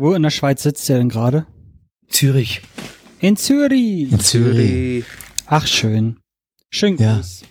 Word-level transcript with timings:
Wo 0.00 0.14
in 0.14 0.22
der 0.22 0.30
Schweiz 0.30 0.62
sitzt 0.62 0.88
ihr 0.88 0.96
denn 0.96 1.08
gerade? 1.08 1.48
Zürich. 2.08 2.62
In 3.18 3.36
Zürich. 3.36 4.12
In 4.12 4.20
Zürich. 4.20 5.04
Ach, 5.46 5.66
schön. 5.66 6.20
Schön 6.70 6.96
Ja. 6.98 7.16
Gruß 7.16 7.42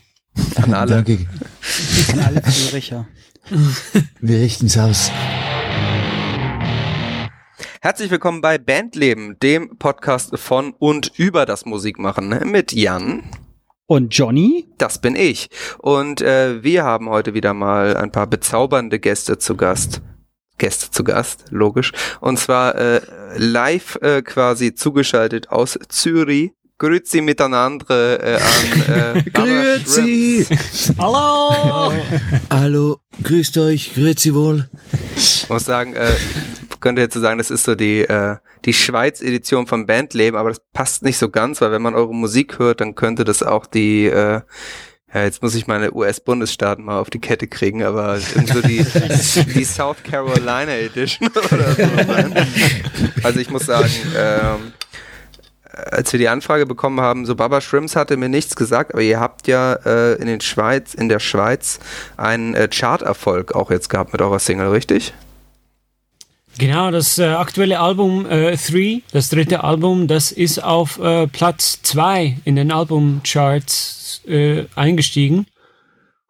An 0.55 0.73
alle. 0.73 1.03
Danke. 1.03 1.27
an 2.13 2.19
alle 2.21 2.41
Züricher. 2.43 3.05
Wir 4.21 4.39
richten's 4.39 4.77
aus. 4.77 5.11
Herzlich 7.81 8.11
willkommen 8.11 8.39
bei 8.39 8.57
Bandleben, 8.57 9.37
dem 9.39 9.77
Podcast 9.77 10.39
von 10.39 10.71
und 10.79 11.11
über 11.17 11.45
das 11.45 11.65
Musikmachen 11.65 12.29
ne? 12.29 12.45
mit 12.45 12.71
Jan. 12.71 13.23
Und 13.87 14.15
Johnny? 14.17 14.69
Das 14.77 15.01
bin 15.01 15.17
ich. 15.17 15.49
Und 15.79 16.21
äh, 16.21 16.63
wir 16.63 16.85
haben 16.85 17.09
heute 17.09 17.33
wieder 17.33 17.53
mal 17.53 17.97
ein 17.97 18.13
paar 18.13 18.27
bezaubernde 18.27 18.99
Gäste 18.99 19.37
zu 19.37 19.57
Gast. 19.57 20.01
Gäste 20.57 20.91
zu 20.91 21.03
Gast, 21.03 21.45
logisch. 21.49 21.91
Und 22.19 22.39
zwar 22.39 22.75
äh, 22.75 23.01
live 23.35 23.97
äh, 24.01 24.21
quasi 24.21 24.73
zugeschaltet 24.73 25.49
aus 25.49 25.77
Zürich. 25.89 26.51
Grüezi 26.79 27.21
miteinander 27.21 28.23
äh, 28.23 28.35
an 28.35 29.15
äh, 29.17 29.29
Grüezi. 29.33 30.45
Hallo! 30.99 31.91
Hallo, 32.51 32.99
grüßt 33.23 33.57
euch, 33.57 33.95
grüezi 33.95 34.35
wohl. 34.35 34.69
Ich 35.15 35.49
muss 35.49 35.65
sagen, 35.65 35.95
äh, 35.95 36.11
könnte 36.79 37.01
jetzt 37.01 37.15
so 37.15 37.19
sagen, 37.19 37.37
das 37.37 37.49
ist 37.49 37.63
so 37.63 37.75
die, 37.75 38.01
äh, 38.01 38.37
die 38.65 38.73
Schweiz-Edition 38.73 39.67
von 39.67 39.85
Bandleben, 39.85 40.39
aber 40.39 40.49
das 40.49 40.61
passt 40.73 41.03
nicht 41.03 41.17
so 41.17 41.29
ganz, 41.29 41.61
weil 41.61 41.71
wenn 41.71 41.81
man 41.81 41.95
eure 41.95 42.13
Musik 42.13 42.59
hört, 42.59 42.81
dann 42.81 42.95
könnte 42.95 43.23
das 43.23 43.43
auch 43.43 43.65
die, 43.65 44.05
äh, 44.05 44.41
ja, 45.13 45.23
jetzt 45.23 45.41
muss 45.41 45.55
ich 45.55 45.67
meine 45.67 45.93
US-Bundesstaaten 45.93 46.83
mal 46.83 46.99
auf 46.99 47.09
die 47.09 47.19
Kette 47.19 47.47
kriegen, 47.47 47.83
aber 47.83 48.19
so 48.19 48.61
die, 48.61 48.83
die 49.55 49.63
South 49.63 50.03
Carolina 50.03 50.75
Edition 50.75 51.29
oder 51.51 51.71
so. 51.73 52.11
sein. 52.11 52.47
Also 53.23 53.39
ich 53.39 53.49
muss 53.49 53.65
sagen, 53.65 53.89
ähm, 54.15 54.73
als 55.91 56.11
wir 56.11 56.19
die 56.19 56.27
Anfrage 56.27 56.65
bekommen 56.65 56.99
haben, 56.99 57.25
so 57.25 57.35
Baba 57.35 57.61
Shrimps 57.61 57.95
hatte 57.95 58.17
mir 58.17 58.29
nichts 58.29 58.55
gesagt, 58.55 58.93
aber 58.93 59.01
ihr 59.01 59.19
habt 59.19 59.47
ja 59.47 59.73
äh, 59.85 60.13
in 60.15 60.27
den 60.27 60.41
Schweiz, 60.41 60.93
in 60.93 61.07
der 61.07 61.19
Schweiz 61.19 61.79
einen 62.17 62.53
äh, 62.53 62.67
Charterfolg 62.67 63.55
auch 63.55 63.71
jetzt 63.71 63.89
gehabt 63.89 64.11
mit 64.11 64.21
eurer 64.21 64.39
Single, 64.39 64.69
richtig? 64.69 65.13
Genau, 66.57 66.91
das 66.91 67.19
äh, 67.19 67.25
aktuelle 67.25 67.79
Album 67.79 68.23
3, 68.23 68.29
äh, 68.33 69.01
das 69.11 69.29
dritte 69.29 69.63
Album, 69.63 70.07
das 70.07 70.31
ist 70.31 70.63
auf 70.63 70.99
äh, 70.99 71.27
Platz 71.27 71.81
2 71.83 72.37
in 72.45 72.55
den 72.55 72.71
Albumcharts 72.71 74.21
äh, 74.27 74.65
eingestiegen. 74.75 75.45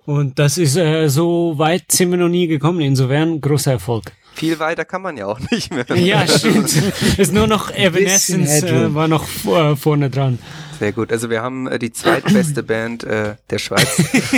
Und 0.05 0.39
das 0.39 0.57
ist 0.57 0.77
äh, 0.77 1.09
so 1.09 1.55
weit 1.57 1.91
sind 1.91 2.11
wir 2.11 2.17
noch 2.17 2.29
nie 2.29 2.47
gekommen, 2.47 2.81
insofern 2.81 3.41
großer 3.41 3.73
Erfolg. 3.73 4.13
Viel 4.35 4.59
weiter 4.59 4.85
kann 4.85 5.01
man 5.01 5.17
ja 5.17 5.25
auch 5.25 5.39
nicht 5.51 5.73
mehr. 5.73 5.85
Ja, 5.97 6.27
stimmt. 6.27 6.71
ist 7.17 7.33
nur 7.33 7.47
noch 7.47 7.71
Evanescence 7.71 8.63
äh, 8.63 8.93
war 8.93 9.07
noch 9.07 9.25
vor, 9.25 9.75
vorne 9.75 10.09
dran. 10.09 10.39
Sehr 10.79 10.91
gut. 10.91 11.11
Also 11.11 11.29
wir 11.29 11.41
haben 11.41 11.67
äh, 11.67 11.79
die 11.79 11.91
zweitbeste 11.91 12.63
Band 12.63 13.03
äh, 13.03 13.35
der 13.49 13.57
Schweiz 13.57 13.97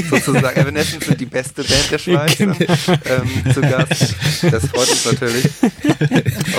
sozusagen. 0.10 0.56
Evanescence 0.56 1.06
sind 1.06 1.20
die 1.20 1.26
beste 1.26 1.64
Band 1.64 1.92
der 1.92 1.98
Schweiz 1.98 2.40
ähm, 2.40 2.50
zu 3.54 3.62
Gast. 3.62 4.16
Das 4.50 4.66
freut 4.68 4.90
uns 4.90 5.06
natürlich. 5.06 5.50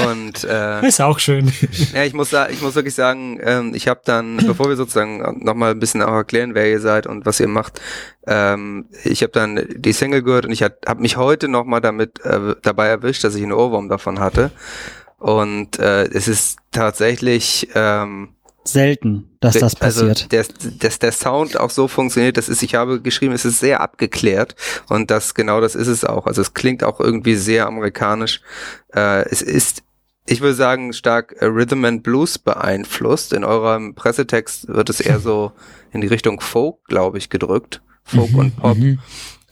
Und 0.07 0.45
äh, 0.45 0.87
Ist 0.87 1.01
auch 1.01 1.19
schön. 1.19 1.53
ja, 1.95 2.05
ich 2.05 2.13
muss, 2.13 2.33
ich 2.51 2.61
muss 2.61 2.75
wirklich 2.75 2.95
sagen, 2.95 3.39
ähm, 3.43 3.75
ich 3.75 3.89
habe 3.89 4.01
dann, 4.05 4.37
bevor 4.39 4.69
wir 4.69 4.77
sozusagen 4.77 5.45
nochmal 5.45 5.73
ein 5.73 5.81
bisschen 5.81 6.03
auch 6.03 6.15
erklären, 6.15 6.55
wer 6.55 6.69
ihr 6.71 6.81
seid 6.81 7.07
und 7.07 7.25
was 7.27 7.41
ihr 7.41 7.49
macht, 7.49 7.81
ähm, 8.27 8.87
ich 9.05 9.23
habe 9.23 9.33
dann 9.33 9.67
die 9.77 9.93
Single 9.93 10.23
gehört 10.23 10.45
und 10.47 10.53
ich 10.53 10.63
habe 10.63 11.01
mich 11.01 11.17
heute 11.17 11.49
nochmal 11.49 11.81
damit 11.81 12.25
äh, 12.25 12.55
dabei 12.63 12.89
erwischt, 12.89 13.25
dass 13.25 13.35
ich 13.35 13.43
einen 13.43 13.53
Ohrwurm 13.53 13.89
davon 13.89 14.21
hatte. 14.21 14.51
Und 15.19 15.79
äh, 15.79 16.05
es 16.05 16.29
ist 16.29 16.59
tatsächlich 16.71 17.69
ähm, 17.75 18.31
Selten, 18.73 19.31
dass 19.41 19.59
das 19.59 19.77
passiert. 19.77 20.09
also 20.09 20.29
der, 20.29 20.45
dass 20.79 20.99
der 20.99 21.13
Sound 21.13 21.59
auch 21.59 21.71
so 21.71 21.89
funktioniert, 21.89 22.37
das 22.37 22.49
ist, 22.49 22.63
ich 22.63 22.75
habe 22.75 23.01
geschrieben, 23.01 23.35
es 23.35 23.45
ist 23.45 23.61
sehr 23.61 23.81
abgeklärt 23.81 24.55
und 24.89 25.11
das 25.11 25.35
genau 25.35 25.61
das 25.61 25.75
ist 25.75 25.89
es 25.89 26.05
auch. 26.05 26.27
Also 26.27 26.41
es 26.41 26.55
klingt 26.55 26.85
auch 26.85 27.01
irgendwie 27.01 27.35
sehr 27.35 27.67
amerikanisch. 27.67 28.41
Äh, 28.95 29.29
es 29.29 29.43
ist, 29.43 29.83
ich 30.27 30.41
würde 30.41 30.55
sagen, 30.55 30.93
stark 30.93 31.35
äh, 31.39 31.47
Rhythm 31.47 31.85
and 31.85 32.03
Blues 32.03 32.39
beeinflusst. 32.39 33.33
In 33.33 33.45
eurem 33.45 33.95
Pressetext 33.95 34.69
wird 34.69 34.91
es 34.91 35.01
eher 35.01 35.21
so 35.21 35.53
in 35.93 36.01
die 36.01 36.09
Richtung 36.09 36.41
Folk, 36.41 36.85
glaube 36.87 37.19
ich, 37.19 37.31
gedrückt. 37.31 37.83
Folk 38.05 38.35
und 38.35 38.57
Pop. 38.57 38.77
Mhm. 38.77 38.99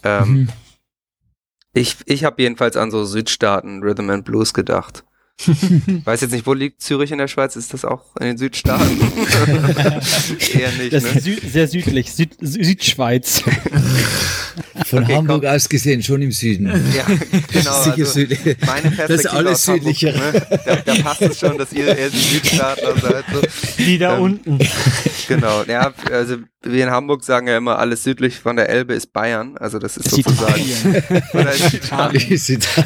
Ähm, 0.05 0.49
Ich, 1.75 1.97
ich 2.07 2.25
habe 2.25 2.43
jedenfalls 2.43 2.77
an 2.77 2.91
so 2.91 3.05
Südstaaten 3.05 3.83
Rhythm 3.83 4.11
and 4.11 4.25
Blues 4.25 4.53
gedacht. 4.53 5.05
Weiß 6.05 6.21
jetzt 6.21 6.33
nicht, 6.33 6.47
wo 6.47 6.53
liegt 6.53 6.83
Zürich 6.83 7.13
in 7.13 7.19
der 7.19 7.29
Schweiz? 7.29 7.55
Ist 7.57 7.73
das 7.73 7.85
auch 7.85 8.03
in 8.19 8.27
den 8.27 8.39
Südstaaten? 8.39 9.01
Eher 10.53 10.73
nicht, 10.73 10.93
Das 10.93 11.05
ne? 11.05 11.11
ist 11.11 11.25
sü 11.25 11.37
sehr 11.49 11.69
südlich, 11.69 12.13
Süd 12.13 12.35
Sü- 12.43 12.65
Südschweiz. 12.65 13.43
Von 14.87 15.05
Okay, 15.05 15.15
Hamburg 15.17 15.43
komm. 15.43 15.51
aus 15.51 15.69
gesehen, 15.69 16.03
schon 16.03 16.23
im 16.23 16.33
Süden. 16.33 16.67
Ja, 16.97 17.05
genau. 17.53 17.83
Sicher 17.83 17.97
Also 17.99 18.21
meine 18.67 18.91
Das 18.97 19.11
ist 19.11 19.23
Perspektive 19.23 19.31
alles 19.33 19.69
Hamburg, 19.69 19.85
südlicher. 19.97 20.13
Ne? 20.13 20.47
Da, 20.65 20.77
da 20.77 20.95
passt 21.03 21.23
es 21.23 21.39
schon, 21.41 21.59
dass 21.59 21.73
ihr 21.73 21.87
eher 21.97 22.11
die 22.11 22.19
Südstaaten 22.19 23.01
seid. 23.01 23.25
So. 23.33 23.41
Die 23.79 23.99
da 23.99 24.17
Ähm, 24.17 24.23
unten. 24.23 24.59
Genau. 25.29 25.63
Ja, 25.65 25.93
also 26.11 26.37
wir 26.63 26.85
in 26.85 26.91
Hamburg 26.91 27.23
sagen 27.25 27.47
ja 27.49 27.57
immer, 27.57 27.79
alles 27.79 28.03
südlich 28.05 28.39
von 28.39 28.57
der 28.57 28.69
Elbe 28.69 28.95
ist 28.95 29.13
Bayern. 29.13 29.57
Also 29.59 29.79
das 29.79 29.97
ist 29.97 30.11
sozusagen. 30.11 30.63
Oder. 31.33 31.53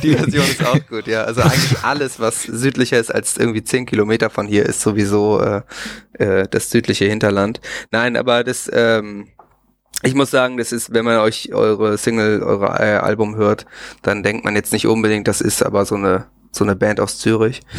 Die 0.03 0.15
Version 0.15 0.45
ist 0.45 0.65
auch 0.67 0.87
gut, 0.89 1.07
ja. 1.07 1.25
Also 1.25 1.43
eigentlich 1.43 1.79
alles, 1.83 2.19
was 2.21 2.43
südlicher 2.43 2.99
ist 2.99 3.15
als 3.15 3.37
irgendwie 3.37 3.63
zehn 3.65 3.87
Kilometer 3.87 4.31
von 4.31 4.47
hier, 4.47 4.67
ist 4.67 4.81
sowieso 4.81 5.41
äh, 5.41 5.63
äh, 6.19 6.47
das 6.51 6.71
südliche 6.71 7.05
Hinterland. 7.07 7.61
Nein, 7.91 8.17
aber 8.17 8.45
das, 8.45 8.71
ähm, 8.73 9.29
ich 10.03 10.15
muss 10.15 10.31
sagen, 10.31 10.57
das 10.57 10.73
ist, 10.73 10.93
wenn 10.93 11.05
man 11.05 11.19
euch 11.19 11.53
eure 11.53 11.97
Single, 11.99 12.43
eure 12.43 12.79
äh, 12.79 12.97
Album 12.97 13.37
hört, 13.37 13.67
dann 14.03 14.23
denkt 14.23 14.45
man 14.45 14.57
jetzt 14.57 14.73
nicht 14.73 14.87
unbedingt, 14.87 15.29
das 15.29 15.41
ist 15.41 15.63
aber 15.63 15.85
so 15.85 15.95
eine 15.95 16.27
so 16.55 16.65
eine 16.65 16.77
Band 16.77 17.01
aus 17.01 17.19
Zürich. 17.19 17.61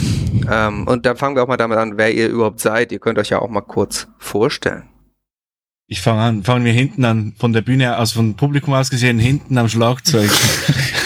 Ähm, 0.52 0.88
und 0.88 1.06
dann 1.06 1.16
fangen 1.16 1.38
wir 1.38 1.44
auch 1.44 1.48
mal 1.48 1.56
damit 1.56 1.78
an, 1.78 1.98
wer 1.98 2.14
ihr 2.14 2.28
überhaupt 2.28 2.60
seid. 2.60 2.92
Ihr 2.92 3.00
könnt 3.00 3.18
euch 3.18 3.30
ja 3.30 3.40
auch 3.40 3.50
mal 3.50 3.62
kurz 3.62 4.10
vorstellen. 4.18 4.90
Ich 5.88 6.02
fange 6.02 6.22
an, 6.22 6.44
fangen 6.44 6.66
wir 6.66 6.74
hinten 6.74 7.06
an, 7.06 7.34
von 7.40 7.54
der 7.54 7.62
Bühne 7.62 7.98
aus, 7.98 8.12
vom 8.12 8.36
Publikum 8.36 8.74
aus 8.74 8.90
gesehen, 8.90 9.20
hinten 9.20 9.58
am 9.58 9.70
Schlagzeug. 9.70 10.30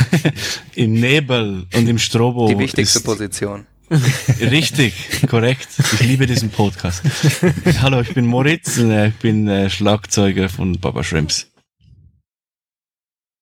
Im 0.75 0.93
Nebel 0.93 1.67
und 1.75 1.87
im 1.87 1.99
Strobo. 1.99 2.47
Die 2.47 2.57
wichtigste 2.57 3.01
Position. 3.01 3.67
Richtig, 4.41 4.93
korrekt. 5.29 5.67
Ich 5.93 6.01
liebe 6.01 6.27
diesen 6.27 6.49
Podcast. 6.49 7.03
Hallo, 7.81 8.01
ich 8.01 8.13
bin 8.13 8.25
Moritz, 8.25 8.77
äh, 8.77 9.07
ich 9.09 9.15
bin 9.15 9.47
äh, 9.47 9.69
Schlagzeuger 9.69 10.49
von 10.49 10.79
Baba 10.79 11.03
Shrimps. 11.03 11.49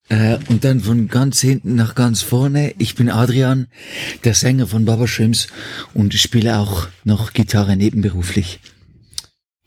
Äh, 0.08 0.38
und 0.50 0.64
dann 0.64 0.82
von 0.82 1.08
ganz 1.08 1.42
hinten 1.42 1.74
nach 1.74 1.96
ganz 1.96 2.22
vorne. 2.22 2.76
Ich 2.78 2.94
bin 2.94 3.10
Adrian, 3.10 3.68
der 4.24 4.36
Sänger 4.36 4.68
von 4.68 4.86
Baba 4.86 5.08
Shrimps 5.08 5.48
und 5.96 6.14
spiele 6.14 6.60
auch 6.60 6.88
noch 7.04 7.34
Gitarre 7.34 7.76
nebenberuflich. 7.76 8.60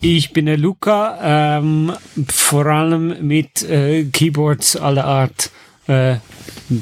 Ich 0.00 0.32
bin 0.32 0.46
der 0.46 0.58
Luca, 0.58 1.58
ähm, 1.58 1.92
vor 2.28 2.66
allem 2.66 3.26
mit 3.26 3.64
äh, 3.64 4.04
Keyboards 4.04 4.76
aller 4.76 5.04
Art 5.04 5.50
äh, 5.88 6.18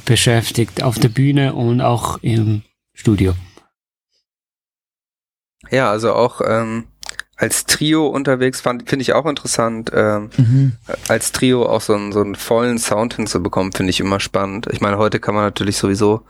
beschäftigt, 0.04 0.82
auf 0.82 0.98
der 0.98 1.08
Bühne 1.08 1.54
und 1.54 1.80
auch 1.80 2.18
im 2.22 2.60
Studio. 2.92 3.34
Ja, 5.71 5.91
also 5.91 6.12
auch 6.12 6.41
ähm, 6.44 6.84
als 7.37 7.66
Trio 7.66 8.06
unterwegs 8.06 8.60
fand 8.60 8.88
finde 8.88 9.03
ich 9.03 9.12
auch 9.12 9.27
interessant. 9.27 9.91
Ähm, 9.94 10.31
Mhm. 10.37 10.72
als 11.09 11.32
Trio 11.32 11.66
auch 11.66 11.81
so 11.82 11.94
einen, 11.94 12.12
so 12.12 12.21
einen 12.21 12.34
vollen 12.34 12.78
Sound 12.78 13.15
hinzubekommen, 13.15 13.72
finde 13.72 13.91
ich 13.91 14.00
immer 14.00 14.21
spannend. 14.21 14.69
Ich 14.72 14.81
meine, 14.81 14.99
heute 14.99 15.21
kann 15.21 15.34
man 15.34 15.44
natürlich 15.44 15.77
sowieso 15.77 16.22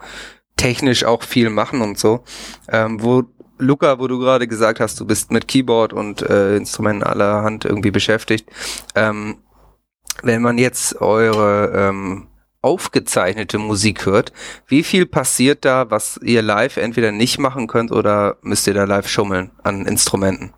technisch 0.57 1.05
auch 1.05 1.23
viel 1.23 1.49
machen 1.49 1.81
und 1.81 1.97
so. 1.97 2.23
Ähm, 2.67 3.01
wo 3.01 3.23
Luca, 3.59 3.99
wo 3.99 4.07
du 4.07 4.19
gerade 4.19 4.47
gesagt 4.47 4.79
hast, 4.79 4.99
du 4.99 5.05
bist 5.05 5.31
mit 5.31 5.47
Keyboard 5.47 5.93
und 5.93 6.21
äh, 6.21 6.55
Instrumenten 6.57 7.03
aller 7.03 7.41
Hand 7.43 7.65
irgendwie 7.65 7.91
beschäftigt. 7.91 8.47
Ähm, 8.95 9.37
wenn 10.23 10.41
man 10.41 10.57
jetzt 10.57 10.99
eure 11.01 11.71
ähm, 11.75 12.27
aufgezeichnete 12.67 13.57
Musik 13.57 14.05
hört, 14.05 14.33
wie 14.67 14.83
viel 14.83 15.05
passiert 15.05 15.65
da, 15.65 15.89
was 15.89 16.19
ihr 16.21 16.41
live 16.41 16.77
entweder 16.77 17.11
nicht 17.11 17.39
machen 17.39 17.67
könnt 17.67 17.91
oder 17.91 18.37
müsst 18.41 18.67
ihr 18.67 18.73
da 18.73 18.83
live 18.83 19.07
schummeln 19.07 19.51
an 19.63 19.85
Instrumenten? 19.85 20.53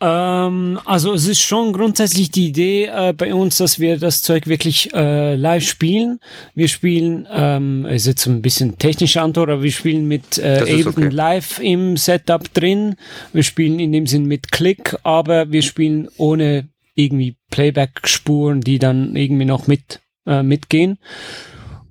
Ähm, 0.00 0.78
also 0.84 1.12
es 1.12 1.26
ist 1.26 1.40
schon 1.40 1.72
grundsätzlich 1.72 2.30
die 2.30 2.48
Idee 2.48 2.84
äh, 2.84 3.12
bei 3.16 3.34
uns, 3.34 3.56
dass 3.56 3.80
wir 3.80 3.98
das 3.98 4.22
Zeug 4.22 4.46
wirklich 4.46 4.94
äh, 4.94 5.34
live 5.34 5.66
spielen. 5.66 6.20
Wir 6.54 6.68
spielen, 6.68 7.26
ähm, 7.32 7.84
ist 7.86 8.06
jetzt 8.06 8.26
ein 8.26 8.42
bisschen 8.42 8.78
technische 8.78 9.20
Antwort, 9.20 9.50
aber 9.50 9.62
wir 9.62 9.72
spielen 9.72 10.06
mit 10.06 10.38
äh, 10.38 10.60
Ableton 10.60 11.04
okay. 11.04 11.08
Live 11.08 11.58
im 11.58 11.96
Setup 11.96 12.52
drin. 12.54 12.94
Wir 13.32 13.42
spielen 13.42 13.80
in 13.80 13.90
dem 13.90 14.06
Sinn 14.06 14.26
mit 14.26 14.52
Klick, 14.52 14.96
aber 15.02 15.50
wir 15.50 15.62
spielen 15.62 16.08
ohne 16.16 16.68
irgendwie 16.94 17.36
Playback-Spuren, 17.50 18.60
die 18.60 18.78
dann 18.78 19.16
irgendwie 19.16 19.44
noch 19.44 19.66
mit 19.66 20.00
äh, 20.28 20.42
mitgehen. 20.42 20.98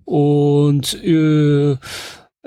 Und 0.06 0.94
äh, 1.04 1.76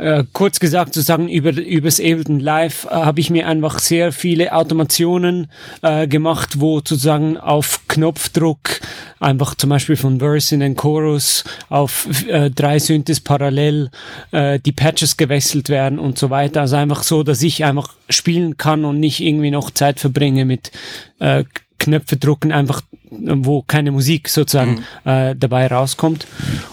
äh, 0.00 0.24
kurz 0.32 0.60
gesagt 0.60 0.94
sozusagen 0.94 1.28
über 1.28 1.52
übers 1.52 2.00
Ableton 2.00 2.40
Live 2.40 2.86
äh, 2.86 2.94
habe 2.94 3.20
ich 3.20 3.28
mir 3.28 3.46
einfach 3.46 3.78
sehr 3.78 4.12
viele 4.12 4.54
Automationen 4.54 5.50
äh, 5.82 6.08
gemacht, 6.08 6.58
wo 6.58 6.78
sozusagen 6.78 7.36
auf 7.36 7.82
Knopfdruck 7.86 8.80
einfach 9.18 9.54
zum 9.56 9.68
Beispiel 9.68 9.96
von 9.96 10.18
Verse 10.18 10.54
in 10.54 10.60
den 10.60 10.74
Chorus 10.74 11.44
auf 11.68 12.08
äh, 12.26 12.50
drei 12.50 12.78
Synthes 12.78 13.20
parallel 13.20 13.90
äh, 14.30 14.58
die 14.58 14.72
Patches 14.72 15.18
gewechselt 15.18 15.68
werden 15.68 15.98
und 15.98 16.18
so 16.18 16.30
weiter. 16.30 16.62
Also 16.62 16.76
einfach 16.76 17.02
so, 17.02 17.22
dass 17.22 17.42
ich 17.42 17.64
einfach 17.66 17.92
spielen 18.08 18.56
kann 18.56 18.86
und 18.86 19.00
nicht 19.00 19.20
irgendwie 19.20 19.50
noch 19.50 19.70
Zeit 19.70 20.00
verbringe 20.00 20.46
mit 20.46 20.72
äh, 21.18 21.44
Knöpfe 21.80 22.16
drucken, 22.16 22.52
einfach 22.52 22.82
wo 23.10 23.62
keine 23.62 23.90
Musik 23.90 24.28
sozusagen 24.28 24.84
mhm. 25.04 25.10
äh, 25.10 25.34
dabei 25.34 25.66
rauskommt. 25.66 26.26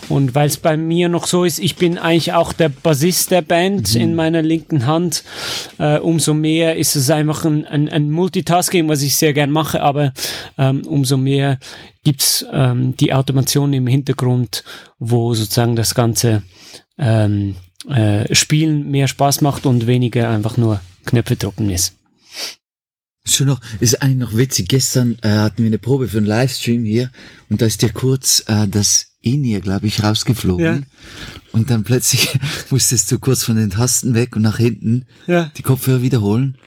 Und 0.07 0.36
weil 0.36 0.48
es 0.48 0.57
bei 0.57 0.77
mir 0.77 1.09
noch 1.09 1.25
so 1.25 1.44
ist, 1.44 1.57
ich 1.57 1.75
bin 1.75 1.98
eigentlich 1.98 2.33
auch 2.33 2.54
der 2.54 2.69
Bassist 2.69 3.31
der 3.31 3.42
Band 3.42 3.95
mhm. 3.95 4.01
in 4.01 4.15
meiner 4.15 4.42
linken 4.44 4.86
Hand. 4.86 5.24
Äh, 5.80 5.98
umso 5.98 6.33
mehr 6.33 6.75
ist 6.75 6.95
es 6.95 7.09
einfach 7.09 7.44
ein, 7.45 7.65
ein, 7.65 7.89
ein, 7.89 8.12
Multitasking, 8.12 8.88
was 8.88 9.01
ich 9.01 9.15
sehr 9.15 9.33
gern 9.33 9.50
mache, 9.50 9.81
aber 9.81 10.13
ähm, 10.57 10.86
umso 10.86 11.18
mehr 11.18 11.57
gibt's 12.04 12.45
ähm, 12.54 12.95
die 12.98 13.13
Automation 13.13 13.74
im 13.74 13.88
Hintergrund, 13.88 14.63
wo 15.00 15.33
sozusagen 15.33 15.75
das 15.75 15.95
ganze 15.95 16.44
ähm, 17.00 17.56
äh, 17.89 18.33
Spielen 18.33 18.92
mehr 18.92 19.07
Spaß 19.07 19.42
macht 19.42 19.65
und 19.65 19.88
weniger 19.88 20.30
einfach 20.30 20.57
nur 20.57 20.81
Knöpfe 21.06 21.36
drucken 21.36 21.69
ist. 21.69 21.96
Schon 23.27 23.47
noch, 23.47 23.59
ist 23.79 24.01
eigentlich 24.01 24.18
noch 24.18 24.38
witzig. 24.38 24.69
Gestern 24.69 25.18
äh, 25.21 25.29
hatten 25.29 25.63
wir 25.63 25.68
eine 25.68 25.77
Probe 25.77 26.07
für 26.07 26.18
einen 26.18 26.27
Livestream 26.27 26.85
hier 26.85 27.12
und 27.50 27.62
da 27.62 27.65
ist 27.65 27.81
dir 27.81 27.89
kurz 27.89 28.44
äh, 28.47 28.68
das 28.68 29.07
In-Ear, 29.21 29.62
glaube 29.62 29.88
ich, 29.88 30.03
rausgeflogen. 30.03 30.65
Ja. 30.65 30.81
Und 31.51 31.69
dann 31.69 31.83
plötzlich 31.83 32.39
musstest 32.69 33.12
du 33.12 33.19
kurz 33.19 33.44
von 33.44 33.56
den 33.56 33.69
Tasten 33.69 34.13
weg 34.13 34.35
und 34.35 34.44
nach 34.44 34.57
hinten 34.57 35.06
ja. 35.27 35.51
die 35.57 35.63
Kopfhörer 35.63 36.01
wiederholen. 36.01 36.57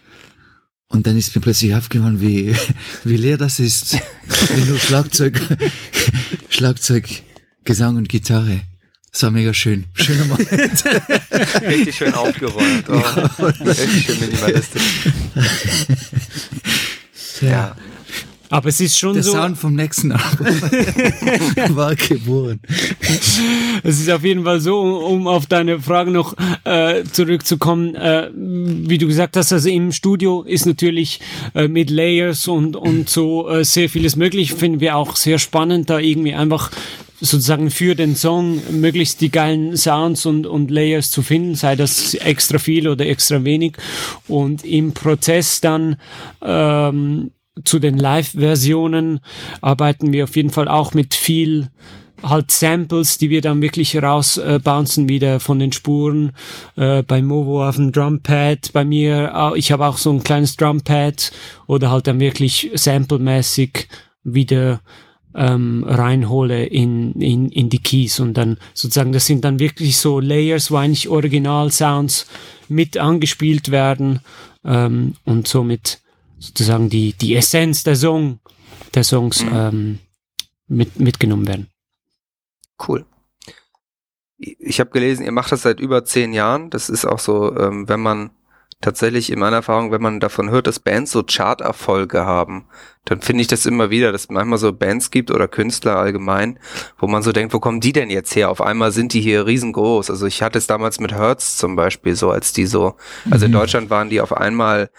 Und 0.89 1.07
dann 1.07 1.17
ist 1.17 1.35
mir 1.35 1.41
plötzlich 1.41 1.75
aufgefallen, 1.75 2.21
wie, 2.21 2.55
wie 3.05 3.17
leer 3.17 3.39
das 3.39 3.61
ist. 3.61 3.95
Wenn 4.55 4.69
nur 4.69 4.79
Schlagzeug, 4.79 5.41
Schlagzeug, 6.49 7.23
Gesang 7.65 7.97
und 7.97 8.09
Gitarre. 8.09 8.61
Das 9.13 9.23
war 9.25 9.31
mega 9.31 9.53
schön. 9.53 9.87
Schöner 9.95 10.25
Moment. 10.25 10.85
Richtig 11.63 11.97
schön 11.97 12.15
aufgeräumt. 12.15 12.89
Oh. 12.89 13.03
Richtig 13.65 14.05
schön 14.05 14.21
minimalistisch. 14.21 14.83
ja. 17.41 17.49
ja. 17.49 17.77
Aber 18.51 18.69
es 18.69 18.81
ist 18.81 18.99
schon 18.99 19.15
Der 19.15 19.23
so. 19.23 19.33
Der 19.33 19.43
Sound 19.43 19.59
vom 19.59 19.75
nächsten 19.77 20.11
Album 20.11 20.47
war 21.77 21.95
geboren. 21.95 22.61
Es 23.85 24.01
ist 24.01 24.11
auf 24.11 24.25
jeden 24.25 24.43
Fall 24.43 24.61
so, 24.61 24.81
um 24.81 25.29
auf 25.29 25.47
deine 25.47 25.81
Frage 25.81 26.11
noch 26.11 26.35
äh, 26.65 27.05
zurückzukommen, 27.05 27.95
äh, 27.95 28.29
wie 28.35 28.99
du 28.99 29.07
gesagt 29.07 29.37
hast, 29.37 29.53
also 29.53 29.69
im 29.69 29.93
Studio 29.93 30.43
ist 30.43 30.67
natürlich 30.67 31.21
äh, 31.55 31.69
mit 31.69 31.91
Layers 31.91 32.49
und, 32.49 32.75
und 32.75 33.09
so 33.09 33.49
äh, 33.49 33.65
sehr 33.65 33.89
vieles 33.89 34.17
möglich. 34.17 34.53
Finden 34.53 34.81
wir 34.81 34.97
auch 34.97 35.15
sehr 35.15 35.39
spannend, 35.39 35.89
da 35.89 36.01
irgendwie 36.01 36.35
einfach 36.35 36.73
sozusagen 37.21 37.71
für 37.71 37.95
den 37.95 38.17
Song 38.17 38.61
möglichst 38.73 39.21
die 39.21 39.31
geilen 39.31 39.77
Sounds 39.77 40.27
und, 40.27 40.47
und 40.47 40.71
Layers 40.71 41.11
zu 41.11 41.23
finden, 41.23 41.55
sei 41.55 41.77
das 41.77 42.15
extra 42.15 42.59
viel 42.59 42.89
oder 42.89 43.07
extra 43.07 43.45
wenig. 43.45 43.77
Und 44.27 44.65
im 44.65 44.93
Prozess 44.93 45.61
dann 45.61 45.97
ähm, 46.43 47.31
zu 47.65 47.79
den 47.79 47.99
Live-Versionen 47.99 49.21
arbeiten 49.61 50.13
wir 50.13 50.25
auf 50.25 50.37
jeden 50.37 50.51
Fall 50.51 50.69
auch 50.69 50.95
mit 50.95 51.15
viel 51.15 51.69
halt 52.23 52.51
Samples, 52.51 53.19
die 53.19 53.31
wir 53.31 53.41
dann 53.41 53.63
wirklich 53.63 54.01
rausbouncen 54.01 55.07
äh, 55.07 55.09
wieder 55.09 55.41
von 55.41 55.59
den 55.59 55.73
Spuren. 55.73 56.33
Äh, 56.77 57.03
bei 57.03 57.23
Movo 57.23 57.67
auf 57.67 57.77
dem 57.77 57.93
Drumpad, 57.93 58.73
bei 58.73 58.85
mir, 58.85 59.53
ich 59.57 59.73
habe 59.73 59.87
auch 59.87 59.97
so 59.97 60.13
ein 60.13 60.23
kleines 60.23 60.57
Drumpad 60.57 61.33
oder 61.67 61.91
halt 61.91 62.07
dann 62.07 62.21
wirklich 62.21 62.71
samplemäßig 62.75 63.89
wieder 64.23 64.81
ähm, 65.35 65.85
reinhole 65.87 66.67
in, 66.67 67.13
in, 67.15 67.49
in 67.51 67.69
die 67.69 67.79
Keys 67.79 68.21
und 68.21 68.35
dann 68.35 68.59
sozusagen, 68.75 69.13
das 69.13 69.27
sind 69.27 69.45
dann 69.45 69.59
wirklich 69.59 69.97
so 69.97 70.21
Layers, 70.21 70.71
wo 70.71 70.77
eigentlich 70.77 71.09
Original-Sounds 71.09 72.27
mit 72.69 72.99
angespielt 72.99 73.71
werden 73.71 74.21
ähm, 74.65 75.15
und 75.25 75.47
somit 75.47 76.01
sozusagen 76.41 76.89
die, 76.89 77.13
die 77.13 77.37
Essenz 77.37 77.85
der 77.85 77.95
Song, 77.95 78.41
der 78.95 79.05
Songs 79.05 79.45
mhm. 79.45 79.51
ähm, 79.55 79.99
mit, 80.67 80.99
mitgenommen 80.99 81.47
werden. 81.47 81.69
Cool. 82.89 83.05
Ich 84.39 84.81
habe 84.81 84.91
gelesen, 84.91 85.25
ihr 85.25 85.33
macht 85.33 85.53
das 85.53 85.63
seit 85.63 85.81
über 85.81 86.05
zehn 86.05 86.33
Jahren. 86.33 86.71
Das 86.71 86.89
ist 86.89 87.05
auch 87.05 87.19
so, 87.19 87.55
ähm, 87.57 87.89
wenn 87.89 88.01
man 88.01 88.31
tatsächlich 88.81 89.31
in 89.31 89.39
meiner 89.39 89.57
Erfahrung, 89.57 89.93
wenn 89.93 90.01
man 90.01 90.21
davon 90.21 90.49
hört, 90.49 90.67
dass 90.67 90.79
Bands 90.79 91.13
so 91.13 91.23
Chart-Erfolge 91.23 92.25
haben, 92.25 92.65
dann 93.05 93.21
finde 93.21 93.43
ich 93.43 93.47
das 93.47 93.67
immer 93.67 93.91
wieder, 93.91 94.11
dass 94.11 94.23
es 94.23 94.31
manchmal 94.31 94.59
so 94.59 94.73
Bands 94.73 95.11
gibt 95.11 95.31
oder 95.31 95.49
Künstler 95.49 95.97
allgemein, 95.97 96.59
wo 96.99 97.07
man 97.07 97.23
so 97.23 97.33
denkt, 97.33 97.53
wo 97.53 97.61
kommen 97.61 97.81
die 97.81 97.93
denn 97.93 98.09
jetzt 98.09 98.35
her? 98.35 98.51
Auf 98.51 98.63
einmal 98.63 98.93
sind 98.93 99.13
die 99.13 99.21
hier 99.21 99.47
riesengroß. 99.47 100.09
Also 100.09 100.27
ich 100.27 100.43
hatte 100.43 100.57
es 100.57 100.67
damals 100.67 100.99
mit 100.99 101.13
Hertz 101.13 101.59
zum 101.59 101.77
Beispiel 101.77 102.17
so, 102.17 102.31
als 102.31 102.55
die 102.55 102.65
so, 102.65 102.97
also 103.31 103.45
in 103.45 103.51
mhm. 103.51 103.57
Deutschland 103.57 103.91
waren 103.91 104.09
die 104.09 104.23
auf 104.23 104.35
einmal 104.35 104.91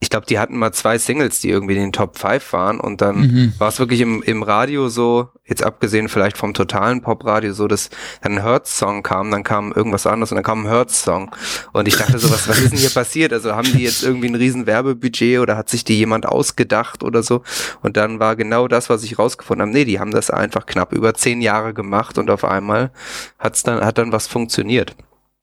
ich 0.00 0.10
glaube, 0.10 0.26
die 0.26 0.38
hatten 0.38 0.56
mal 0.56 0.72
zwei 0.72 0.96
Singles, 0.96 1.40
die 1.40 1.50
irgendwie 1.50 1.74
in 1.74 1.80
den 1.80 1.92
Top 1.92 2.18
5 2.18 2.52
waren 2.52 2.78
und 2.78 3.00
dann 3.00 3.16
mhm. 3.16 3.52
war 3.58 3.68
es 3.68 3.80
wirklich 3.80 4.00
im, 4.00 4.22
im 4.22 4.44
Radio 4.44 4.88
so, 4.88 5.30
jetzt 5.44 5.64
abgesehen 5.64 6.08
vielleicht 6.08 6.38
vom 6.38 6.54
totalen 6.54 7.02
Popradio, 7.02 7.52
so, 7.52 7.66
dass 7.66 7.90
dann 8.22 8.34
ein 8.34 8.42
Hertz-Song 8.42 9.02
kam, 9.02 9.32
dann 9.32 9.42
kam 9.42 9.72
irgendwas 9.72 10.06
anderes 10.06 10.30
und 10.30 10.36
dann 10.36 10.44
kam 10.44 10.64
ein 10.64 10.68
Hertz-Song 10.68 11.32
und 11.72 11.88
ich 11.88 11.96
dachte 11.96 12.16
so, 12.20 12.30
was, 12.30 12.48
was 12.48 12.60
ist 12.60 12.70
denn 12.70 12.78
hier 12.78 12.90
passiert? 12.90 13.32
Also 13.32 13.56
haben 13.56 13.72
die 13.72 13.82
jetzt 13.82 14.04
irgendwie 14.04 14.28
ein 14.28 14.36
riesen 14.36 14.66
Werbebudget 14.66 15.40
oder 15.40 15.56
hat 15.56 15.68
sich 15.68 15.82
die 15.82 15.98
jemand 15.98 16.26
ausgedacht 16.26 17.02
oder 17.02 17.24
so 17.24 17.42
und 17.82 17.96
dann 17.96 18.20
war 18.20 18.36
genau 18.36 18.68
das, 18.68 18.88
was 18.90 19.02
ich 19.02 19.18
rausgefunden 19.18 19.62
habe, 19.66 19.76
nee, 19.76 19.84
die 19.84 19.98
haben 19.98 20.12
das 20.12 20.30
einfach 20.30 20.66
knapp 20.66 20.92
über 20.92 21.14
zehn 21.14 21.40
Jahre 21.40 21.74
gemacht 21.74 22.18
und 22.18 22.30
auf 22.30 22.44
einmal 22.44 22.92
hat's 23.40 23.64
dann, 23.64 23.84
hat 23.84 23.98
dann 23.98 24.12
was 24.12 24.28
funktioniert. 24.28 24.94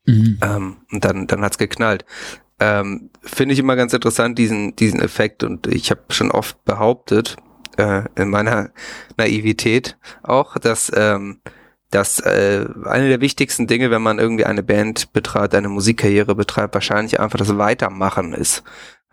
Mhm. 0.06 0.38
Ähm, 0.42 0.76
und 0.92 1.04
dann, 1.04 1.28
dann 1.28 1.42
hat's 1.42 1.58
geknallt 1.58 2.06
ähm, 2.60 3.10
finde 3.22 3.54
ich 3.54 3.60
immer 3.60 3.76
ganz 3.76 3.94
interessant, 3.94 4.38
diesen, 4.38 4.76
diesen 4.76 5.02
Effekt. 5.02 5.44
Und 5.44 5.68
ich 5.68 5.92
habe 5.92 6.02
schon 6.10 6.32
oft 6.32 6.64
behauptet, 6.66 7.38
äh, 7.78 8.04
in 8.16 8.30
meiner 8.30 8.72
Naivität 9.18 9.98
auch, 10.24 10.58
dass, 10.58 10.92
ähm, 10.96 11.42
dass 11.92 12.20
äh, 12.20 12.66
eine 12.86 13.10
der 13.10 13.22
wichtigsten 13.22 13.68
Dinge, 13.68 13.92
wenn 13.92 14.02
man 14.02 14.20
irgendwie 14.20 14.46
eine 14.46 14.64
Band 14.64 15.14
betreibt, 15.14 15.56
eine 15.56 15.70
Musikkarriere 15.70 16.36
betreibt, 16.36 16.74
wahrscheinlich 16.74 17.20
einfach 17.20 17.38
das 17.38 17.58
Weitermachen 17.58 18.34
ist. 18.34 18.64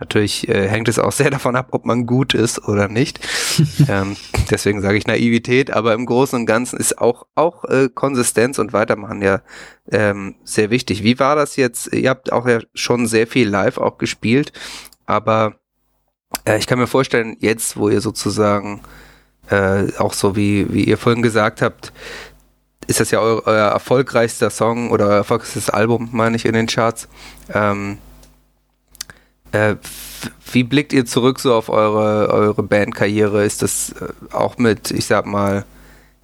Natürlich 0.03 0.49
äh, 0.49 0.69
hängt 0.69 0.89
es 0.89 0.99
auch 0.99 1.13
sehr 1.13 1.31
davon 1.31 1.55
ab, 1.55 1.69
ob 1.71 1.85
man 1.85 2.07
gut 2.07 2.35
ist 2.35 2.67
oder 2.67 2.89
nicht. 2.89 3.21
ähm, 3.89 4.17
deswegen 4.51 4.83
sage 4.83 4.99
ich 4.99 5.07
Naivität, 5.07 5.71
aber 5.71 5.95
im 5.95 6.07
Großen 6.07 6.41
und 6.41 6.47
Ganzen 6.47 6.77
ist 6.81 6.99
auch, 6.99 7.25
auch 7.37 7.65
äh, 7.67 7.89
Konsistenz 7.89 8.59
und 8.59 8.73
Weitermachen 8.73 9.23
ja 9.23 9.43
ähm, 9.93 10.35
sehr 10.43 10.71
wichtig. 10.71 11.05
Wie 11.05 11.21
war 11.21 11.37
das 11.37 11.55
jetzt? 11.55 11.95
Ihr 11.95 12.11
habt 12.11 12.33
auch 12.33 12.49
ja 12.49 12.59
schon 12.75 13.07
sehr 13.07 13.29
viel 13.29 13.49
live 13.49 13.79
auch 13.79 13.97
gespielt, 13.97 14.53
aber 15.07 15.55
äh, 16.47 16.59
ich 16.59 16.67
kann 16.67 16.81
mir 16.81 16.89
vorstellen, 16.89 17.37
jetzt, 17.39 17.77
wo 17.77 17.89
ihr 17.89 18.01
sozusagen 18.01 18.81
äh, 19.51 19.85
auch 19.99 20.15
so 20.15 20.35
wie, 20.35 20.67
wie 20.75 20.83
ihr 20.83 20.99
vorhin 20.99 21.23
gesagt 21.23 21.63
habt, 21.63 21.93
ist 22.89 22.99
das 22.99 23.13
ja 23.13 23.21
euer, 23.21 23.43
euer 23.47 23.69
erfolgreichster 23.69 24.51
Song 24.51 24.91
oder 24.91 25.07
euer 25.07 25.17
erfolgreichstes 25.19 25.71
Album, 25.71 26.09
meine 26.11 26.35
ich, 26.35 26.45
in 26.45 26.55
den 26.55 26.67
Charts. 26.67 27.07
Ähm, 27.55 27.99
äh, 29.53 29.77
wie 30.53 30.65
blickt 30.65 30.93
ihr 30.93 31.05
zurück 31.07 31.41
so 31.41 31.55
auf 31.55 31.69
eure, 31.69 32.29
eure 32.31 32.63
Bandkarriere? 32.63 33.45
Ist 33.45 33.63
das 33.63 33.93
äh, 33.93 34.35
auch 34.35 34.59
mit, 34.59 34.91
ich 34.91 35.07
sag 35.07 35.27
mal, 35.27 35.65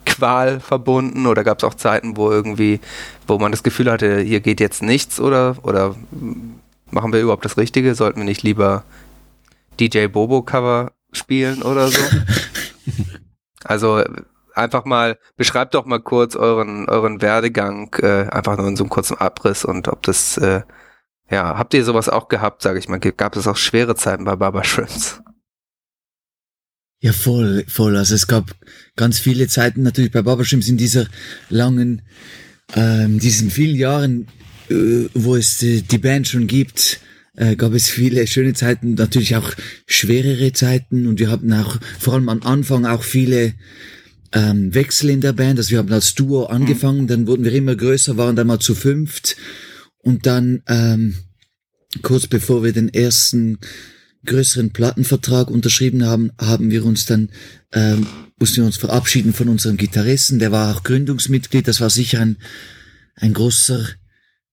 Qual 0.06 0.60
verbunden 0.60 1.26
oder 1.26 1.44
gab 1.44 1.58
es 1.58 1.64
auch 1.64 1.74
Zeiten, 1.74 2.16
wo 2.16 2.30
irgendwie, 2.30 2.80
wo 3.26 3.38
man 3.38 3.52
das 3.52 3.62
Gefühl 3.62 3.90
hatte, 3.90 4.20
hier 4.20 4.40
geht 4.40 4.58
jetzt 4.58 4.82
nichts 4.82 5.20
oder, 5.20 5.56
oder 5.62 5.96
machen 6.90 7.12
wir 7.12 7.20
überhaupt 7.20 7.44
das 7.44 7.58
Richtige? 7.58 7.94
Sollten 7.94 8.20
wir 8.20 8.24
nicht 8.24 8.42
lieber 8.42 8.84
DJ 9.78 10.06
Bobo 10.06 10.40
Cover 10.42 10.92
spielen 11.12 11.62
oder 11.62 11.88
so? 11.88 12.00
also 13.64 14.02
einfach 14.54 14.86
mal, 14.86 15.18
beschreibt 15.36 15.74
doch 15.74 15.84
mal 15.84 16.00
kurz 16.00 16.36
euren, 16.36 16.88
euren 16.88 17.20
Werdegang, 17.20 17.94
äh, 18.00 18.28
einfach 18.30 18.56
nur 18.56 18.66
in 18.66 18.76
so 18.76 18.84
einem 18.84 18.90
kurzen 18.90 19.18
Abriss 19.18 19.64
und 19.64 19.88
ob 19.88 20.02
das 20.04 20.38
äh, 20.38 20.62
ja, 21.30 21.58
habt 21.58 21.74
ihr 21.74 21.84
sowas 21.84 22.08
auch 22.08 22.28
gehabt, 22.28 22.62
sage 22.62 22.78
ich 22.78 22.88
mal? 22.88 22.98
Gab 22.98 23.36
es 23.36 23.46
auch 23.46 23.56
schwere 23.56 23.96
Zeiten 23.96 24.24
bei 24.24 24.36
Baba 24.36 24.64
Shrimps? 24.64 25.20
Ja, 27.00 27.12
voll, 27.12 27.64
voll. 27.68 27.96
Also 27.96 28.14
es 28.14 28.26
gab 28.26 28.54
ganz 28.96 29.18
viele 29.18 29.46
Zeiten 29.46 29.82
natürlich 29.82 30.10
bei 30.10 30.22
Baba 30.22 30.44
Shrimps 30.44 30.68
in 30.68 30.76
dieser 30.76 31.06
langen, 31.48 32.02
ähm, 32.74 33.18
diesen 33.20 33.50
vielen 33.50 33.76
Jahren, 33.76 34.26
äh, 34.68 35.08
wo 35.14 35.36
es 35.36 35.58
die, 35.58 35.82
die 35.82 35.98
Band 35.98 36.26
schon 36.26 36.48
gibt, 36.48 37.00
äh, 37.36 37.54
gab 37.54 37.72
es 37.72 37.88
viele 37.88 38.26
schöne 38.26 38.54
Zeiten, 38.54 38.94
natürlich 38.94 39.36
auch 39.36 39.52
schwerere 39.86 40.52
Zeiten 40.52 41.06
und 41.06 41.20
wir 41.20 41.30
hatten 41.30 41.52
auch 41.52 41.76
vor 42.00 42.14
allem 42.14 42.28
am 42.28 42.42
Anfang 42.42 42.84
auch 42.84 43.04
viele 43.04 43.54
ähm, 44.32 44.74
Wechsel 44.74 45.10
in 45.10 45.20
der 45.20 45.34
Band. 45.34 45.58
Also 45.58 45.70
wir 45.70 45.78
haben 45.78 45.92
als 45.92 46.14
Duo 46.14 46.46
angefangen, 46.46 47.02
mhm. 47.02 47.06
dann 47.06 47.26
wurden 47.28 47.44
wir 47.44 47.52
immer 47.52 47.76
größer, 47.76 48.16
waren 48.16 48.34
dann 48.34 48.48
mal 48.48 48.58
zu 48.58 48.74
fünft 48.74 49.36
Und 49.98 50.26
dann, 50.26 50.62
ähm, 50.68 51.16
kurz 52.02 52.26
bevor 52.26 52.62
wir 52.62 52.72
den 52.72 52.92
ersten 52.92 53.58
größeren 54.24 54.70
Plattenvertrag 54.72 55.50
unterschrieben 55.50 56.04
haben, 56.04 56.30
haben 56.38 56.70
wir 56.70 56.84
uns 56.84 57.06
dann, 57.06 57.30
ähm, 57.72 58.06
mussten 58.38 58.58
wir 58.58 58.66
uns 58.66 58.76
verabschieden 58.76 59.32
von 59.32 59.48
unserem 59.48 59.76
Gitarristen. 59.76 60.38
Der 60.38 60.52
war 60.52 60.74
auch 60.74 60.82
Gründungsmitglied. 60.82 61.66
Das 61.66 61.80
war 61.80 61.90
sicher 61.90 62.20
ein, 62.20 62.36
ein 63.16 63.32
großer 63.32 63.86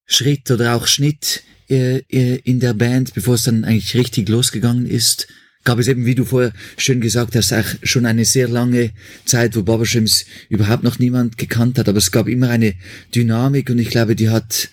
Schritt 0.05 0.49
oder 0.51 0.75
auch 0.75 0.87
Schnitt 0.87 1.43
äh, 1.69 1.97
äh, 2.09 2.39
in 2.43 2.59
der 2.59 2.73
Band, 2.73 3.13
bevor 3.13 3.35
es 3.35 3.43
dann 3.43 3.63
eigentlich 3.63 3.95
richtig 3.95 4.29
losgegangen 4.29 4.85
ist 4.85 5.27
gab 5.65 5.79
es 5.79 5.89
eben, 5.89 6.05
wie 6.05 6.15
du 6.15 6.23
vorher 6.23 6.53
schön 6.77 7.01
gesagt 7.01 7.35
hast, 7.35 7.51
auch 7.51 7.65
schon 7.83 8.05
eine 8.05 8.23
sehr 8.23 8.47
lange 8.47 8.91
Zeit, 9.25 9.55
wo 9.57 9.63
Barbershims 9.63 10.25
überhaupt 10.47 10.83
noch 10.83 10.99
niemand 10.99 11.37
gekannt 11.37 11.77
hat, 11.77 11.89
aber 11.89 11.97
es 11.97 12.11
gab 12.11 12.29
immer 12.29 12.49
eine 12.49 12.75
Dynamik 13.13 13.69
und 13.69 13.79
ich 13.79 13.89
glaube, 13.89 14.15
die 14.15 14.29
hat, 14.29 14.69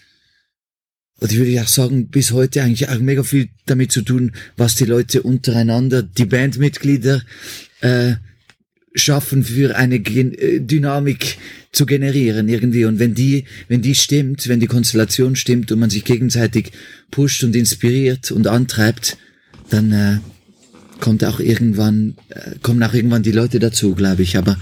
oder 1.23 1.33
ich 1.33 1.39
würde 1.39 1.63
auch 1.63 1.69
sagen, 1.69 2.09
bis 2.09 2.33
heute 2.33 2.63
eigentlich 2.63 2.89
auch 2.89 2.99
mega 2.99 3.23
viel 3.23 3.49
damit 3.67 3.93
zu 3.93 4.03
tun, 4.03 4.33
was 4.57 4.75
die 4.75 4.85
Leute 4.85 5.23
untereinander, 5.23 6.03
die 6.03 6.27
Bandmitglieder 6.27 7.23
äh, 7.81 8.15
schaffen 8.95 9.45
für 9.45 9.77
eine 9.77 10.01
Gen 10.01 10.35
äh, 10.35 10.61
Dynamik 10.61 11.39
zu 11.73 11.87
generieren 11.87 12.49
irgendwie 12.51 12.85
und 12.85 12.99
wenn 12.99 13.15
die 13.15 13.45
wenn 13.69 13.81
die 13.81 13.95
stimmt 13.95 14.47
wenn 14.49 14.61
die 14.61 14.67
Konstellation 14.67 15.37
stimmt 15.37 15.73
und 15.73 15.79
man 15.79 15.89
sich 15.89 16.05
gegenseitig 16.05 16.73
pusht 17.11 17.43
und 17.45 17.57
inspiriert 17.57 18.31
und 18.31 18.47
antreibt 18.47 19.17
dann 19.71 19.93
äh, 19.93 20.19
kommt 21.03 21.25
auch 21.25 21.41
irgendwann, 21.41 22.15
äh, 22.29 22.53
kommen 22.63 22.83
auch 22.83 22.95
irgendwann 22.95 23.25
die 23.25 23.33
Leute 23.33 23.59
dazu, 23.59 23.95
glaube 23.95 24.23
ich. 24.23 24.39
Aber 24.39 24.57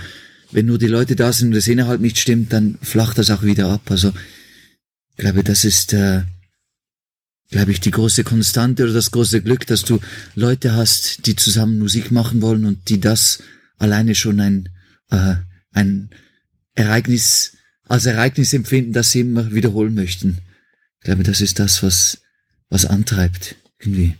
wenn 0.50 0.66
nur 0.66 0.78
die 0.78 0.86
Leute 0.86 1.14
da 1.14 1.32
sind 1.32 1.48
und 1.48 1.54
das 1.54 1.68
innerhalb 1.68 2.00
nicht 2.00 2.18
stimmt, 2.18 2.52
dann 2.52 2.78
flacht 2.82 3.18
das 3.18 3.30
auch 3.30 3.42
wieder 3.42 3.68
ab. 3.68 3.82
Also, 3.90 4.12
ich 5.16 5.18
glaube, 5.18 5.44
das 5.44 5.64
ist, 5.64 5.92
äh, 5.92 6.22
glaube 7.50 7.72
ich, 7.72 7.80
die 7.80 7.90
große 7.90 8.24
Konstante 8.24 8.84
oder 8.84 8.92
das 8.92 9.10
große 9.10 9.42
Glück, 9.42 9.66
dass 9.66 9.82
du 9.82 9.98
Leute 10.34 10.72
hast, 10.74 11.26
die 11.26 11.36
zusammen 11.36 11.78
Musik 11.78 12.10
machen 12.10 12.42
wollen 12.42 12.64
und 12.64 12.88
die 12.88 13.00
das 13.00 13.42
alleine 13.78 14.14
schon 14.14 14.40
ein, 14.40 14.68
äh, 15.10 15.34
ein 15.72 16.10
Ereignis, 16.74 17.56
als 17.84 18.06
Ereignis 18.06 18.52
empfinden, 18.52 18.92
das 18.92 19.10
sie 19.10 19.20
immer 19.20 19.52
wiederholen 19.52 19.94
möchten. 19.94 20.38
Ich 21.00 21.04
glaube, 21.04 21.24
das 21.24 21.40
ist 21.40 21.58
das, 21.58 21.82
was, 21.82 22.22
was 22.68 22.86
antreibt, 22.86 23.56
irgendwie 23.80 24.14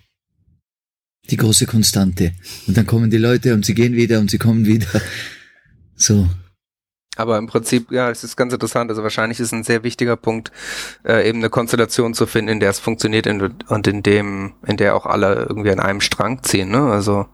die 1.31 1.37
große 1.37 1.67
Konstante. 1.67 2.33
Und 2.67 2.77
dann 2.77 2.87
kommen 2.87 3.11
die 3.11 3.19
Leute 3.19 3.55
und 3.55 3.65
sie 3.65 3.75
gehen 3.75 3.95
wieder 3.95 4.19
und 4.19 4.31
sie 4.31 4.39
kommen 4.39 4.67
wieder. 4.67 4.89
So. 5.95 6.29
Aber 7.21 7.39
im 7.39 7.47
Prinzip, 7.47 7.93
ja, 7.93 8.11
es 8.11 8.25
ist 8.25 8.37
ganz 8.37 8.53
interessant. 8.53 8.91
Also 8.91 9.03
wahrscheinlich 9.03 9.39
ist 9.41 9.53
ein 9.53 9.63
sehr 9.63 9.83
wichtiger 9.83 10.17
Punkt, 10.17 10.51
äh, 11.05 11.29
eben 11.29 11.39
eine 11.39 11.51
Konstellation 11.51 12.15
zu 12.15 12.27
finden, 12.27 12.53
in 12.53 12.61
der 12.61 12.71
es 12.71 12.81
funktioniert 12.81 13.27
und 13.27 13.87
in 13.87 14.03
dem, 14.03 14.55
in 14.67 14.77
der 14.77 14.97
auch 14.97 15.07
alle 15.07 15.47
irgendwie 15.49 15.71
an 15.71 15.81
einem 15.81 16.01
Strang 16.01 16.43
ziehen, 16.43 16.71
ne? 16.71 16.91
Also 16.91 17.27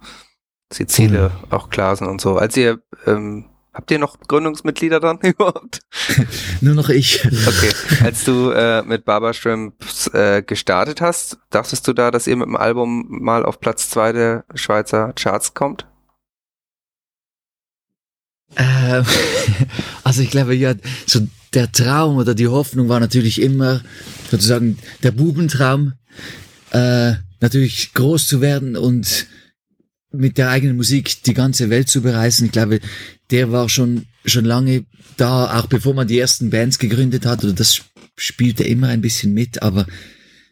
die 0.73 0.87
Ziele 0.87 1.31
mhm. 1.31 1.53
auch 1.53 1.71
klar 1.71 1.95
sind 1.95 2.09
und 2.09 2.21
so. 2.21 2.37
Als 2.37 2.57
ihr 2.57 2.81
ähm, 3.07 3.47
Habt 3.77 3.91
ihr 3.91 3.99
noch 3.99 4.19
Gründungsmitglieder 4.27 5.01
dann 5.01 5.19
überhaupt? 5.23 5.81
Nur 6.63 6.75
noch 6.75 6.89
ich. 6.89 7.27
Okay. 7.27 7.71
Als 8.03 8.25
du 8.25 8.51
äh, 8.51 8.83
mit 8.83 9.05
Barbara 9.05 9.35
Shrimps 9.35 10.07
äh, 10.15 10.43
gestartet 10.43 11.03
hast, 11.03 11.37
dachtest 11.51 11.87
du 11.87 11.93
da, 11.93 12.11
dass 12.11 12.27
ihr 12.27 12.37
mit 12.37 12.47
dem 12.47 12.57
Album 12.57 13.05
mal 13.07 13.45
auf 13.45 13.61
Platz 13.61 13.91
zwei 13.91 14.13
der 14.13 14.47
Schweizer 14.55 15.13
Charts 15.13 15.53
kommt? 15.53 15.87
Ähm, 18.57 19.05
also 20.05 20.23
ich 20.23 20.31
glaube 20.31 20.55
ja, 20.55 20.75
so 21.07 21.27
der 21.55 21.73
Traum 21.73 22.19
oder 22.19 22.35
die 22.35 22.49
Hoffnung 22.49 22.89
war 22.89 23.01
natürlich 23.01 23.41
immer 23.41 23.83
sozusagen 24.31 24.79
der 25.03 25.11
Bubentraum, 25.11 25.95
äh, 26.71 27.15
natürlich 27.41 27.95
groß 27.95 28.27
zu 28.27 28.41
werden 28.41 28.77
und 28.77 29.27
mit 30.13 30.39
der 30.39 30.51
eigenen 30.51 30.77
Musik 30.77 31.23
die 31.25 31.35
ganze 31.35 31.71
Welt 31.71 31.89
zu 31.89 32.03
bereisen. 32.03 32.47
Ich 32.47 32.53
glaube, 32.53 32.81
der 33.31 33.53
war 33.53 33.69
schon, 33.69 34.07
schon 34.25 34.45
lange 34.45 34.85
da, 35.17 35.59
auch 35.59 35.67
bevor 35.67 35.95
man 35.95 36.09
die 36.09 36.19
ersten 36.19 36.51
Bands 36.51 36.79
gegründet 36.79 37.27
hat, 37.27 37.45
oder 37.45 37.53
das 37.53 37.83
spielte 38.17 38.65
immer 38.65 38.89
ein 38.89 39.01
bisschen 39.01 39.35
mit, 39.35 39.63
aber 39.63 39.87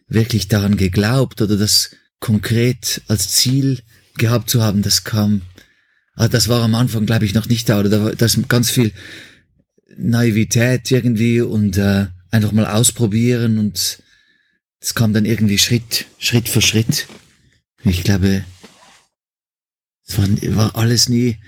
wirklich 0.08 0.48
daran 0.48 0.76
geglaubt 0.76 1.40
oder 1.40 1.56
das 1.56 1.90
konkret 2.20 3.02
als 3.08 3.30
Ziel 3.30 3.80
gehabt 4.16 4.50
zu 4.50 4.62
haben, 4.62 4.82
das 4.82 5.04
kam, 5.04 5.42
also 6.14 6.30
das 6.30 6.48
war 6.48 6.62
am 6.62 6.74
Anfang, 6.74 7.06
glaube 7.06 7.24
ich, 7.24 7.34
noch 7.34 7.48
nicht 7.48 7.68
da, 7.68 7.80
oder 7.80 7.88
da 7.88 8.04
war 8.04 8.14
das 8.14 8.38
ganz 8.48 8.70
viel 8.70 8.92
Naivität 9.96 10.90
irgendwie 10.90 11.40
und 11.40 11.76
äh, 11.76 12.06
einfach 12.30 12.52
mal 12.52 12.66
ausprobieren 12.66 13.58
und 13.58 13.98
es 14.80 14.94
kam 14.94 15.12
dann 15.12 15.24
irgendwie 15.24 15.58
Schritt, 15.58 16.06
Schritt 16.18 16.48
für 16.48 16.60
Schritt. 16.60 17.06
Ich 17.84 18.04
glaube, 18.04 18.44
es 20.06 20.18
war, 20.18 20.28
war 20.56 20.76
alles 20.76 21.08
nie, 21.08 21.38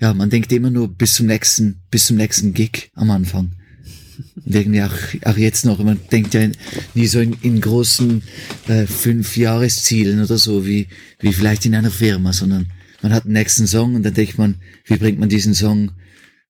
ja, 0.00 0.14
man 0.14 0.30
denkt 0.30 0.52
immer 0.52 0.70
nur 0.70 0.88
bis 0.88 1.14
zum 1.14 1.26
nächsten, 1.26 1.82
bis 1.90 2.06
zum 2.06 2.16
nächsten 2.16 2.54
Gig 2.54 2.90
am 2.94 3.10
Anfang. 3.10 3.52
Und 4.36 4.54
irgendwie 4.54 4.82
auch, 4.82 4.94
auch 5.24 5.36
jetzt 5.36 5.64
noch, 5.64 5.78
man 5.82 5.98
denkt 6.12 6.34
ja 6.34 6.48
nie 6.94 7.06
so 7.08 7.18
in, 7.18 7.36
in 7.42 7.60
großen 7.60 8.22
äh, 8.68 8.86
fünf 8.86 9.36
Jahreszielen 9.36 10.22
oder 10.22 10.38
so, 10.38 10.64
wie, 10.66 10.86
wie 11.18 11.32
vielleicht 11.32 11.66
in 11.66 11.74
einer 11.74 11.90
Firma, 11.90 12.32
sondern 12.32 12.70
man 13.04 13.12
hat 13.12 13.26
einen 13.26 13.34
nächsten 13.34 13.66
Song 13.66 13.96
und 13.96 14.02
dann 14.02 14.14
denkt 14.14 14.38
man, 14.38 14.54
wie 14.86 14.96
bringt 14.96 15.18
man 15.18 15.28
diesen 15.28 15.52
Song 15.52 15.92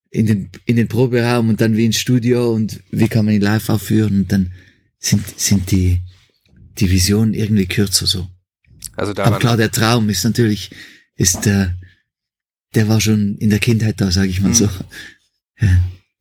in 0.08 0.26
den, 0.26 0.50
in 0.66 0.76
den 0.76 0.86
Proberaum 0.86 1.48
und 1.48 1.60
dann 1.60 1.76
wie 1.76 1.84
ins 1.84 1.98
Studio 1.98 2.54
und 2.54 2.80
wie 2.92 3.08
kann 3.08 3.24
man 3.24 3.34
ihn 3.34 3.40
live 3.40 3.68
aufführen 3.70 4.20
und 4.20 4.30
dann 4.30 4.52
sind, 5.00 5.36
sind 5.36 5.72
die, 5.72 6.00
die 6.78 6.88
Visionen 6.88 7.34
irgendwie 7.34 7.66
kürzer 7.66 8.06
so. 8.06 8.28
Also 8.94 9.12
daran 9.12 9.32
Aber 9.32 9.40
klar, 9.40 9.56
der 9.56 9.72
Traum 9.72 10.08
ist 10.10 10.22
natürlich 10.22 10.70
ist 11.16 11.44
der, 11.44 11.74
der 12.76 12.88
war 12.88 13.00
schon 13.00 13.36
in 13.38 13.50
der 13.50 13.58
Kindheit 13.58 14.00
da, 14.00 14.12
sage 14.12 14.28
ich 14.28 14.40
mal 14.40 14.50
mhm. 14.50 14.54
so. 14.54 14.68
Ja. 15.58 15.68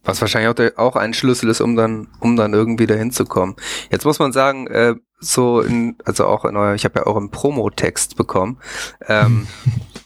Was 0.02 0.20
wahrscheinlich 0.20 0.50
auch, 0.50 0.56
der, 0.56 0.80
auch 0.80 0.96
ein 0.96 1.14
Schlüssel 1.14 1.48
ist, 1.52 1.62
um 1.62 1.76
dann, 1.76 2.08
um 2.20 2.36
dann 2.36 2.56
irgendwie 2.56 2.88
dahin 2.88 3.12
zu 3.12 3.26
kommen. 3.26 3.56
Jetzt 3.92 4.04
muss 4.04 4.18
man 4.18 4.34
sagen, 4.34 4.66
äh, 4.66 4.96
so 5.20 5.62
in, 5.62 5.96
also 6.06 6.26
auch 6.26 6.44
in 6.44 6.58
euer, 6.58 6.74
ich 6.74 6.86
habe 6.86 7.02
ja 7.02 7.06
auch 7.06 7.18
einen 7.18 7.30
Promo-Text 7.30 8.16
bekommen. 8.16 8.58
Ähm, 9.08 9.48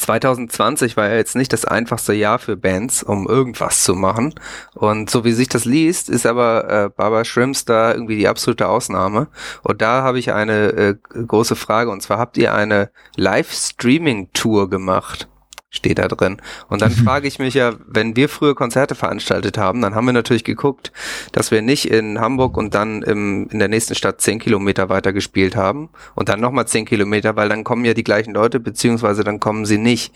2020 0.00 0.96
war 0.96 1.08
ja 1.08 1.16
jetzt 1.16 1.36
nicht 1.36 1.52
das 1.52 1.64
einfachste 1.64 2.14
Jahr 2.14 2.38
für 2.38 2.56
Bands, 2.56 3.02
um 3.02 3.28
irgendwas 3.28 3.84
zu 3.84 3.94
machen. 3.94 4.34
Und 4.74 5.10
so 5.10 5.24
wie 5.24 5.32
sich 5.32 5.48
das 5.48 5.64
liest, 5.64 6.08
ist 6.08 6.26
aber 6.26 6.68
äh, 6.68 6.88
Barbara 6.88 7.24
Shrimps 7.24 7.64
da 7.64 7.92
irgendwie 7.92 8.16
die 8.16 8.28
absolute 8.28 8.68
Ausnahme. 8.68 9.28
Und 9.62 9.82
da 9.82 10.02
habe 10.02 10.18
ich 10.18 10.32
eine 10.32 10.72
äh, 10.72 10.94
große 11.12 11.56
Frage. 11.56 11.90
Und 11.90 12.02
zwar 12.02 12.18
habt 12.18 12.38
ihr 12.38 12.54
eine 12.54 12.90
Live-Streaming-Tour 13.16 14.70
gemacht? 14.70 15.28
Steht 15.70 15.98
da 15.98 16.08
drin. 16.08 16.38
Und 16.68 16.82
dann 16.82 16.90
mhm. 16.90 17.04
frage 17.04 17.28
ich 17.28 17.38
mich 17.38 17.54
ja, 17.54 17.74
wenn 17.86 18.16
wir 18.16 18.28
früher 18.28 18.56
Konzerte 18.56 18.96
veranstaltet 18.96 19.56
haben, 19.56 19.80
dann 19.80 19.94
haben 19.94 20.04
wir 20.04 20.12
natürlich 20.12 20.42
geguckt, 20.42 20.92
dass 21.30 21.52
wir 21.52 21.62
nicht 21.62 21.88
in 21.88 22.20
Hamburg 22.20 22.56
und 22.56 22.74
dann 22.74 23.02
im, 23.02 23.48
in 23.50 23.60
der 23.60 23.68
nächsten 23.68 23.94
Stadt 23.94 24.20
zehn 24.20 24.40
Kilometer 24.40 24.88
weiter 24.88 25.12
gespielt 25.12 25.54
haben 25.54 25.88
und 26.16 26.28
dann 26.28 26.40
nochmal 26.40 26.66
zehn 26.66 26.84
Kilometer, 26.84 27.36
weil 27.36 27.48
dann 27.48 27.62
kommen 27.62 27.84
ja 27.84 27.94
die 27.94 28.04
gleichen 28.04 28.34
Leute, 28.34 28.58
beziehungsweise 28.58 29.22
dann 29.22 29.38
kommen 29.38 29.64
sie 29.64 29.78
nicht. 29.78 30.12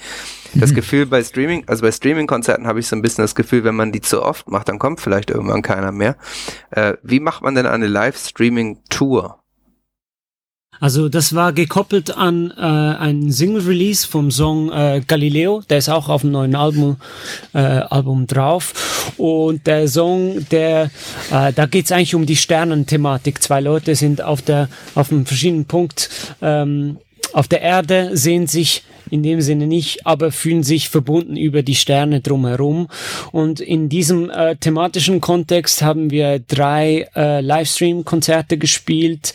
Das 0.54 0.73
mhm. 0.73 0.75
Gefühl 0.75 1.06
bei 1.06 1.23
Streaming, 1.23 1.62
also 1.68 1.82
bei 1.82 1.92
Streaming-Konzerten 1.92 2.66
habe 2.66 2.80
ich 2.80 2.88
so 2.88 2.96
ein 2.96 3.02
bisschen 3.02 3.23
das 3.23 3.37
Gefühl, 3.37 3.62
wenn 3.62 3.76
man 3.76 3.92
die 3.92 4.00
zu 4.00 4.23
oft 4.23 4.50
macht, 4.50 4.68
dann 4.68 4.80
kommt 4.80 5.00
vielleicht 5.00 5.30
irgendwann 5.30 5.62
keiner 5.62 5.92
mehr. 5.92 6.16
Äh, 6.70 6.94
wie 7.04 7.20
macht 7.20 7.42
man 7.42 7.54
denn 7.54 7.66
eine 7.66 7.87
Live-Streaming-Tour? 7.87 9.44
Also 10.85 11.09
das 11.09 11.35
war 11.35 11.55
gekoppelt 11.55 12.14
an 12.14 12.53
äh, 12.59 12.61
einen 12.61 13.33
Single-Release 13.33 14.07
vom 14.07 14.31
Song 14.31 14.71
äh, 14.71 15.00
Galileo, 15.07 15.62
der 15.71 15.79
ist 15.79 15.88
auch 15.88 16.11
auf 16.11 16.21
dem 16.21 16.33
neuen 16.33 16.55
Album, 16.55 16.99
äh, 17.55 17.59
Album 17.59 18.26
drauf. 18.26 19.14
Und 19.17 19.67
der 19.67 19.88
Song, 19.88 20.47
der, 20.50 20.91
äh, 21.31 21.55
da 21.55 21.64
geht's 21.64 21.91
eigentlich 21.91 22.14
um 22.14 22.26
die 22.26 22.37
Sternenthematik. 22.37 23.43
Zwei 23.43 23.62
Leute 23.62 23.95
sind 23.95 24.21
auf 24.21 24.43
der 24.43 24.69
auf 24.95 25.11
einem 25.11 25.25
verschiedenen 25.25 25.64
Punkt 25.64 26.11
ähm, 26.43 26.99
auf 27.33 27.49
der 27.49 27.62
Erde, 27.62 28.11
sehen 28.12 28.47
sich 28.47 28.83
in 29.09 29.23
dem 29.23 29.41
Sinne 29.41 29.67
nicht, 29.67 30.07
aber 30.07 30.33
fühlen 30.33 30.64
sich 30.64 30.91
verbunden 30.91 31.38
über 31.38 31.62
die 31.62 31.76
Sterne 31.76 32.21
drumherum. 32.21 32.88
Und 33.33 33.61
in 33.61 33.88
diesem 33.88 34.29
äh, 34.29 34.57
thematischen 34.57 35.23
Kontext 35.23 35.81
haben 35.81 36.11
wir 36.11 36.41
drei 36.41 37.09
äh, 37.17 37.41
Livestream-Konzerte 37.41 38.59
gespielt 38.59 39.33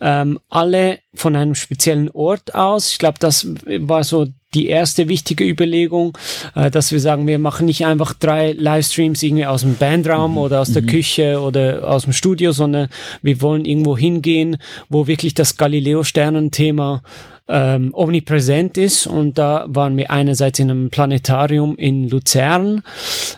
ähm, 0.00 0.38
alle 0.48 0.98
von 1.14 1.36
einem 1.36 1.54
speziellen 1.54 2.10
Ort 2.10 2.54
aus. 2.54 2.92
Ich 2.92 2.98
glaube, 2.98 3.18
das 3.18 3.46
war 3.66 4.04
so 4.04 4.26
die 4.54 4.66
erste 4.66 5.08
wichtige 5.08 5.44
Überlegung, 5.44 6.16
äh, 6.54 6.70
dass 6.70 6.90
wir 6.90 7.00
sagen, 7.00 7.26
wir 7.26 7.38
machen 7.38 7.66
nicht 7.66 7.86
einfach 7.86 8.14
drei 8.14 8.52
Livestreams 8.52 9.22
irgendwie 9.22 9.46
aus 9.46 9.60
dem 9.60 9.76
Bandraum 9.76 10.32
mhm. 10.32 10.38
oder 10.38 10.60
aus 10.60 10.72
der 10.72 10.82
mhm. 10.82 10.86
Küche 10.86 11.40
oder 11.40 11.88
aus 11.88 12.04
dem 12.04 12.12
Studio, 12.12 12.52
sondern 12.52 12.88
wir 13.22 13.40
wollen 13.42 13.64
irgendwo 13.64 13.96
hingehen, 13.96 14.56
wo 14.88 15.06
wirklich 15.06 15.34
das 15.34 15.56
Galileo-Sternenthema 15.56 17.02
ähm, 17.50 17.90
omnipräsent 17.92 18.78
ist. 18.78 19.06
Und 19.06 19.38
da 19.38 19.66
waren 19.68 19.96
wir 19.96 20.10
einerseits 20.10 20.58
in 20.58 20.70
einem 20.70 20.90
Planetarium 20.90 21.76
in 21.76 22.08
Luzern, 22.08 22.82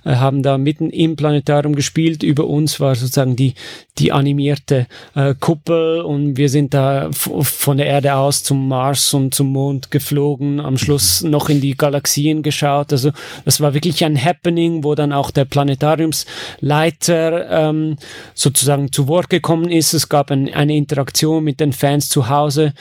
äh, 0.04 0.16
haben 0.16 0.42
da 0.42 0.58
mitten 0.58 0.90
im 0.90 1.16
Planetarium 1.16 1.74
gespielt. 1.74 2.22
Über 2.22 2.46
uns 2.46 2.78
war 2.78 2.94
sozusagen 2.94 3.36
die, 3.36 3.54
die 3.98 4.12
animierte 4.12 4.86
äh, 5.14 5.34
Kuppel 5.38 6.02
und 6.02 6.36
wir 6.36 6.48
sind 6.48 6.74
da 6.74 7.10
von 7.12 7.78
der 7.78 7.86
Erde 7.86 8.14
aus 8.14 8.42
zum 8.42 8.68
Mars 8.68 9.12
und 9.14 9.34
zum 9.34 9.48
Mond 9.48 9.90
geflogen, 9.90 10.60
am 10.60 10.76
Schluss 10.76 11.22
noch 11.22 11.48
in 11.48 11.60
die 11.60 11.76
Galaxien 11.76 12.42
geschaut. 12.42 12.92
Also 12.92 13.12
das 13.44 13.60
war 13.60 13.74
wirklich 13.74 14.04
ein 14.04 14.22
Happening, 14.22 14.84
wo 14.84 14.94
dann 14.94 15.12
auch 15.12 15.30
der 15.30 15.46
Planetariumsleiter 15.46 17.50
ähm, 17.50 17.96
sozusagen 18.34 18.92
zu 18.92 19.08
Wort 19.08 19.30
gekommen 19.30 19.70
ist. 19.70 19.94
Es 19.94 20.08
gab 20.08 20.30
ein, 20.30 20.52
eine 20.52 20.76
Interaktion 20.76 21.44
mit 21.44 21.60
den 21.60 21.72
Fans 21.72 22.08
zu 22.08 22.28
Hause. 22.28 22.74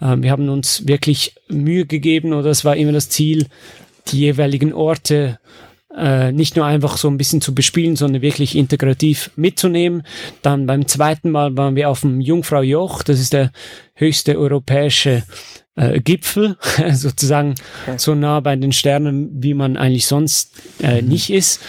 Ähm, 0.00 0.22
wir 0.22 0.30
haben 0.30 0.48
uns 0.48 0.77
wirklich 0.86 1.34
Mühe 1.48 1.86
gegeben 1.86 2.32
oder 2.32 2.50
es 2.50 2.64
war 2.64 2.76
immer 2.76 2.92
das 2.92 3.08
Ziel, 3.08 3.46
die 4.08 4.18
jeweiligen 4.18 4.72
Orte 4.72 5.38
äh, 5.96 6.32
nicht 6.32 6.56
nur 6.56 6.66
einfach 6.66 6.96
so 6.96 7.08
ein 7.08 7.16
bisschen 7.16 7.40
zu 7.40 7.54
bespielen, 7.54 7.96
sondern 7.96 8.22
wirklich 8.22 8.56
integrativ 8.56 9.30
mitzunehmen. 9.36 10.02
Dann 10.42 10.66
beim 10.66 10.86
zweiten 10.86 11.30
Mal 11.30 11.56
waren 11.56 11.76
wir 11.76 11.88
auf 11.88 12.02
dem 12.02 12.20
Jungfrau 12.20 12.62
das 13.02 13.20
ist 13.20 13.32
der 13.32 13.50
höchste 13.94 14.38
europäische 14.38 15.24
äh, 15.78 16.00
Gipfel, 16.00 16.56
sozusagen 16.92 17.54
okay. 17.86 17.98
so 17.98 18.14
nah 18.14 18.40
bei 18.40 18.56
den 18.56 18.72
Sternen, 18.72 19.30
wie 19.42 19.54
man 19.54 19.76
eigentlich 19.76 20.06
sonst 20.06 20.52
äh, 20.82 21.00
mhm. 21.00 21.08
nicht 21.08 21.30
ist. 21.30 21.60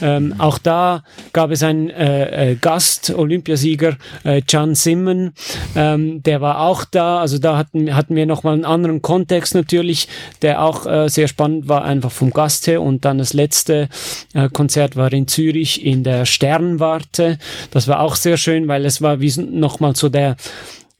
Ähm, 0.00 0.34
auch 0.38 0.58
da 0.58 1.04
gab 1.32 1.50
es 1.50 1.62
einen 1.62 1.90
äh, 1.90 2.52
äh, 2.52 2.56
Gast, 2.56 3.10
Olympiasieger 3.10 3.96
äh, 4.24 4.42
Can 4.42 4.74
Simmen, 4.74 5.32
ähm, 5.76 6.22
der 6.22 6.40
war 6.40 6.60
auch 6.60 6.84
da. 6.84 7.20
Also 7.20 7.38
da 7.38 7.56
hatten, 7.56 7.94
hatten 7.94 8.16
wir 8.16 8.26
nochmal 8.26 8.54
einen 8.54 8.64
anderen 8.64 9.02
Kontext 9.02 9.54
natürlich, 9.54 10.08
der 10.42 10.62
auch 10.62 10.86
äh, 10.86 11.08
sehr 11.08 11.28
spannend 11.28 11.68
war, 11.68 11.84
einfach 11.84 12.10
vom 12.10 12.30
Gast 12.30 12.66
her. 12.66 12.82
Und 12.82 13.04
dann 13.04 13.18
das 13.18 13.32
letzte 13.32 13.88
äh, 14.34 14.48
Konzert 14.48 14.96
war 14.96 15.12
in 15.12 15.28
Zürich 15.28 15.84
in 15.84 16.04
der 16.04 16.26
Sternwarte. 16.26 17.38
Das 17.70 17.88
war 17.88 18.00
auch 18.00 18.16
sehr 18.16 18.36
schön, 18.36 18.68
weil 18.68 18.84
es 18.84 19.00
war 19.00 19.20
wie 19.20 19.32
nochmal 19.40 19.94
so 19.94 20.08
der 20.08 20.36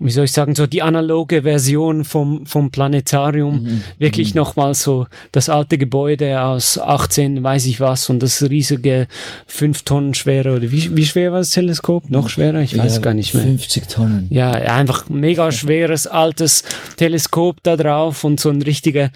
wie 0.04 0.10
soll 0.10 0.24
ich 0.24 0.32
sagen, 0.32 0.54
so 0.54 0.66
die 0.66 0.82
analoge 0.82 1.42
Version 1.42 2.04
vom, 2.04 2.46
vom 2.46 2.70
Planetarium. 2.70 3.62
Mhm. 3.62 3.82
Wirklich 3.98 4.34
mhm. 4.34 4.40
nochmal 4.40 4.74
so 4.74 5.06
das 5.32 5.48
alte 5.48 5.78
Gebäude 5.78 6.40
aus 6.42 6.78
18, 6.78 7.42
weiß 7.42 7.66
ich 7.66 7.80
was, 7.80 8.10
und 8.10 8.22
das 8.22 8.42
riesige 8.42 9.06
fünf 9.46 9.82
Tonnen 9.82 10.14
schwere, 10.14 10.56
oder 10.56 10.70
wie, 10.70 10.96
wie 10.96 11.04
schwer 11.04 11.32
war 11.32 11.38
das 11.38 11.50
Teleskop? 11.50 12.10
Noch 12.10 12.28
schwerer? 12.28 12.60
Ich 12.60 12.76
weiß 12.76 12.96
ja, 12.96 13.00
gar 13.00 13.14
nicht 13.14 13.34
mehr. 13.34 13.44
50 13.44 13.88
Tonnen. 13.88 14.26
Ja, 14.30 14.50
einfach 14.50 15.08
mega 15.08 15.52
schweres, 15.52 16.06
altes 16.06 16.64
Teleskop 16.96 17.56
da 17.62 17.76
drauf 17.76 18.24
und 18.24 18.40
so 18.40 18.50
ein 18.50 18.62
richtiger 18.62 19.10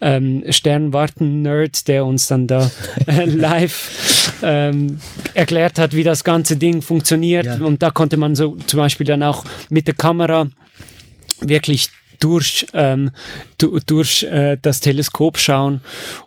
ähm, 0.00 0.44
Sternwarten-Nerd, 0.48 1.88
der 1.88 2.04
uns 2.06 2.28
dann 2.28 2.46
da 2.46 2.70
äh, 3.06 3.24
live 3.24 4.23
ähm, 4.42 4.98
erklärt 5.34 5.78
hat, 5.78 5.94
wie 5.94 6.04
das 6.04 6.24
ganze 6.24 6.56
Ding 6.56 6.82
funktioniert. 6.82 7.46
Ja. 7.46 7.56
Und 7.56 7.82
da 7.82 7.90
konnte 7.90 8.16
man 8.16 8.34
so 8.34 8.56
zum 8.66 8.78
Beispiel 8.78 9.06
dann 9.06 9.22
auch 9.22 9.44
mit 9.70 9.86
der 9.86 9.94
Kamera 9.94 10.48
wirklich 11.40 11.90
durch, 12.20 12.66
ähm, 12.72 13.10
durch 13.58 14.22
äh, 14.22 14.56
das 14.60 14.80
Teleskop 14.80 15.38
schauen. 15.38 15.80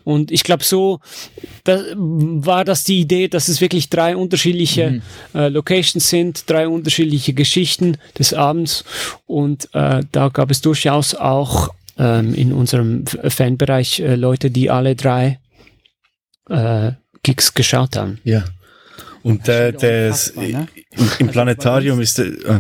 Und 0.04 0.32
ich 0.32 0.44
glaube, 0.44 0.64
so 0.64 1.00
da 1.64 1.82
war 1.96 2.66
das 2.66 2.84
die 2.84 3.00
Idee, 3.00 3.28
dass 3.28 3.48
es 3.48 3.62
wirklich 3.62 3.90
drei 3.90 4.16
unterschiedliche 4.16 4.92
mhm. 4.92 5.02
äh, 5.34 5.50
Locations 5.50 6.08
sind, 6.08 6.50
drei 6.50 6.68
unterschiedliche 6.68 7.34
Geschichten 7.34 7.98
des 8.18 8.34
Abends. 8.34 8.84
Und 9.26 9.70
äh, 9.74 10.02
da 10.12 10.30
gab 10.30 10.52
es 10.52 10.62
durchaus 10.62 11.16
auch 11.16 11.74
ähm, 11.98 12.34
in 12.34 12.54
unserem 12.54 13.06
Fanbereich 13.08 14.00
äh, 14.00 14.16
Leute, 14.16 14.52
die 14.52 14.70
alle 14.70 14.96
drei 14.96 15.40
äh, 16.50 16.92
Gigs 17.28 17.54
geschaut 17.54 17.98
haben. 17.98 18.20
Ja. 18.24 18.46
Und 19.22 19.50
äh, 19.50 19.74
das, 19.74 20.34
ne? 20.38 20.66
im, 20.92 21.10
im 21.20 21.28
Planetarium 21.28 22.00
ist 22.00 22.20
der, 22.20 22.28
äh, 22.28 22.60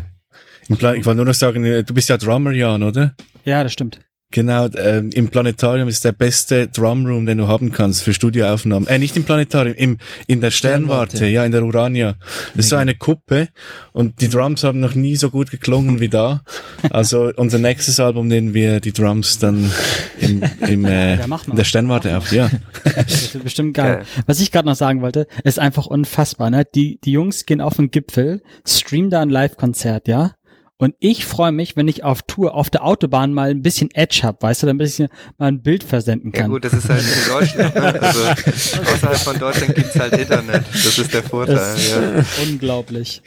ich 0.67 0.81
wollte 0.81 1.15
nur 1.15 1.23
noch 1.23 1.33
sagen, 1.33 1.63
äh, 1.63 1.85
du 1.85 1.93
bist 1.93 2.09
ja 2.09 2.17
Drummer, 2.17 2.51
Jan, 2.51 2.83
oder? 2.83 3.15
Ja, 3.45 3.63
das 3.63 3.71
stimmt. 3.71 4.01
Genau, 4.31 4.67
ähm, 4.75 5.09
im 5.13 5.29
Planetarium 5.29 5.87
ist 5.87 6.03
der 6.03 6.11
beste 6.11 6.67
Drumroom, 6.67 7.25
den 7.25 7.37
du 7.37 7.47
haben 7.47 7.71
kannst 7.71 8.03
für 8.03 8.13
Studioaufnahmen. 8.13 8.85
Äh, 8.89 8.99
nicht 8.99 9.15
im 9.15 9.23
Planetarium, 9.23 9.75
im, 9.77 9.97
in 10.27 10.41
der 10.41 10.51
Sternwarte, 10.51 11.17
Sternwarte. 11.17 11.33
ja, 11.33 11.45
in 11.45 11.53
der 11.53 11.63
Urania. 11.63 12.15
Das 12.53 12.65
ist 12.65 12.69
so 12.69 12.75
eine 12.75 12.95
Kuppe 12.95 13.47
und 13.93 14.19
die 14.19 14.27
Drums 14.27 14.65
haben 14.65 14.81
noch 14.81 14.95
nie 14.95 15.15
so 15.15 15.29
gut 15.29 15.49
geklungen 15.49 16.01
wie 16.01 16.09
da. 16.09 16.41
Also 16.89 17.31
unser 17.37 17.57
nächstes 17.57 18.01
Album 18.01 18.27
nehmen 18.27 18.53
wir 18.53 18.81
die 18.81 18.91
Drums 18.91 19.39
dann 19.39 19.71
im, 20.19 20.43
im, 20.67 20.83
äh, 20.83 21.15
ja, 21.19 21.39
in 21.47 21.55
der 21.55 21.63
Sternwarte 21.63 22.17
auf, 22.17 22.33
ja. 22.33 22.49
Das 22.83 23.33
wird 23.33 23.45
bestimmt 23.45 23.75
geil. 23.75 24.03
Was 24.25 24.41
ich 24.41 24.51
gerade 24.51 24.67
noch 24.67 24.75
sagen 24.75 25.01
wollte, 25.01 25.27
ist 25.45 25.57
einfach 25.57 25.85
unfassbar, 25.85 26.49
ne? 26.49 26.65
Die, 26.75 26.99
die 27.01 27.13
Jungs 27.13 27.45
gehen 27.45 27.61
auf 27.61 27.77
den 27.77 27.91
Gipfel, 27.91 28.41
streamen 28.67 29.09
da 29.09 29.21
ein 29.21 29.29
Live-Konzert, 29.29 30.09
ja? 30.09 30.33
Und 30.79 30.93
ich 30.99 31.25
freue 31.25 31.51
mich, 31.51 31.75
wenn 31.75 31.87
ich 31.87 32.03
auf 32.03 32.21
Tour 32.21 32.53
auf 32.53 32.69
der 32.69 32.85
Autobahn 32.85 33.33
mal 33.33 33.49
ein 33.49 33.63
bisschen 33.63 33.89
Edge 33.95 34.19
hab, 34.21 34.43
weißt 34.43 34.61
du, 34.61 34.67
damit 34.67 34.87
ich 34.87 34.99
mal 35.39 35.47
ein 35.47 35.63
Bild 35.63 35.83
versenden 35.83 36.31
kann. 36.31 36.45
Ja 36.45 36.47
gut, 36.49 36.65
das 36.65 36.73
ist 36.73 36.87
halt 36.87 37.01
in 37.03 37.31
Deutschland. 37.31 37.75
Ne? 37.75 38.01
Also 38.01 38.81
außerhalb 38.81 39.17
von 39.17 39.39
Deutschland 39.39 39.75
gibt's 39.75 39.99
halt 39.99 40.13
Internet. 40.13 40.65
Das 40.71 40.99
ist 40.99 41.13
der 41.13 41.23
Vorteil. 41.23 41.55
Das 41.55 41.89
ja. 41.89 42.23
Unglaublich. 42.43 43.23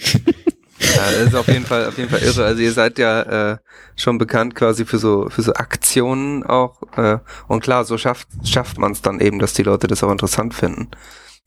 Ja, 0.78 1.10
das 1.12 1.26
ist 1.28 1.34
auf 1.34 1.48
jeden 1.48 1.66
Fall 1.66 1.86
auf 1.86 1.98
jeden 1.98 2.08
Fall 2.08 2.20
irre. 2.20 2.44
Also 2.44 2.62
ihr 2.62 2.72
seid 2.72 2.98
ja 2.98 3.52
äh, 3.52 3.58
schon 3.96 4.18
bekannt 4.18 4.54
quasi 4.54 4.84
für 4.84 4.98
so 4.98 5.28
für 5.28 5.42
so 5.42 5.52
Aktionen 5.54 6.44
auch. 6.44 6.80
Äh, 6.96 7.18
und 7.48 7.62
klar, 7.62 7.84
so 7.84 7.98
schafft 7.98 8.28
schafft 8.44 8.78
man 8.78 8.92
es 8.92 9.02
dann 9.02 9.20
eben, 9.20 9.38
dass 9.38 9.52
die 9.52 9.62
Leute 9.62 9.88
das 9.88 10.02
auch 10.02 10.10
interessant 10.10 10.54
finden. 10.54 10.88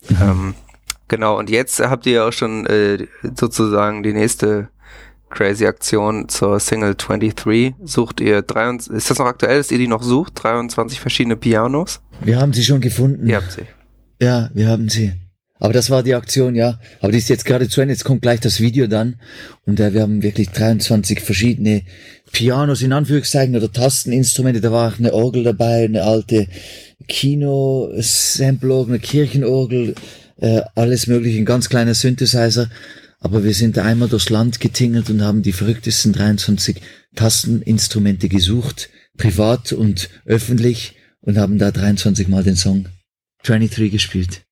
Mhm. 0.10 0.18
Ähm, 0.22 0.56
genau. 1.08 1.38
Und 1.38 1.50
jetzt 1.50 1.80
habt 1.80 2.06
ihr 2.06 2.14
ja 2.14 2.28
auch 2.28 2.34
schon 2.34 2.66
äh, 2.68 3.08
sozusagen 3.36 4.04
die 4.04 4.14
nächste 4.14 4.70
crazy 5.34 5.66
Aktion 5.66 6.30
zur 6.30 6.60
Single 6.60 6.96
23. 6.96 7.74
Sucht 7.84 8.22
ihr 8.22 8.42
23, 8.44 8.96
ist 8.96 9.10
das 9.10 9.18
noch 9.18 9.26
aktuell, 9.26 9.58
dass 9.58 9.72
ihr 9.72 9.80
die 9.80 9.88
noch 9.88 10.04
sucht? 10.04 10.34
23 10.36 11.00
verschiedene 11.00 11.36
Pianos? 11.36 12.02
Wir 12.22 12.40
haben 12.40 12.54
sie 12.54 12.64
schon 12.64 12.82
gefunden. 12.82 13.28
Ihr 13.28 13.38
habt 13.38 13.52
sie. 13.52 13.64
Ja, 14.22 14.52
wir 14.54 14.68
haben 14.68 14.90
sie. 14.90 15.14
Aber 15.60 15.74
das 15.74 15.90
war 15.90 16.04
die 16.04 16.14
Aktion, 16.14 16.56
ja. 16.56 16.80
Aber 17.00 17.12
die 17.12 17.18
ist 17.18 17.30
jetzt 17.30 17.46
gerade 17.46 17.70
zu 17.70 17.82
Ende. 17.82 17.94
Jetzt 17.94 18.04
kommt 18.04 18.22
gleich 18.22 18.42
das 18.42 18.60
Video 18.60 18.86
dann. 18.88 19.16
Und 19.66 19.80
äh, 19.80 19.94
wir 19.94 20.02
haben 20.02 20.22
wirklich 20.22 20.50
23 20.50 21.22
verschiedene 21.22 21.84
Pianos 22.32 22.82
in 22.82 22.94
Anführungszeichen 22.94 23.56
oder 23.56 23.72
Tasteninstrumente. 23.72 24.62
Da 24.62 24.72
war 24.72 24.92
auch 24.92 25.00
eine 25.00 25.14
Orgel 25.14 25.44
dabei, 25.44 25.86
eine 25.86 26.04
alte 26.04 26.48
Kino-Sample-Orgel, 27.08 28.96
eine 28.96 29.00
Kirchenorgel, 29.00 29.96
äh, 30.38 30.62
alles 30.76 31.08
mögliche, 31.08 31.40
ein 31.40 31.46
ganz 31.46 31.70
kleiner 31.70 31.94
Synthesizer. 31.94 32.70
Aber 33.24 33.46
wir 33.46 33.54
sind 33.54 33.80
einmal 33.80 34.10
durchs 34.10 34.30
Land 34.30 34.60
getingelt 34.60 35.10
und 35.10 35.22
haben 35.22 35.44
die 35.44 35.54
verrücktesten 35.54 36.12
23 36.12 36.82
Tasteninstrumente 37.16 38.28
gesucht, 38.28 38.90
privat 39.18 39.72
und 39.72 40.10
öffentlich, 40.26 40.98
und 41.22 41.38
haben 41.38 41.58
da 41.58 41.72
23 41.72 42.28
Mal 42.28 42.44
den 42.44 42.58
Song 42.58 42.90
23 43.44 43.90
gespielt. 43.92 44.46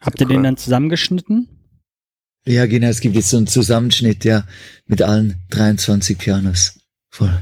Habt 0.00 0.20
ihr 0.20 0.26
den 0.26 0.42
dann 0.42 0.56
zusammengeschnitten? 0.56 1.48
Ja, 2.44 2.66
genau, 2.66 2.88
es 2.88 3.00
gibt 3.00 3.14
jetzt 3.14 3.30
so 3.30 3.36
einen 3.36 3.46
Zusammenschnitt, 3.46 4.24
ja, 4.24 4.48
mit 4.86 5.00
allen 5.02 5.36
23 5.50 6.18
Pianos. 6.18 6.80
Voll. 7.10 7.40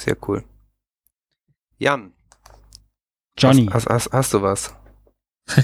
Sehr 0.00 0.16
cool. 0.26 0.44
Jan. 1.78 2.12
Johnny. 3.38 3.66
Hast, 3.66 3.86
hast, 3.86 4.06
hast, 4.06 4.12
hast 4.12 4.34
du 4.34 4.42
was? 4.42 4.74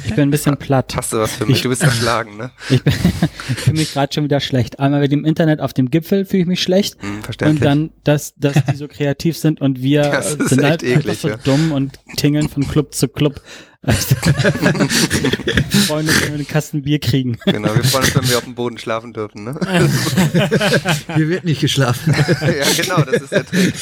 Ich 0.04 0.14
bin 0.14 0.20
ein 0.20 0.30
bisschen 0.30 0.56
platt. 0.56 0.94
Hast 0.96 1.12
du 1.12 1.18
was 1.18 1.32
für 1.32 1.44
mich? 1.44 1.56
Ich, 1.56 1.62
du 1.62 1.68
bist 1.68 1.82
erschlagen, 1.82 2.36
ne? 2.36 2.52
Ich, 2.70 2.82
bin, 2.84 2.92
ich 2.92 3.58
fühle 3.58 3.76
mich 3.78 3.92
gerade 3.92 4.14
schon 4.14 4.24
wieder 4.24 4.38
schlecht. 4.38 4.78
Einmal 4.78 5.00
mit 5.00 5.10
dem 5.10 5.24
Internet 5.24 5.60
auf 5.60 5.72
dem 5.72 5.90
Gipfel 5.90 6.24
fühle 6.24 6.42
ich 6.42 6.48
mich 6.48 6.62
schlecht. 6.62 6.96
Hm, 7.02 7.20
und 7.48 7.64
dann, 7.64 7.90
dass, 8.04 8.34
dass 8.36 8.64
die 8.64 8.76
so 8.76 8.86
kreativ 8.86 9.36
sind 9.36 9.60
und 9.60 9.82
wir 9.82 10.22
sind 10.46 10.62
halt 10.62 10.84
eklig, 10.84 10.96
einfach 10.96 11.14
so 11.16 11.28
ja. 11.30 11.36
dumm 11.38 11.72
und 11.72 11.98
tingeln 12.16 12.48
von 12.48 12.66
Club 12.66 12.94
zu 12.94 13.08
Club. 13.08 13.40
Also, 13.84 14.14
wir 14.14 15.56
freuen 15.88 16.08
uns, 16.08 16.20
wenn 16.20 16.28
wir 16.28 16.34
einen 16.34 16.46
Kasten 16.46 16.82
Bier 16.82 17.00
kriegen. 17.00 17.36
Genau, 17.46 17.74
wir 17.74 17.82
freuen 17.82 18.04
uns, 18.04 18.14
wenn 18.14 18.28
wir 18.28 18.38
auf 18.38 18.44
dem 18.44 18.54
Boden 18.54 18.78
schlafen 18.78 19.12
dürfen. 19.12 19.42
Ne? 19.42 19.58
Hier 21.16 21.28
wird 21.28 21.42
nicht 21.42 21.60
geschlafen. 21.60 22.14
ja, 22.14 22.64
genau, 22.80 23.02
das 23.02 23.22
ist 23.22 23.32
der 23.32 23.44
Trick. 23.44 23.74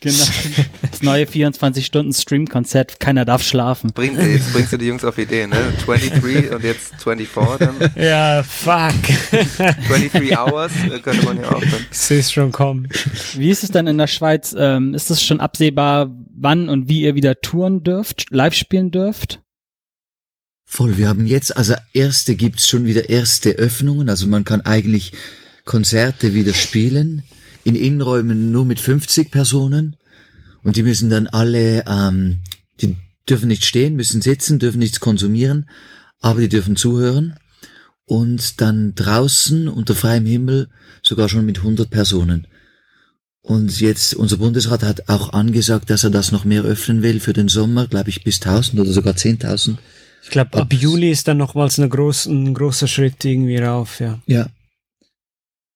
Genau. 0.00 0.24
Das 0.90 1.02
neue 1.02 1.24
24-Stunden-Stream-Konzept, 1.24 3.00
keiner 3.00 3.24
darf 3.24 3.42
schlafen. 3.42 3.92
Bring, 3.94 4.18
jetzt 4.18 4.52
bringst 4.52 4.72
du 4.72 4.76
die 4.76 4.86
Jungs 4.86 5.04
auf 5.04 5.16
Ideen, 5.16 5.50
ne? 5.50 5.72
23 5.86 6.50
und 6.50 6.64
jetzt 6.64 6.94
24 7.02 7.58
dann. 7.58 7.90
Ja, 7.94 8.42
fuck. 8.42 8.94
23 9.88 10.36
Hours 10.36 10.72
äh, 10.90 10.98
könnte 10.98 11.24
man 11.24 11.38
ja 11.38 11.50
auch 11.50 11.60
dann. 11.60 11.86
Ich 11.90 12.10
es 12.10 12.32
schon 12.32 12.50
kommen. 12.52 12.88
Wie 13.34 13.50
ist 13.50 13.62
es 13.62 13.70
denn 13.70 13.86
in 13.86 13.96
der 13.98 14.08
Schweiz? 14.08 14.54
Ähm, 14.58 14.94
ist 14.94 15.10
es 15.10 15.22
schon 15.22 15.40
absehbar, 15.40 16.10
wann 16.34 16.68
und 16.68 16.88
wie 16.88 17.02
ihr 17.02 17.14
wieder 17.14 17.40
touren 17.40 17.82
dürft? 17.82 18.26
live 18.30 18.54
spielen 18.54 18.90
dürft? 18.90 19.40
Voll, 20.64 20.96
wir 20.98 21.08
haben 21.08 21.26
jetzt, 21.26 21.56
also 21.56 21.74
erste 21.92 22.36
gibt's 22.36 22.68
schon 22.68 22.86
wieder 22.86 23.08
erste 23.08 23.50
Öffnungen, 23.50 24.08
also 24.08 24.26
man 24.26 24.44
kann 24.44 24.60
eigentlich 24.60 25.12
Konzerte 25.64 26.32
wieder 26.32 26.54
spielen, 26.54 27.24
in 27.64 27.74
Innenräumen 27.74 28.52
nur 28.52 28.64
mit 28.64 28.80
50 28.80 29.30
Personen. 29.30 29.96
Und 30.62 30.76
die 30.76 30.82
müssen 30.82 31.10
dann 31.10 31.26
alle, 31.26 31.84
ähm, 31.86 32.40
die 32.80 32.96
dürfen 33.28 33.48
nicht 33.48 33.64
stehen, 33.64 33.96
müssen 33.96 34.20
sitzen, 34.20 34.58
dürfen 34.58 34.78
nichts 34.78 35.00
konsumieren, 35.00 35.68
aber 36.20 36.40
die 36.40 36.48
dürfen 36.48 36.76
zuhören. 36.76 37.36
Und 38.04 38.60
dann 38.60 38.94
draußen 38.94 39.68
unter 39.68 39.94
freiem 39.94 40.26
Himmel 40.26 40.68
sogar 41.02 41.28
schon 41.28 41.46
mit 41.46 41.58
100 41.58 41.88
Personen. 41.88 42.46
Und 43.42 43.80
jetzt, 43.80 44.14
unser 44.14 44.36
Bundesrat 44.36 44.82
hat 44.82 45.08
auch 45.08 45.32
angesagt, 45.32 45.88
dass 45.90 46.04
er 46.04 46.10
das 46.10 46.30
noch 46.30 46.44
mehr 46.44 46.62
öffnen 46.62 47.02
will 47.02 47.20
für 47.20 47.32
den 47.32 47.48
Sommer, 47.48 47.86
glaube 47.86 48.10
ich, 48.10 48.22
bis 48.22 48.36
1000 48.36 48.80
oder 48.80 48.92
sogar 48.92 49.14
10.000. 49.14 49.76
Ich 50.22 50.30
glaube, 50.30 50.58
ab 50.58 50.72
Juli 50.72 51.10
ist 51.10 51.26
dann 51.28 51.38
nochmals 51.38 51.78
eine 51.78 51.88
groß, 51.88 52.26
ein 52.26 52.52
großer 52.52 52.86
Schritt 52.86 53.24
irgendwie 53.24 53.56
rauf, 53.56 54.00
ja. 54.00 54.20
Ja. 54.26 54.48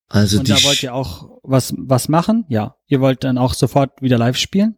Also 0.09 0.39
Und 0.39 0.49
da 0.49 0.63
wollt 0.63 0.83
ihr 0.83 0.95
auch 0.95 1.39
was, 1.43 1.75
was 1.77 2.09
machen? 2.09 2.45
Ja. 2.49 2.77
Ihr 2.87 3.01
wollt 3.01 3.25
dann 3.25 3.39
auch 3.39 3.55
sofort 3.55 4.01
wieder 4.01 4.19
live 4.19 4.37
spielen? 4.37 4.77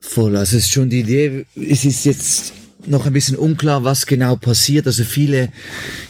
Voll, 0.00 0.36
also 0.36 0.56
es 0.56 0.64
ist 0.64 0.72
schon 0.72 0.90
die 0.90 1.00
Idee, 1.00 1.46
es 1.54 1.84
ist 1.84 2.04
jetzt 2.04 2.52
noch 2.86 3.06
ein 3.06 3.12
bisschen 3.12 3.36
unklar, 3.36 3.84
was 3.84 4.06
genau 4.06 4.34
passiert. 4.34 4.86
Also 4.86 5.04
viele 5.04 5.50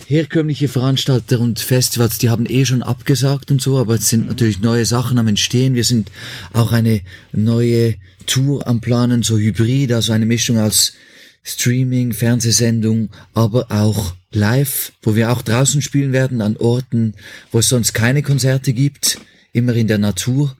herkömmliche 0.07 0.69
Veranstalter 0.69 1.41
und 1.41 1.61
Festivals, 1.61 2.19
die 2.19 2.31
haben 2.31 2.47
eh 2.49 2.65
schon 2.65 2.83
abgesagt 2.83 3.51
und 3.51 3.61
so, 3.61 3.79
aber 3.79 3.97
es 3.97 4.09
sind 4.09 4.29
natürlich 4.29 4.61
neue 4.61 4.87
Sachen 4.87 5.19
am 5.19 5.29
Entstehen. 5.29 5.75
Wir 5.75 5.85
sind 5.85 6.11
auch 6.55 6.73
eine 6.73 7.03
neue 7.33 7.97
Tour 8.27 8.67
am 8.67 8.81
Planen, 8.81 9.23
so 9.23 9.37
Hybrid, 9.37 9.93
also 9.93 10.13
eine 10.13 10.27
Mischung 10.27 10.59
aus 10.59 10.95
Streaming, 11.43 12.13
Fernsehsendung, 12.13 13.11
aber 13.35 13.67
auch 13.71 14.15
live, 14.35 14.93
wo 15.03 15.15
wir 15.15 15.31
auch 15.33 15.43
draußen 15.43 15.83
spielen 15.83 16.13
werden, 16.13 16.41
an 16.41 16.57
Orten, 16.57 17.15
wo 17.51 17.59
es 17.59 17.69
sonst 17.69 17.93
keine 17.93 18.23
Konzerte 18.23 18.73
gibt, 18.73 19.19
immer 19.53 19.75
in 19.75 19.89
der 19.89 19.99
Natur, 19.99 20.57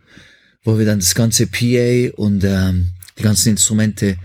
wo 0.65 0.79
wir 0.79 0.87
dann 0.87 1.01
das 1.01 1.15
ganze 1.15 1.47
PA 1.47 2.15
und 2.17 2.45
ähm, 2.45 2.91
die 3.19 3.23
ganzen 3.23 3.51
Instrumente 3.51 4.17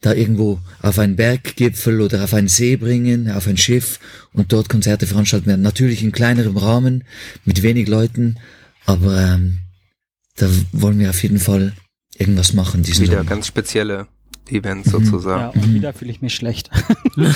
da 0.00 0.12
irgendwo 0.12 0.60
auf 0.82 0.98
einen 0.98 1.16
Berggipfel 1.16 2.00
oder 2.00 2.22
auf 2.24 2.34
einen 2.34 2.48
See 2.48 2.76
bringen, 2.76 3.30
auf 3.30 3.46
ein 3.46 3.56
Schiff 3.56 3.98
und 4.32 4.52
dort 4.52 4.68
Konzerte 4.68 5.06
veranstalten 5.06 5.46
werden. 5.46 5.62
Natürlich 5.62 6.02
in 6.02 6.12
kleinerem 6.12 6.56
Rahmen, 6.56 7.04
mit 7.44 7.62
wenig 7.62 7.88
Leuten, 7.88 8.36
aber 8.84 9.20
ähm, 9.20 9.58
da 10.36 10.48
wollen 10.72 10.98
wir 10.98 11.10
auf 11.10 11.22
jeden 11.22 11.38
Fall 11.40 11.72
irgendwas 12.16 12.52
machen. 12.52 12.82
Diesen 12.82 13.04
Wieder 13.04 13.18
Sommer. 13.18 13.30
ganz 13.30 13.46
spezielle 13.46 14.06
Events 14.52 14.92
Ja, 14.92 14.98
sozusagen. 14.98 15.58
und 15.60 15.74
wieder 15.74 15.92
fühle 15.92 16.10
ich 16.10 16.22
mich 16.22 16.34
schlecht. 16.34 16.70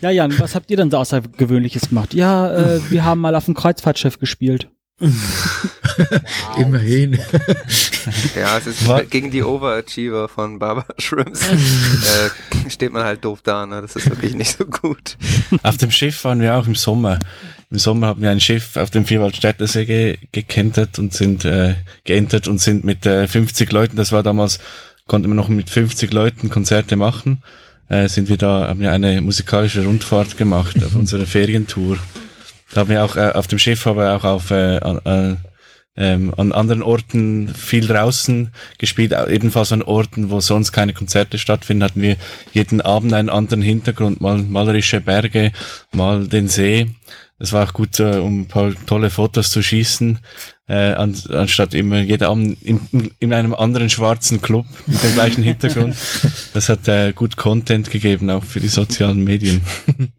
ja, 0.00 0.10
Jan, 0.10 0.38
was 0.38 0.54
habt 0.54 0.70
ihr 0.70 0.76
denn 0.76 0.90
so 0.90 0.98
Außergewöhnliches 0.98 1.88
gemacht? 1.88 2.14
Ja, 2.14 2.50
äh, 2.76 2.80
wir 2.90 3.04
haben 3.04 3.20
mal 3.20 3.34
auf 3.34 3.44
dem 3.46 3.54
Kreuzfahrtschiff 3.54 4.18
gespielt. 4.18 4.68
Immerhin. 6.58 7.18
Ja, 8.36 8.58
es 8.58 8.66
ist 8.66 8.86
Was? 8.86 9.08
gegen 9.08 9.30
die 9.30 9.42
Overachiever 9.42 10.28
von 10.28 10.58
Barbara 10.58 10.92
Shrimps. 10.98 11.40
äh, 11.48 12.68
steht 12.70 12.92
man 12.92 13.04
halt 13.04 13.24
doof 13.24 13.40
da, 13.42 13.64
ne? 13.64 13.80
Das 13.80 13.96
ist 13.96 14.10
wirklich 14.10 14.34
nicht 14.34 14.58
so 14.58 14.66
gut. 14.66 15.16
Auf 15.62 15.78
dem 15.78 15.90
Schiff 15.90 16.22
waren 16.24 16.40
wir 16.40 16.54
auch 16.54 16.66
im 16.66 16.74
Sommer. 16.74 17.18
Im 17.70 17.78
Sommer 17.78 18.08
haben 18.08 18.22
wir 18.22 18.30
ein 18.30 18.40
Schiff 18.40 18.76
auf 18.76 18.90
dem 18.90 19.04
Vierwaldstättersee 19.04 19.84
ge 19.84 20.18
gekentert 20.32 20.98
und 20.98 21.14
sind 21.14 21.44
äh, 21.44 21.74
geentert 22.04 22.48
und 22.48 22.60
sind 22.60 22.84
mit 22.84 23.06
äh, 23.06 23.28
50 23.28 23.70
Leuten, 23.70 23.96
das 23.96 24.10
war 24.10 24.24
damals, 24.24 24.58
konnten 25.06 25.28
wir 25.28 25.36
noch 25.36 25.48
mit 25.48 25.70
50 25.70 26.12
Leuten 26.12 26.50
Konzerte 26.50 26.96
machen, 26.96 27.44
äh, 27.88 28.08
sind 28.08 28.28
wir 28.28 28.38
da, 28.38 28.66
haben 28.66 28.80
wir 28.80 28.90
eine 28.90 29.20
musikalische 29.20 29.84
Rundfahrt 29.84 30.36
gemacht 30.36 30.82
auf 30.84 30.96
unserer 30.96 31.26
Ferientour. 31.26 31.98
Da 32.72 32.80
haben 32.80 32.90
wir 32.90 33.04
auch 33.04 33.14
äh, 33.16 33.30
auf 33.34 33.46
dem 33.46 33.60
Schiff, 33.60 33.86
aber 33.86 34.16
auch 34.16 34.24
auf 34.24 34.50
äh, 34.50 34.78
an, 34.78 34.98
äh, 35.04 35.36
ähm, 35.96 36.34
an 36.36 36.50
anderen 36.50 36.82
Orten 36.82 37.48
viel 37.54 37.86
draußen 37.86 38.50
gespielt, 38.78 39.14
ebenfalls 39.28 39.72
an 39.72 39.82
Orten, 39.82 40.30
wo 40.30 40.40
sonst 40.40 40.72
keine 40.72 40.92
Konzerte 40.92 41.38
stattfinden, 41.38 41.84
hatten 41.84 42.02
wir 42.02 42.16
jeden 42.52 42.80
Abend 42.80 43.12
einen 43.12 43.28
anderen 43.28 43.62
Hintergrund, 43.62 44.20
mal 44.20 44.38
malerische 44.38 45.00
Berge, 45.00 45.52
mal 45.92 46.26
den 46.26 46.48
See. 46.48 46.88
Das 47.40 47.54
war 47.54 47.66
auch 47.66 47.72
gut, 47.72 47.98
äh, 47.98 48.18
um 48.18 48.42
ein 48.42 48.48
paar 48.48 48.72
tolle 48.84 49.08
Fotos 49.08 49.50
zu 49.50 49.62
schießen, 49.62 50.18
äh, 50.68 50.92
an, 50.92 51.16
anstatt 51.30 51.72
immer 51.72 51.98
jeder 52.00 52.28
Abend 52.28 52.62
in, 52.62 53.10
in 53.18 53.32
einem 53.32 53.54
anderen 53.54 53.88
schwarzen 53.88 54.42
Club 54.42 54.66
mit 54.86 55.02
dem 55.02 55.14
gleichen 55.14 55.42
Hintergrund. 55.42 55.96
Das 56.52 56.68
hat 56.68 56.86
äh, 56.88 57.12
gut 57.12 57.36
Content 57.36 57.90
gegeben, 57.90 58.28
auch 58.28 58.44
für 58.44 58.60
die 58.60 58.68
sozialen 58.68 59.24
Medien. 59.24 59.62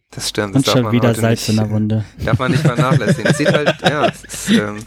Das 0.09 0.29
stimmt. 0.29 0.55
Und 0.55 0.55
Das 0.55 0.63
darf 0.63 0.73
schon 0.73 0.83
man 0.83 0.91
wieder 0.93 1.13
Salz 1.13 1.47
in 1.47 1.55
nicht, 1.55 1.63
der 1.63 1.71
Wunde. 1.71 2.05
Darf 2.25 2.39
man 2.39 2.51
nicht 2.51 2.63
vernachlässigen. 2.63 3.31
Es 3.31 3.37
sieht 3.37 3.51
halt, 3.51 3.75
ja, 3.83 4.07
es 4.07 4.23
ist, 4.23 4.49
ähm, 4.49 4.79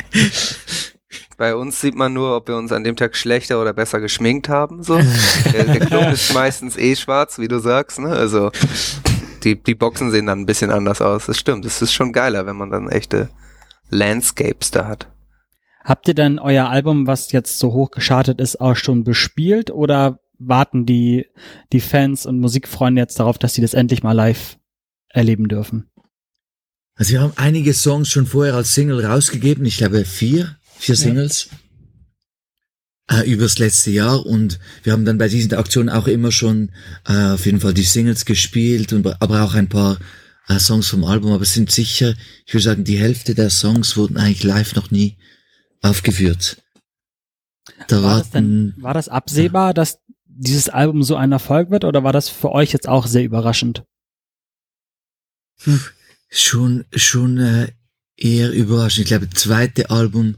bei 1.37 1.55
uns 1.55 1.81
sieht 1.81 1.95
man 1.95 2.13
nur, 2.13 2.37
ob 2.37 2.49
wir 2.49 2.57
uns 2.57 2.73
an 2.73 2.85
dem 2.85 2.97
Tag 2.97 3.17
schlechter 3.17 3.61
oder 3.61 3.73
besser 3.73 4.01
geschminkt 4.01 4.49
haben. 4.49 4.83
So. 4.83 5.01
Der, 5.53 5.65
der 5.65 5.81
Club 5.87 6.09
ist 6.13 6.33
meistens 6.35 6.77
eh 6.77 6.97
schwarz, 6.97 7.39
wie 7.39 7.49
du 7.49 7.59
sagst. 7.59 7.99
Ne? 7.99 8.09
Also 8.09 8.51
die, 9.45 9.63
die 9.63 9.75
Boxen 9.75 10.11
sehen 10.11 10.27
dann 10.27 10.41
ein 10.41 10.47
bisschen 10.47 10.71
anders 10.71 11.01
aus. 11.01 11.27
Das 11.27 11.39
stimmt. 11.39 11.65
Es 11.65 11.83
ist 11.83 11.93
schon 11.93 12.13
geiler, 12.13 12.47
wenn 12.47 12.57
man 12.57 12.71
dann 12.71 12.89
echte 12.89 13.29
Landscapes 13.91 14.71
da 14.71 14.87
hat. 14.87 15.09
Habt 15.85 16.09
ihr 16.09 16.15
denn 16.15 16.39
euer 16.39 16.69
Album, 16.69 17.07
was 17.07 17.31
jetzt 17.33 17.59
so 17.59 17.73
hoch 17.73 17.91
geschartet 17.91 18.41
ist, 18.41 18.61
auch 18.61 18.77
schon 18.77 19.05
bespielt 19.05 19.71
oder 19.71 20.21
warten 20.39 20.87
die, 20.87 21.27
die 21.73 21.81
Fans 21.81 22.27
und 22.27 22.41
Musikfreunde 22.41 23.01
jetzt 23.01 23.21
darauf, 23.21 23.39
dass 23.39 23.55
sie 23.55 23.63
das 23.63 23.75
endlich 23.75 24.03
mal 24.03 24.13
live 24.13 24.57
erleben 25.09 25.49
dürfen? 25.49 25.91
Also 26.97 27.13
wir 27.13 27.21
haben 27.21 27.33
einige 27.37 27.75
Songs 27.75 28.09
schon 28.09 28.27
vorher 28.27 28.55
als 28.55 28.75
Single 28.75 29.05
rausgegeben, 29.05 29.65
ich 29.67 29.79
glaube 29.79 30.05
vier, 30.05 30.57
vier 30.79 30.97
Singles 30.97 31.51
äh, 33.11 33.31
übers 33.31 33.59
letzte 33.59 33.91
Jahr 33.91 34.25
und 34.25 34.59
wir 34.83 34.93
haben 34.93 35.05
dann 35.05 35.19
bei 35.19 35.29
diesen 35.29 35.55
Aktionen 35.55 35.91
auch 35.91 36.07
immer 36.07 36.33
schon 36.33 36.71
äh, 37.07 37.33
auf 37.33 37.45
jeden 37.47 37.61
Fall 37.61 37.75
die 37.75 37.83
Singles 37.83 38.25
gespielt 38.25 38.93
und 38.93 39.07
aber 39.21 39.43
auch 39.43 39.55
ein 39.55 39.69
paar 39.69 39.99
äh, 40.49 40.59
Songs 40.59 40.89
vom 40.89 41.05
Album, 41.05 41.33
aber 41.33 41.43
es 41.43 41.55
sind 41.55 41.71
sicher, 41.71 42.15
ich 42.47 42.55
würde 42.55 42.65
sagen, 42.65 42.85
die 42.85 42.99
Hälfte 42.99 43.35
der 43.35 43.51
Songs 43.51 43.97
wurden 43.97 44.17
eigentlich 44.17 44.45
live 44.45 44.75
noch 44.75 44.91
nie 44.91 45.17
aufgeführt. 45.83 46.63
Da 47.89 48.03
War 48.03 48.19
das 48.19 48.31
denn, 48.31 48.75
war 48.79 48.95
das 48.95 49.09
absehbar, 49.09 49.75
dass 49.75 49.99
dieses 50.27 50.69
Album 50.69 51.03
so 51.03 51.17
ein 51.17 51.33
Erfolg 51.33 51.71
wird 51.71 51.85
oder 51.85 52.05
war 52.05 52.13
das 52.13 52.29
für 52.29 52.53
euch 52.53 52.73
jetzt 52.73 52.89
auch 52.89 53.07
sehr 53.07 53.25
überraschend? 53.25 53.85
schon 56.31 56.85
schon 56.95 57.39
äh, 57.39 57.73
eher 58.17 58.51
überraschend. 58.53 59.05
Ich 59.05 59.09
glaube, 59.09 59.29
das 59.29 59.43
zweite 59.43 59.91
Album 59.91 60.37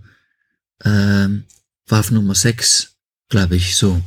ähm, 0.85 1.45
war 1.87 2.01
auf 2.01 2.11
Nummer 2.11 2.35
6, 2.35 2.97
glaube 3.29 3.57
ich, 3.57 3.77
so. 3.77 4.01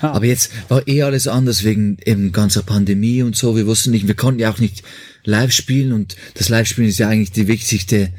Ah. 0.00 0.12
Aber 0.12 0.26
jetzt 0.26 0.50
war 0.68 0.86
eh 0.86 1.02
alles 1.02 1.26
anders 1.28 1.64
wegen 1.64 1.98
eben 2.04 2.32
ganzer 2.32 2.62
Pandemie 2.62 3.22
und 3.22 3.36
so. 3.36 3.56
Wir 3.56 3.66
wussten 3.66 3.90
nicht, 3.90 4.06
wir 4.06 4.16
konnten 4.16 4.40
ja 4.40 4.50
auch 4.50 4.58
nicht 4.58 4.82
live 5.24 5.52
spielen 5.52 5.92
und 5.92 6.16
das 6.34 6.48
Live-Spielen 6.48 6.88
ist 6.88 6.98
ja 6.98 7.08
eigentlich 7.08 7.32
die 7.32 7.48
wichtigste 7.48 8.12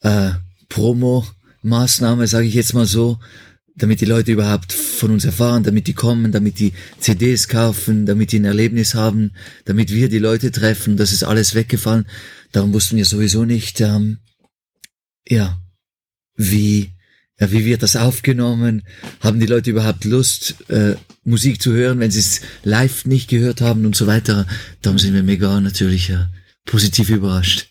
äh, 0.00 0.30
Promo-Maßnahme, 0.68 2.26
sage 2.26 2.46
ich 2.46 2.54
jetzt 2.54 2.74
mal 2.74 2.86
so, 2.86 3.18
damit 3.74 4.00
die 4.00 4.06
Leute 4.06 4.32
überhaupt 4.32 4.72
von 4.72 5.12
uns 5.12 5.24
erfahren, 5.24 5.62
damit 5.62 5.86
die 5.86 5.94
kommen, 5.94 6.30
damit 6.30 6.58
die 6.58 6.72
CDs 6.98 7.48
kaufen, 7.48 8.04
damit 8.04 8.32
die 8.32 8.38
ein 8.38 8.44
Erlebnis 8.44 8.94
haben, 8.94 9.32
damit 9.64 9.90
wir 9.92 10.08
die 10.08 10.18
Leute 10.18 10.50
treffen. 10.50 10.96
Das 10.96 11.12
ist 11.12 11.24
alles 11.24 11.54
weggefallen. 11.54 12.06
Darum 12.52 12.74
wussten 12.74 12.96
wir 12.96 13.06
sowieso 13.06 13.44
nicht, 13.44 13.80
ähm, 13.80 14.18
ja, 15.26 15.58
wie, 16.36 16.91
ja, 17.42 17.50
wie 17.50 17.64
wird 17.64 17.82
das 17.82 17.96
aufgenommen? 17.96 18.82
Haben 19.20 19.40
die 19.40 19.46
Leute 19.46 19.70
überhaupt 19.70 20.04
Lust, 20.04 20.54
äh, 20.68 20.94
Musik 21.24 21.60
zu 21.60 21.72
hören, 21.72 21.98
wenn 21.98 22.12
sie 22.12 22.20
es 22.20 22.40
live 22.62 23.04
nicht 23.04 23.28
gehört 23.28 23.60
haben 23.60 23.84
und 23.84 23.96
so 23.96 24.06
weiter? 24.06 24.46
Darum 24.80 24.98
sind 25.00 25.12
wir 25.14 25.24
mega 25.24 25.60
natürlich 25.60 26.10
äh, 26.10 26.26
positiv 26.66 27.10
überrascht. 27.10 27.66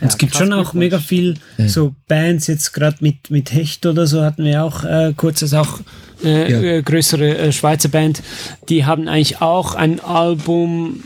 es 0.00 0.18
gibt 0.18 0.36
schon 0.36 0.52
auch 0.52 0.74
mega 0.74 0.98
viel 0.98 1.36
Ja. 1.56 1.68
so 1.68 1.94
Bands, 2.06 2.46
jetzt 2.48 2.72
gerade 2.72 2.98
mit, 3.00 3.30
mit 3.30 3.50
Hecht 3.52 3.86
oder 3.86 4.06
so 4.06 4.22
hatten 4.22 4.44
wir 4.44 4.62
auch 4.62 4.84
äh, 4.84 5.14
kurzes 5.16 5.54
auch 5.54 5.80
äh, 6.22 6.52
Ja. 6.52 6.60
äh, 6.60 6.82
größere 6.82 7.38
äh, 7.38 7.52
Schweizer 7.52 7.88
Band, 7.88 8.22
die 8.68 8.84
haben 8.84 9.08
eigentlich 9.08 9.40
auch 9.40 9.74
ein 9.74 10.00
Album, 10.00 11.02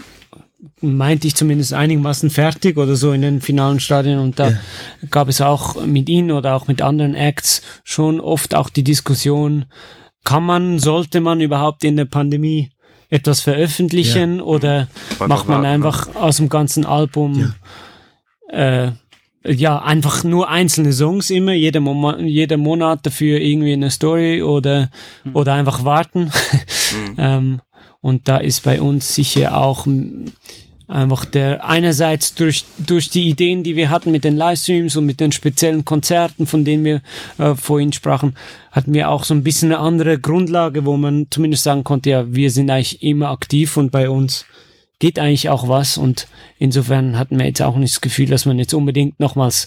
meinte 0.82 1.26
ich 1.26 1.34
zumindest 1.34 1.72
einigermaßen 1.72 2.30
fertig 2.30 2.76
oder 2.76 2.96
so 2.96 3.12
in 3.12 3.22
den 3.22 3.40
finalen 3.40 3.80
Stadien 3.80 4.18
und 4.18 4.38
da 4.38 4.50
Ja. 4.50 4.56
gab 5.10 5.28
es 5.28 5.40
auch 5.40 5.84
mit 5.84 6.08
ihnen 6.08 6.30
oder 6.30 6.54
auch 6.54 6.66
mit 6.66 6.82
anderen 6.82 7.14
Acts 7.14 7.62
schon 7.84 8.20
oft 8.20 8.54
auch 8.54 8.68
die 8.68 8.84
Diskussion, 8.84 9.66
kann 10.24 10.44
man, 10.44 10.78
sollte 10.78 11.20
man 11.20 11.40
überhaupt 11.40 11.84
in 11.84 11.96
der 11.96 12.04
Pandemie 12.04 12.70
etwas 13.08 13.40
veröffentlichen 13.40 14.40
oder 14.40 14.88
Einfach 15.10 15.28
macht 15.28 15.48
man 15.48 15.62
warten, 15.62 15.62
ne? 15.62 15.68
einfach 15.68 16.14
aus 16.16 16.36
dem 16.38 16.48
ganzen 16.48 16.86
Album 16.86 17.54
äh, 18.48 18.92
ja, 19.44 19.82
einfach 19.82 20.22
nur 20.24 20.48
einzelne 20.48 20.92
Songs 20.92 21.30
immer, 21.30 21.52
jeder, 21.52 21.80
Mo 21.80 22.16
jeder 22.18 22.56
Monat 22.56 23.04
dafür 23.04 23.40
irgendwie 23.40 23.72
eine 23.72 23.90
Story 23.90 24.42
oder, 24.42 24.90
oder 25.32 25.54
einfach 25.54 25.84
warten. 25.84 26.30
ähm, 27.18 27.60
und 28.00 28.28
da 28.28 28.36
ist 28.38 28.62
bei 28.62 28.80
uns 28.80 29.14
sicher 29.14 29.56
auch 29.56 29.86
einfach 30.92 31.24
der 31.24 31.64
einerseits 31.64 32.34
durch 32.34 32.64
durch 32.78 33.10
die 33.10 33.28
Ideen, 33.28 33.62
die 33.62 33.76
wir 33.76 33.90
hatten 33.90 34.10
mit 34.10 34.24
den 34.24 34.36
Livestreams 34.36 34.96
und 34.96 35.06
mit 35.06 35.20
den 35.20 35.32
speziellen 35.32 35.84
Konzerten, 35.84 36.46
von 36.46 36.64
denen 36.64 36.84
wir 36.84 37.00
äh, 37.38 37.54
vorhin 37.54 37.92
sprachen, 37.92 38.36
hatten 38.70 38.92
wir 38.94 39.08
auch 39.08 39.24
so 39.24 39.34
ein 39.34 39.42
bisschen 39.42 39.72
eine 39.72 39.80
andere 39.80 40.18
Grundlage, 40.18 40.84
wo 40.84 40.96
man 40.96 41.26
zumindest 41.30 41.64
sagen 41.64 41.84
konnte, 41.84 42.10
ja, 42.10 42.32
wir 42.32 42.50
sind 42.50 42.70
eigentlich 42.70 43.02
immer 43.02 43.30
aktiv 43.30 43.76
und 43.76 43.90
bei 43.90 44.08
uns 44.08 44.46
geht 44.98 45.18
eigentlich 45.18 45.48
auch 45.48 45.68
was. 45.68 45.98
Und 45.98 46.28
insofern 46.58 47.18
hatten 47.18 47.38
wir 47.38 47.46
jetzt 47.46 47.60
auch 47.60 47.76
nicht 47.76 47.94
das 47.94 48.00
Gefühl, 48.00 48.26
dass 48.26 48.46
man 48.46 48.58
jetzt 48.58 48.72
unbedingt 48.72 49.18
nochmals 49.18 49.66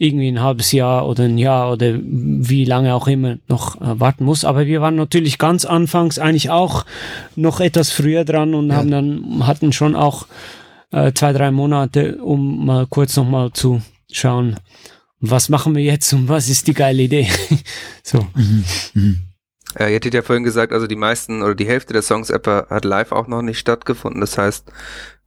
irgendwie 0.00 0.28
ein 0.28 0.40
halbes 0.40 0.72
Jahr 0.72 1.06
oder 1.06 1.24
ein 1.24 1.36
Jahr 1.36 1.70
oder 1.72 1.98
wie 2.02 2.64
lange 2.64 2.94
auch 2.94 3.06
immer 3.06 3.36
noch 3.48 3.78
äh, 3.82 4.00
warten 4.00 4.24
muss. 4.24 4.46
Aber 4.46 4.66
wir 4.66 4.80
waren 4.80 4.96
natürlich 4.96 5.36
ganz 5.36 5.66
anfangs 5.66 6.18
eigentlich 6.18 6.48
auch 6.48 6.86
noch 7.36 7.60
etwas 7.60 7.90
früher 7.90 8.24
dran 8.24 8.54
und 8.54 8.70
ja. 8.70 8.76
haben 8.76 8.90
dann 8.90 9.46
hatten 9.46 9.74
schon 9.74 9.94
auch 9.94 10.26
äh, 10.90 11.12
zwei, 11.12 11.34
drei 11.34 11.50
Monate, 11.50 12.16
um 12.16 12.64
mal 12.64 12.86
kurz 12.86 13.14
nochmal 13.16 13.52
zu 13.52 13.82
schauen, 14.10 14.56
was 15.20 15.50
machen 15.50 15.76
wir 15.76 15.82
jetzt 15.82 16.10
und 16.14 16.30
was 16.30 16.48
ist 16.48 16.66
die 16.66 16.74
geile 16.74 17.02
Idee. 17.02 17.28
so. 18.02 18.26
Mhm. 18.34 18.64
Mhm. 18.94 19.18
Äh, 19.78 19.90
ihr 19.90 19.96
hattet 19.96 20.14
ja 20.14 20.22
vorhin 20.22 20.44
gesagt, 20.44 20.72
also 20.72 20.86
die 20.86 20.96
meisten 20.96 21.42
oder 21.42 21.54
die 21.54 21.66
Hälfte 21.66 21.92
der 21.92 22.02
Songs 22.02 22.30
etwa 22.30 22.66
hat 22.70 22.86
live 22.86 23.12
auch 23.12 23.26
noch 23.26 23.42
nicht 23.42 23.58
stattgefunden. 23.58 24.22
Das 24.22 24.38
heißt, 24.38 24.72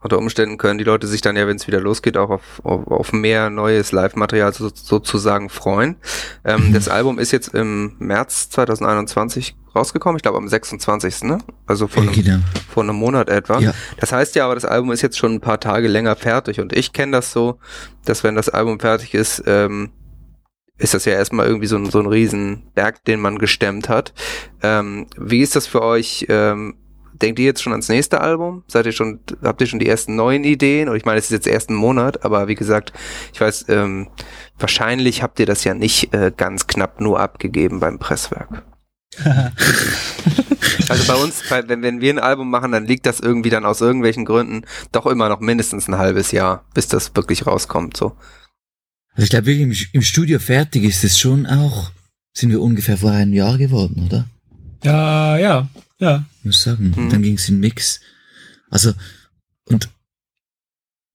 unter 0.04 0.18
Umständen 0.18 0.58
können 0.58 0.78
die 0.78 0.84
Leute 0.84 1.08
sich 1.08 1.22
dann 1.22 1.36
ja, 1.36 1.48
wenn 1.48 1.56
es 1.56 1.66
wieder 1.66 1.80
losgeht, 1.80 2.18
auch 2.18 2.30
auf, 2.30 2.62
auf, 2.64 2.88
auf 2.88 3.14
mehr 3.14 3.50
neues 3.50 3.92
Live-Material 3.92 4.54
so, 4.54 4.70
sozusagen 4.74 5.50
freuen. 5.50 5.96
Ähm, 6.44 6.70
mhm. 6.70 6.74
Das 6.74 6.88
Album 6.90 7.20
ist 7.20 7.32
jetzt 7.32 7.54
im 7.54 7.96
März 8.00 8.50
2021 8.50 9.56
rausgekommen, 9.76 10.18
ich 10.18 10.24
glaube 10.24 10.38
am 10.38 10.48
26. 10.48 11.24
Ne? 11.24 11.40
Also 11.66 11.88
vor 11.88 12.04
einem, 12.04 12.12
genau. 12.12 12.40
vor 12.70 12.84
einem 12.84 12.96
Monat 12.96 13.30
etwa. 13.30 13.60
Ja. 13.60 13.74
Das 13.98 14.12
heißt 14.12 14.36
ja 14.36 14.46
aber, 14.46 14.56
das 14.56 14.66
Album 14.66 14.92
ist 14.92 15.02
jetzt 15.02 15.18
schon 15.18 15.36
ein 15.36 15.42
paar 15.42 15.60
Tage 15.60 15.88
länger 15.88 16.16
fertig 16.16 16.60
und 16.60 16.74
ich 16.74 16.94
kenne 16.94 17.14
das 17.14 17.32
so, 17.32 17.60
dass 18.06 18.24
wenn 18.24 18.36
das 18.36 18.50
Album 18.50 18.80
fertig 18.80 19.14
ist, 19.14 19.44
ähm, 19.48 19.92
ist 20.78 20.94
das 20.94 21.06
ja 21.06 21.14
erstmal 21.14 21.48
irgendwie 21.48 21.68
so 21.68 21.78
ein, 21.78 21.90
so 21.90 22.00
ein 22.00 22.08
Riesenberg, 22.08 23.04
den 23.06 23.22
man 23.22 23.38
gestemmt 23.38 23.90
hat. 23.90 24.14
Ähm, 24.62 25.08
wie 25.18 25.42
ist 25.42 25.56
das 25.56 25.68
für 25.68 25.82
euch? 25.82 26.26
Ähm, 26.30 26.76
denkt 27.22 27.40
ihr 27.40 27.46
jetzt 27.46 27.62
schon 27.62 27.74
ans 27.74 27.90
nächste 27.90 28.22
Album? 28.22 28.64
Seid 28.68 28.86
ihr 28.86 28.92
schon, 28.92 29.20
habt 29.42 29.62
ihr 29.62 29.68
schon 29.68 29.80
die 29.80 29.88
ersten 29.88 30.16
neuen 30.16 30.44
Ideen? 30.44 30.90
Und 30.90 30.96
ich 30.96 31.06
meine, 31.06 31.20
es 31.20 31.26
ist 31.26 31.32
jetzt 31.32 31.48
erst 31.48 31.70
ein 31.70 31.76
Monat, 31.76 32.26
aber 32.26 32.48
wie 32.48 32.56
gesagt, 32.56 32.94
ich 33.34 33.42
weiß, 33.42 33.66
ähm, 33.70 34.10
wahrscheinlich 34.58 35.24
habt 35.24 35.40
ihr 35.40 35.46
das 35.46 35.64
ja 35.64 35.74
nicht 35.74 36.14
äh, 36.14 36.32
ganz 36.36 36.68
knapp 36.68 37.02
nur 37.02 37.20
abgegeben 37.20 37.80
beim 37.80 38.00
Presswerk. 38.00 38.64
also 40.90 41.14
bei 41.14 41.16
uns, 41.16 41.44
wenn, 41.50 41.84
wenn 41.84 42.02
wir 42.02 42.14
ein 42.14 42.20
Album 42.20 42.50
machen, 42.50 42.72
dann 42.72 42.86
liegt 42.86 43.06
das 43.06 43.20
irgendwie 43.20 43.52
dann 43.52 43.66
aus 43.66 43.82
irgendwelchen 43.82 44.26
Gründen 44.26 44.64
doch 44.92 45.06
immer 45.06 45.30
noch 45.30 45.40
mindestens 45.40 45.88
ein 45.88 45.98
halbes 45.98 46.32
Jahr, 46.32 46.66
bis 46.74 46.88
das 46.88 47.16
wirklich 47.16 47.46
rauskommt. 47.46 47.96
So. 47.96 48.16
Also 49.14 49.24
ich 49.26 49.30
glaube, 49.30 49.54
im, 49.54 49.76
im 49.92 50.02
Studio 50.02 50.40
fertig 50.40 50.84
ist 50.84 51.04
es 51.04 51.20
schon 51.20 51.46
auch, 51.46 51.92
sind 52.34 52.50
wir 52.50 52.62
ungefähr 52.62 52.98
vor 52.98 53.12
einem 53.12 53.34
Jahr 53.34 53.58
geworden, 53.58 54.08
oder? 54.08 54.26
Ja, 54.84 55.38
ja, 55.38 55.68
ja. 56.04 56.26
Ich 56.40 56.46
muss 56.46 56.64
sagen, 56.64 56.94
mhm. 56.96 57.10
dann 57.10 57.22
ging 57.22 57.36
es 57.36 57.48
in 57.50 57.60
Mix. 57.60 58.02
Also, 58.70 58.94
und 59.66 59.90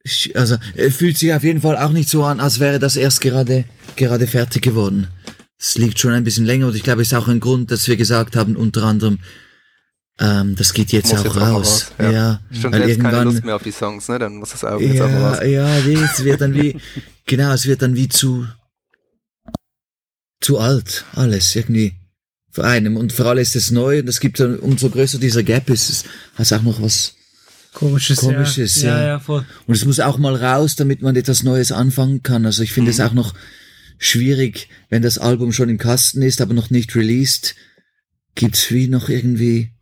ich, 0.03 0.35
also 0.37 0.57
es 0.75 0.97
fühlt 0.97 1.19
sich 1.19 1.33
auf 1.35 1.45
jeden 1.45 1.61
Fall 1.61 1.77
auch 1.77 1.91
nicht 1.91 2.09
so 2.09 2.25
an, 2.25 2.41
als 2.41 2.61
wäre 2.61 2.79
das 2.79 2.97
erst 2.97 3.21
gerade, 3.21 3.65
gerade 3.97 4.27
fertig 4.27 4.63
geworden. 4.63 5.09
Es 5.59 5.77
liegt 5.77 5.99
schon 5.99 6.13
ein 6.13 6.25
bisschen 6.25 6.47
länger 6.47 6.69
und 6.69 6.77
ich 6.77 6.83
glaube, 6.83 7.03
es 7.03 7.09
ist 7.09 7.19
auch 7.19 7.29
ein 7.29 7.41
Grund, 7.41 7.71
dass 7.71 7.89
wir 7.89 7.97
gesagt 7.97 8.37
haben, 8.37 8.57
unter 8.57 8.85
anderem, 8.85 9.19
ähm, 10.21 10.55
das 10.57 10.73
geht 10.73 10.93
jetzt 10.93 11.11
muss 11.11 11.21
auch 11.21 11.25
jetzt 11.25 11.37
raus. 11.37 11.47
raus. 11.47 11.93
Ja. 11.99 12.11
ja. 12.11 12.41
Stimmt, 12.51 12.75
weil 12.75 12.89
jetzt 12.89 13.01
keine 13.01 13.25
Lust 13.25 13.45
mehr 13.45 13.57
auf 13.57 13.63
die 13.63 13.73
Songs, 13.73 14.09
ne? 14.09 14.19
Dann 14.19 14.37
muss 14.37 14.51
das 14.51 14.65
Album 14.65 14.87
ja, 14.87 14.93
jetzt 14.93 15.03
auch 15.03 15.21
raus. 15.21 15.39
Ja, 15.45 15.77
es 15.77 16.25
wird 16.25 16.41
dann 16.41 16.55
wie, 16.55 16.81
genau, 17.27 17.53
es 17.53 17.67
wird 17.67 17.83
dann 17.83 17.95
wie 17.95 18.09
zu, 18.09 18.47
zu 20.41 20.59
alt, 20.59 21.05
alles, 21.15 21.55
irgendwie 21.55 21.98
vor 22.51 22.65
einem. 22.65 22.97
Und 22.97 23.13
vor 23.13 23.27
allem 23.27 23.39
ist 23.39 23.57
es 23.57 23.71
neu 23.71 24.01
und 24.01 24.09
es 24.09 24.21
gibt 24.21 24.41
dann, 24.41 24.59
umso 24.59 24.91
größer 24.91 25.19
dieser 25.19 25.43
Gap 25.43 25.71
ist, 25.71 25.91
es 25.91 26.05
hat 26.35 26.53
auch 26.53 26.63
noch 26.63 26.83
was 26.83 27.15
Komisches, 27.73 28.19
Komisches 28.19 28.83
ja. 28.83 28.99
Ja. 28.99 29.07
ja. 29.07 29.21
voll. 29.21 29.45
Und 29.67 29.75
es 29.75 29.85
muss 29.85 30.01
auch 30.01 30.19
mal 30.19 30.35
raus, 30.35 30.75
damit 30.75 31.03
man 31.03 31.15
etwas 31.17 31.43
Neues 31.43 31.71
anfangen 31.71 32.23
kann. 32.23 32.47
Also 32.47 32.63
ich 32.63 32.73
finde 32.73 32.91
mhm. 32.91 32.95
es 32.95 33.01
auch 33.01 33.13
noch 33.13 33.35
schwierig, 33.99 34.69
wenn 34.89 35.03
das 35.03 35.19
Album 35.19 35.53
schon 35.53 35.69
im 35.69 35.79
Kasten 35.79 36.23
ist, 36.23 36.41
aber 36.41 36.55
noch 36.55 36.71
nicht 36.71 36.95
released, 36.97 37.55
gibt's 38.35 38.71
wie 38.71 38.89
noch 38.89 39.09
irgendwie 39.09 39.73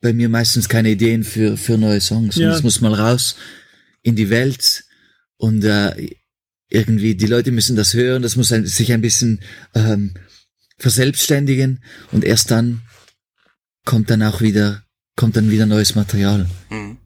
bei 0.00 0.12
mir 0.12 0.28
meistens 0.28 0.68
keine 0.68 0.90
Ideen 0.90 1.24
für, 1.24 1.56
für 1.56 1.78
neue 1.78 2.00
Songs. 2.00 2.36
Ja. 2.36 2.48
Und 2.48 2.54
es 2.56 2.62
muss 2.62 2.80
mal 2.80 2.94
raus 2.94 3.36
in 4.02 4.14
die 4.14 4.30
Welt 4.30 4.84
und 5.36 5.64
äh, 5.64 6.10
irgendwie 6.68 7.14
die 7.14 7.26
Leute 7.26 7.52
müssen 7.52 7.76
das 7.76 7.94
hören, 7.94 8.22
das 8.22 8.36
muss 8.36 8.52
ein, 8.52 8.66
sich 8.66 8.92
ein 8.92 9.00
bisschen 9.00 9.40
ähm, 9.74 10.14
verselbstständigen 10.78 11.82
und 12.12 12.24
erst 12.24 12.50
dann 12.50 12.82
kommt 13.84 14.10
dann 14.10 14.22
auch 14.22 14.40
wieder, 14.40 14.82
kommt 15.16 15.36
dann 15.36 15.50
wieder 15.50 15.66
neues 15.66 15.94
Material. 15.94 16.46
Mhm. 16.70 16.98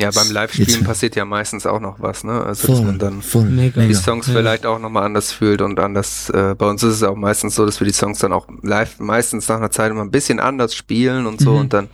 Ja, 0.00 0.10
beim 0.10 0.28
Livestream 0.32 0.82
passiert 0.82 1.14
ja 1.14 1.24
meistens 1.24 1.66
auch 1.66 1.78
noch 1.78 2.00
was, 2.00 2.24
ne? 2.24 2.42
Also 2.42 2.66
voll, 2.66 2.76
dass 2.76 2.84
man 2.84 2.98
dann 2.98 3.22
voll, 3.22 3.48
die 3.48 3.94
Songs 3.94 4.26
mega. 4.26 4.40
vielleicht 4.40 4.66
auch 4.66 4.80
nochmal 4.80 5.04
anders 5.04 5.30
fühlt 5.30 5.62
und 5.62 5.78
anders, 5.78 6.30
äh, 6.30 6.56
bei 6.58 6.68
uns 6.68 6.82
ist 6.82 6.94
es 6.94 7.02
auch 7.04 7.14
meistens 7.14 7.54
so, 7.54 7.64
dass 7.64 7.78
wir 7.80 7.86
die 7.86 7.92
Songs 7.92 8.18
dann 8.18 8.32
auch 8.32 8.48
live 8.62 8.98
meistens 8.98 9.48
nach 9.48 9.58
einer 9.58 9.70
Zeit 9.70 9.92
immer 9.92 10.02
ein 10.02 10.10
bisschen 10.10 10.40
anders 10.40 10.74
spielen 10.74 11.26
und 11.26 11.40
so 11.40 11.52
mhm. 11.52 11.60
und 11.60 11.72
dann 11.72 11.88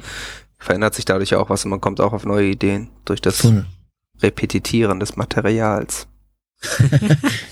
verändert 0.58 0.94
sich 0.94 1.04
dadurch 1.04 1.34
auch 1.34 1.50
was 1.50 1.64
und 1.64 1.70
man 1.70 1.82
kommt 1.82 2.00
auch 2.00 2.14
auf 2.14 2.24
neue 2.24 2.48
Ideen 2.48 2.88
durch 3.04 3.20
das 3.20 3.42
voll. 3.42 3.66
Repetitieren 4.22 4.98
des 4.98 5.16
Materials. 5.16 6.06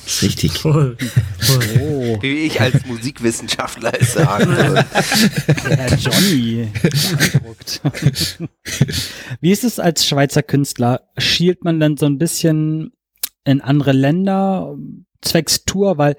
Ist 0.07 0.23
richtig. 0.23 0.59
Voll. 0.59 0.97
Voll. 1.39 1.65
Oh. 1.81 2.19
Wie 2.21 2.47
ich 2.47 2.61
als 2.61 2.85
Musikwissenschaftler 2.87 3.93
es 3.99 4.13
sagen 4.13 4.47
würde. 4.57 4.85
Der 5.69 5.95
Johnny. 5.97 6.69
Wie 9.41 9.51
ist 9.51 9.65
es 9.65 9.79
als 9.79 10.07
Schweizer 10.07 10.43
Künstler? 10.43 11.03
Schielt 11.17 11.65
man 11.65 11.81
dann 11.81 11.97
so 11.97 12.07
ein 12.07 12.19
bisschen 12.19 12.93
in 13.45 13.61
andere 13.63 13.93
Länder 13.93 14.77
zwecks 15.23 15.65
Tour? 15.65 15.97
Weil, 15.97 16.17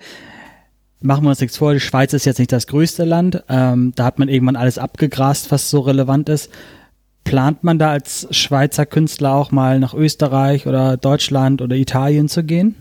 machen 0.99 1.23
wir 1.23 1.29
uns 1.29 1.41
nichts 1.41 1.57
vor, 1.57 1.73
die 1.73 1.79
Schweiz 1.79 2.13
ist 2.13 2.25
jetzt 2.25 2.39
nicht 2.39 2.51
das 2.51 2.65
größte 2.65 3.05
Land. 3.05 3.43
Ähm, 3.49 3.93
da 3.95 4.05
hat 4.05 4.17
man 4.17 4.29
irgendwann 4.29 4.55
alles 4.55 4.79
abgegrast, 4.79 5.51
was 5.51 5.69
so 5.69 5.81
relevant 5.81 6.27
ist. 6.29 6.49
Plant 7.29 7.63
man 7.63 7.77
da 7.77 7.91
als 7.91 8.27
Schweizer 8.31 8.87
Künstler 8.87 9.35
auch 9.35 9.51
mal 9.51 9.79
nach 9.79 9.93
Österreich 9.93 10.65
oder 10.65 10.97
Deutschland 10.97 11.61
oder 11.61 11.75
Italien 11.75 12.27
zu 12.27 12.43
gehen? 12.43 12.73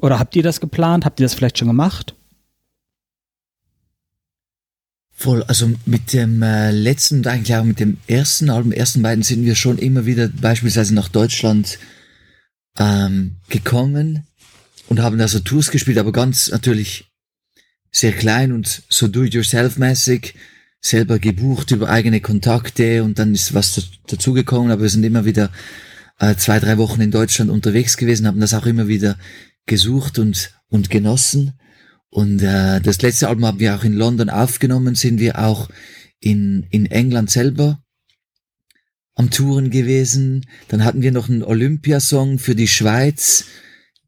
Oder 0.00 0.20
habt 0.20 0.36
ihr 0.36 0.44
das 0.44 0.60
geplant? 0.60 1.04
Habt 1.04 1.18
ihr 1.18 1.24
das 1.24 1.34
vielleicht 1.34 1.58
schon 1.58 1.66
gemacht? 1.66 2.14
Voll, 5.10 5.42
also 5.42 5.72
mit 5.84 6.12
dem 6.12 6.44
äh, 6.44 6.70
letzten, 6.70 7.26
eigentlich 7.26 7.56
auch 7.56 7.64
mit 7.64 7.80
dem 7.80 7.98
ersten 8.06 8.50
Album, 8.50 8.70
ersten 8.70 9.02
beiden 9.02 9.24
sind 9.24 9.44
wir 9.44 9.56
schon 9.56 9.76
immer 9.76 10.06
wieder 10.06 10.28
beispielsweise 10.28 10.94
nach 10.94 11.08
Deutschland 11.08 11.76
ähm, 12.78 13.34
gekommen 13.48 14.28
und 14.86 15.00
haben 15.00 15.18
da 15.18 15.26
so 15.26 15.40
Tours 15.40 15.72
gespielt, 15.72 15.98
aber 15.98 16.12
ganz 16.12 16.52
natürlich 16.52 17.10
sehr 17.90 18.12
klein 18.12 18.52
und 18.52 18.84
so 18.88 19.08
do-it-yourself-mäßig 19.08 20.34
selber 20.80 21.18
gebucht 21.18 21.70
über 21.70 21.88
eigene 21.90 22.20
Kontakte 22.20 23.04
und 23.04 23.18
dann 23.18 23.34
ist 23.34 23.54
was 23.54 23.90
dazugekommen, 24.06 24.70
aber 24.70 24.82
wir 24.82 24.88
sind 24.88 25.04
immer 25.04 25.24
wieder 25.24 25.50
äh, 26.18 26.34
zwei, 26.36 26.58
drei 26.58 26.78
Wochen 26.78 27.00
in 27.00 27.10
Deutschland 27.10 27.50
unterwegs 27.50 27.96
gewesen, 27.96 28.26
haben 28.26 28.40
das 28.40 28.54
auch 28.54 28.66
immer 28.66 28.88
wieder 28.88 29.16
gesucht 29.66 30.18
und, 30.18 30.52
und 30.68 30.90
genossen. 30.90 31.54
Und 32.08 32.42
äh, 32.42 32.80
das 32.80 33.02
letzte 33.02 33.28
Album 33.28 33.46
haben 33.46 33.60
wir 33.60 33.76
auch 33.76 33.84
in 33.84 33.94
London 33.94 34.30
aufgenommen, 34.30 34.94
sind 34.94 35.20
wir 35.20 35.38
auch 35.38 35.68
in, 36.18 36.66
in 36.70 36.86
England 36.86 37.30
selber 37.30 37.82
am 39.14 39.30
Touren 39.30 39.70
gewesen. 39.70 40.46
Dann 40.68 40.84
hatten 40.84 41.02
wir 41.02 41.12
noch 41.12 41.28
einen 41.28 41.42
Olympiasong 41.42 42.38
für 42.38 42.54
die 42.54 42.68
Schweiz, 42.68 43.44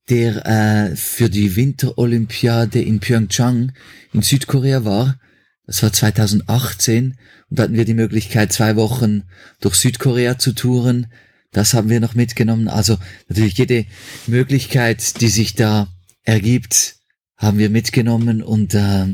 der 0.09 0.47
äh, 0.47 0.97
für 0.97 1.31
die 1.31 1.55
Winterolympiade 1.55 2.81
in 2.81 2.99
Pyeongchang 2.99 3.73
in 4.13 4.23
Südkorea 4.23 4.85
war. 4.85 5.19
Das 5.67 5.83
war 5.83 5.93
2018 5.93 7.17
und 7.51 7.59
da 7.59 7.65
hatten 7.65 7.75
wir 7.75 7.85
die 7.85 7.95
Möglichkeit, 7.95 8.53
zwei 8.53 8.77
Wochen 8.77 9.23
durch 9.61 9.77
Südkorea 9.77 10.39
zu 10.39 10.53
touren. 10.53 11.07
Das 11.53 11.75
haben 11.75 11.89
wir 11.89 12.01
noch 12.01 12.15
mitgenommen. 12.15 12.69
Also 12.69 12.99
natürlich 13.29 13.59
jede 13.59 13.87
Möglichkeit, 14.27 15.21
die 15.21 15.29
sich 15.29 15.55
da 15.55 15.89
ergibt, 16.25 16.97
haben 17.37 17.59
wir 17.59 17.71
mitgenommen 17.71 18.43
und 18.43 18.75
äh, 18.75 19.07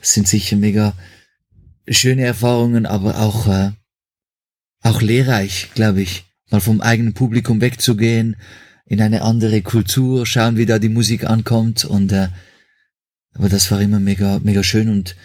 sind 0.00 0.28
sicher 0.28 0.56
mega 0.56 0.94
schöne 1.88 2.22
Erfahrungen, 2.22 2.86
aber 2.86 3.20
auch 3.20 3.46
äh, 3.46 3.72
auch 4.82 5.02
lehrreich, 5.02 5.70
glaube 5.74 6.02
ich, 6.02 6.24
mal 6.50 6.60
vom 6.60 6.80
eigenen 6.80 7.14
Publikum 7.14 7.60
wegzugehen, 7.60 8.36
in 8.86 9.00
eine 9.00 9.22
andere 9.22 9.62
Kultur, 9.62 10.26
schauen, 10.26 10.56
wie 10.56 10.66
da 10.66 10.78
die 10.78 10.88
Musik 10.88 11.24
ankommt 11.24 11.84
und 11.84 12.12
äh, 12.12 12.28
aber 13.34 13.48
das 13.48 13.70
war 13.70 13.80
immer 13.80 14.00
mega 14.00 14.40
mega 14.42 14.62
schön 14.62 14.88
und 14.88 15.16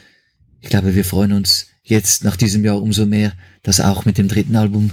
ich 0.62 0.69
glaube, 0.69 0.95
wir 0.95 1.06
freuen 1.06 1.34
uns 1.34 1.67
jetzt 1.84 2.24
nach 2.24 2.38
diesem 2.38 2.63
Jahr 2.63 2.82
umso 2.82 3.06
mehr, 3.06 3.34
das 3.63 3.80
auch 3.80 4.06
mit 4.06 4.17
dem 4.17 4.28
dritten 4.28 4.56
Album 4.56 4.91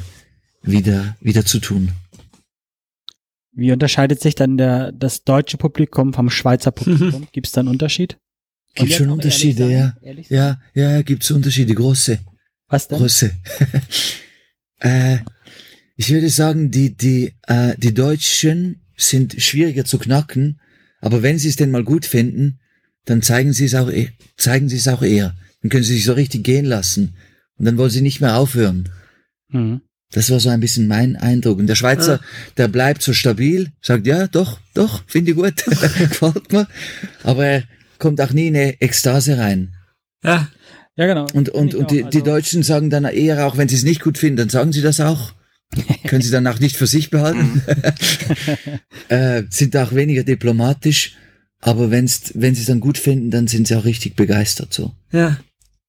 wieder, 0.62 1.16
wieder 1.20 1.44
zu 1.44 1.60
tun. 1.60 1.92
Wie 3.52 3.72
unterscheidet 3.72 4.20
sich 4.20 4.34
dann 4.34 4.56
der, 4.56 4.92
das 4.92 5.24
deutsche 5.24 5.56
Publikum 5.56 6.12
vom 6.12 6.30
Schweizer 6.30 6.70
Publikum? 6.70 7.26
Gibt 7.32 7.46
es 7.46 7.52
da 7.52 7.60
einen 7.60 7.68
Unterschied? 7.68 8.18
Gibt 8.74 8.92
schon 8.92 9.10
Unterschiede, 9.10 9.64
sein, 9.64 9.96
ja. 10.00 10.16
Ja, 10.28 10.60
ja, 10.74 11.02
gibt 11.02 11.24
es 11.24 11.30
Unterschiede, 11.32 11.74
große. 11.74 12.20
Was 12.68 12.86
denn? 12.86 12.98
Große. 12.98 13.32
äh, 14.80 15.18
ich 15.96 16.10
würde 16.10 16.28
sagen, 16.28 16.70
die, 16.70 16.96
die, 16.96 17.34
äh, 17.48 17.74
die 17.76 17.94
Deutschen 17.94 18.82
sind 18.96 19.40
schwieriger 19.42 19.84
zu 19.84 19.98
knacken, 19.98 20.60
aber 21.00 21.22
wenn 21.22 21.38
sie 21.38 21.48
es 21.48 21.56
denn 21.56 21.72
mal 21.72 21.82
gut 21.82 22.06
finden, 22.06 22.60
dann 23.04 23.22
zeigen 23.22 23.52
sie 23.52 23.64
es 23.64 23.74
auch, 23.74 23.90
e, 23.90 24.10
zeigen 24.36 24.68
sie 24.68 24.76
es 24.76 24.86
auch 24.86 25.02
eher. 25.02 25.34
Dann 25.62 25.70
können 25.70 25.84
sie 25.84 25.94
sich 25.94 26.04
so 26.04 26.12
richtig 26.12 26.44
gehen 26.44 26.64
lassen. 26.64 27.16
Und 27.58 27.64
dann 27.64 27.76
wollen 27.76 27.90
sie 27.90 28.02
nicht 28.02 28.20
mehr 28.20 28.36
aufhören. 28.36 28.88
Mhm. 29.48 29.80
Das 30.12 30.30
war 30.30 30.40
so 30.40 30.48
ein 30.48 30.60
bisschen 30.60 30.88
mein 30.88 31.16
Eindruck. 31.16 31.58
Und 31.58 31.66
der 31.66 31.74
Schweizer, 31.74 32.14
ja. 32.14 32.20
der 32.56 32.68
bleibt 32.68 33.02
so 33.02 33.12
stabil, 33.12 33.72
sagt, 33.82 34.06
ja, 34.06 34.26
doch, 34.26 34.58
doch, 34.74 35.02
finde 35.06 35.32
ich 35.32 35.36
gut, 35.36 35.64
gefällt 35.66 36.50
mir. 36.52 36.66
Aber 37.22 37.44
er 37.44 37.64
kommt 37.98 38.20
auch 38.20 38.32
nie 38.32 38.48
in 38.48 38.56
eine 38.56 38.80
Ekstase 38.80 39.36
rein. 39.36 39.74
Ja, 40.24 40.48
ja 40.96 41.06
genau. 41.06 41.26
Und, 41.34 41.50
und, 41.50 41.74
und 41.74 41.90
die, 41.90 42.04
also. 42.04 42.18
die 42.18 42.24
Deutschen 42.24 42.62
sagen 42.62 42.88
dann 42.88 43.04
eher 43.04 43.46
auch, 43.46 43.58
wenn 43.58 43.68
sie 43.68 43.76
es 43.76 43.84
nicht 43.84 44.00
gut 44.00 44.16
finden, 44.16 44.38
dann 44.38 44.48
sagen 44.48 44.72
sie 44.72 44.82
das 44.82 45.00
auch. 45.00 45.32
Können 46.06 46.22
sie 46.22 46.30
dann 46.30 46.46
auch 46.46 46.60
nicht 46.60 46.76
für 46.76 46.86
sich 46.86 47.10
behalten. 47.10 47.60
äh, 49.08 49.42
sind 49.50 49.76
auch 49.76 49.94
weniger 49.94 50.24
diplomatisch. 50.24 51.16
Aber 51.60 51.90
wenn's, 51.90 52.32
wenn 52.34 52.54
sie 52.54 52.62
es 52.62 52.68
dann 52.68 52.80
gut 52.80 52.96
finden, 52.96 53.30
dann 53.30 53.48
sind 53.48 53.68
sie 53.68 53.74
auch 53.76 53.84
richtig 53.84 54.16
begeistert 54.16 54.72
so. 54.72 54.92
Ja. 55.12 55.38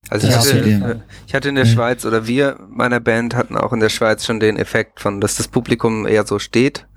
Also 0.10 0.28
ich 0.28 0.36
hatte, 0.36 1.04
ich 1.28 1.36
hatte 1.36 1.50
in 1.50 1.56
der 1.56 1.66
Schweiz 1.66 2.04
oder 2.04 2.26
wir 2.26 2.58
meiner 2.70 3.00
Band 3.00 3.36
hatten 3.36 3.56
auch 3.56 3.74
in 3.74 3.80
der 3.80 3.90
Schweiz 3.90 4.26
schon 4.26 4.40
den 4.40 4.58
Effekt 4.58 5.00
von, 5.02 5.22
dass 5.22 5.36
das 5.36 5.48
Publikum 5.48 6.08
eher 6.08 6.26
so 6.26 6.40
steht 6.40 6.88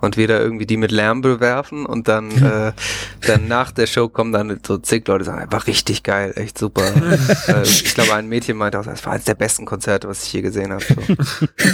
und 0.00 0.16
wir 0.16 0.26
da 0.28 0.38
irgendwie 0.40 0.66
die 0.66 0.76
mit 0.76 0.90
Lärm 0.90 1.20
bewerfen 1.20 1.86
und 1.86 2.08
dann 2.08 2.30
äh, 2.42 2.72
dann 3.26 3.48
nach 3.48 3.70
der 3.70 3.86
Show 3.86 4.08
kommen 4.08 4.32
dann 4.32 4.60
so 4.66 4.78
zig 4.78 5.06
Leute 5.06 5.24
sagen, 5.24 5.52
war 5.52 5.66
richtig 5.66 6.02
geil, 6.02 6.32
echt 6.36 6.58
super. 6.58 6.82
äh, 7.48 7.62
ich 7.62 7.94
glaube, 7.94 8.14
ein 8.14 8.28
Mädchen 8.28 8.56
meinte 8.56 8.80
auch, 8.80 8.84
das 8.84 9.04
war 9.04 9.12
eines 9.12 9.24
der 9.24 9.34
besten 9.34 9.64
Konzerte, 9.64 10.08
was 10.08 10.24
ich 10.24 10.32
je 10.32 10.42
gesehen 10.42 10.72
habe. 10.72 10.84
So. 10.84 10.94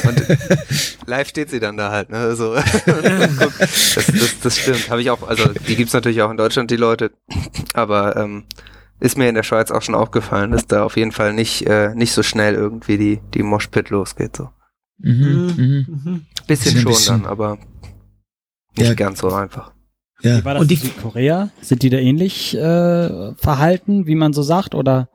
Und 0.08 0.26
live 1.06 1.28
steht 1.28 1.50
sie 1.50 1.60
dann 1.60 1.76
da 1.76 1.90
halt, 1.90 2.10
ne? 2.10 2.34
So. 2.36 2.54
das, 2.86 3.94
das, 3.94 4.40
das 4.42 4.58
stimmt. 4.58 4.90
Habe 4.90 5.00
ich 5.00 5.10
auch, 5.10 5.26
also 5.26 5.48
die 5.66 5.76
gibt's 5.76 5.94
natürlich 5.94 6.20
auch 6.22 6.30
in 6.30 6.36
Deutschland, 6.36 6.70
die 6.70 6.76
Leute, 6.76 7.12
aber 7.72 8.16
ähm, 8.16 8.44
ist 9.00 9.18
mir 9.18 9.28
in 9.28 9.34
der 9.34 9.42
Schweiz 9.42 9.70
auch 9.70 9.82
schon 9.82 9.94
aufgefallen, 9.94 10.52
dass 10.52 10.66
da 10.66 10.84
auf 10.84 10.96
jeden 10.96 11.12
Fall 11.12 11.32
nicht, 11.32 11.66
äh, 11.66 11.94
nicht 11.94 12.12
so 12.12 12.22
schnell 12.22 12.54
irgendwie 12.54 12.96
die, 12.96 13.20
die 13.34 13.42
Moshpit 13.42 13.90
losgeht. 13.90 14.36
So. 14.36 14.50
Mhm, 14.98 15.54
mhm. 15.56 15.86
mhm. 16.04 16.26
Bisschen 16.46 16.76
schon 16.76 16.92
bisschen. 16.92 17.22
dann, 17.22 17.30
aber 17.30 17.58
nicht 18.76 18.88
ja. 18.88 18.94
ganz 18.94 19.20
so 19.20 19.28
einfach. 19.32 19.72
Ja. 20.22 20.38
Wie 20.38 20.44
war 20.44 20.54
das 20.54 20.62
Und 20.62 20.70
in 20.70 20.78
Südkorea? 20.78 21.50
Sind 21.60 21.82
die 21.82 21.90
da 21.90 21.98
ähnlich 21.98 22.56
äh, 22.56 23.34
verhalten, 23.34 24.06
wie 24.06 24.14
man 24.14 24.32
so 24.32 24.42
sagt, 24.42 24.74
oder? 24.74 25.08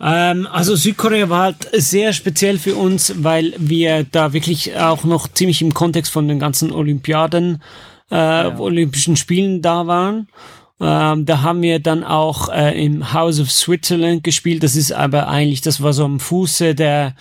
Ähm, 0.00 0.48
also 0.50 0.74
Südkorea 0.74 1.28
war 1.28 1.42
halt 1.42 1.68
sehr 1.72 2.12
speziell 2.12 2.58
für 2.58 2.74
uns, 2.74 3.14
weil 3.22 3.54
wir 3.58 4.04
da 4.04 4.32
wirklich 4.32 4.76
auch 4.76 5.04
noch 5.04 5.28
ziemlich 5.28 5.62
im 5.62 5.74
Kontext 5.74 6.12
von 6.12 6.26
den 6.28 6.38
ganzen 6.38 6.72
Olympiaden, 6.72 7.62
äh, 8.10 8.14
ja. 8.16 8.58
Olympischen 8.58 9.16
Spielen 9.16 9.62
da 9.62 9.86
waren. 9.86 10.28
Ähm, 10.82 11.26
da 11.26 11.42
haben 11.42 11.62
wir 11.62 11.78
dann 11.78 12.02
auch 12.02 12.48
äh, 12.48 12.84
im 12.84 13.12
House 13.12 13.38
of 13.40 13.52
Switzerland 13.52 14.24
gespielt. 14.24 14.64
Das 14.64 14.74
ist 14.74 14.92
aber 14.92 15.28
eigentlich, 15.28 15.60
das 15.60 15.80
war 15.80 15.92
so 15.92 16.04
am 16.04 16.18
Fuße 16.18 16.74
der 16.74 17.14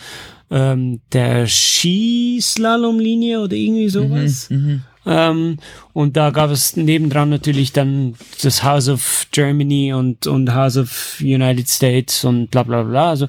ähm, 0.50 1.00
der 1.14 1.48
Skislalomlinie 1.48 3.40
oder 3.42 3.54
irgendwie 3.54 3.90
sowas. 3.90 4.50
Mhm, 4.50 4.58
mhm, 4.58 4.82
ähm, 5.06 5.58
und 5.94 6.18
da 6.18 6.30
gab 6.32 6.52
es 6.52 6.76
nebendran 6.76 7.30
natürlich 7.30 7.72
dann 7.72 8.16
das 8.42 8.64
House 8.64 8.90
of 8.90 9.28
Germany 9.32 9.94
und, 9.94 10.28
und 10.28 10.54
House 10.54 10.78
of 10.78 11.18
United 11.22 11.70
States 11.70 12.26
und 12.26 12.52
bla 12.52 12.64
bla 12.64 12.84
bla. 12.84 13.10
Also, 13.10 13.28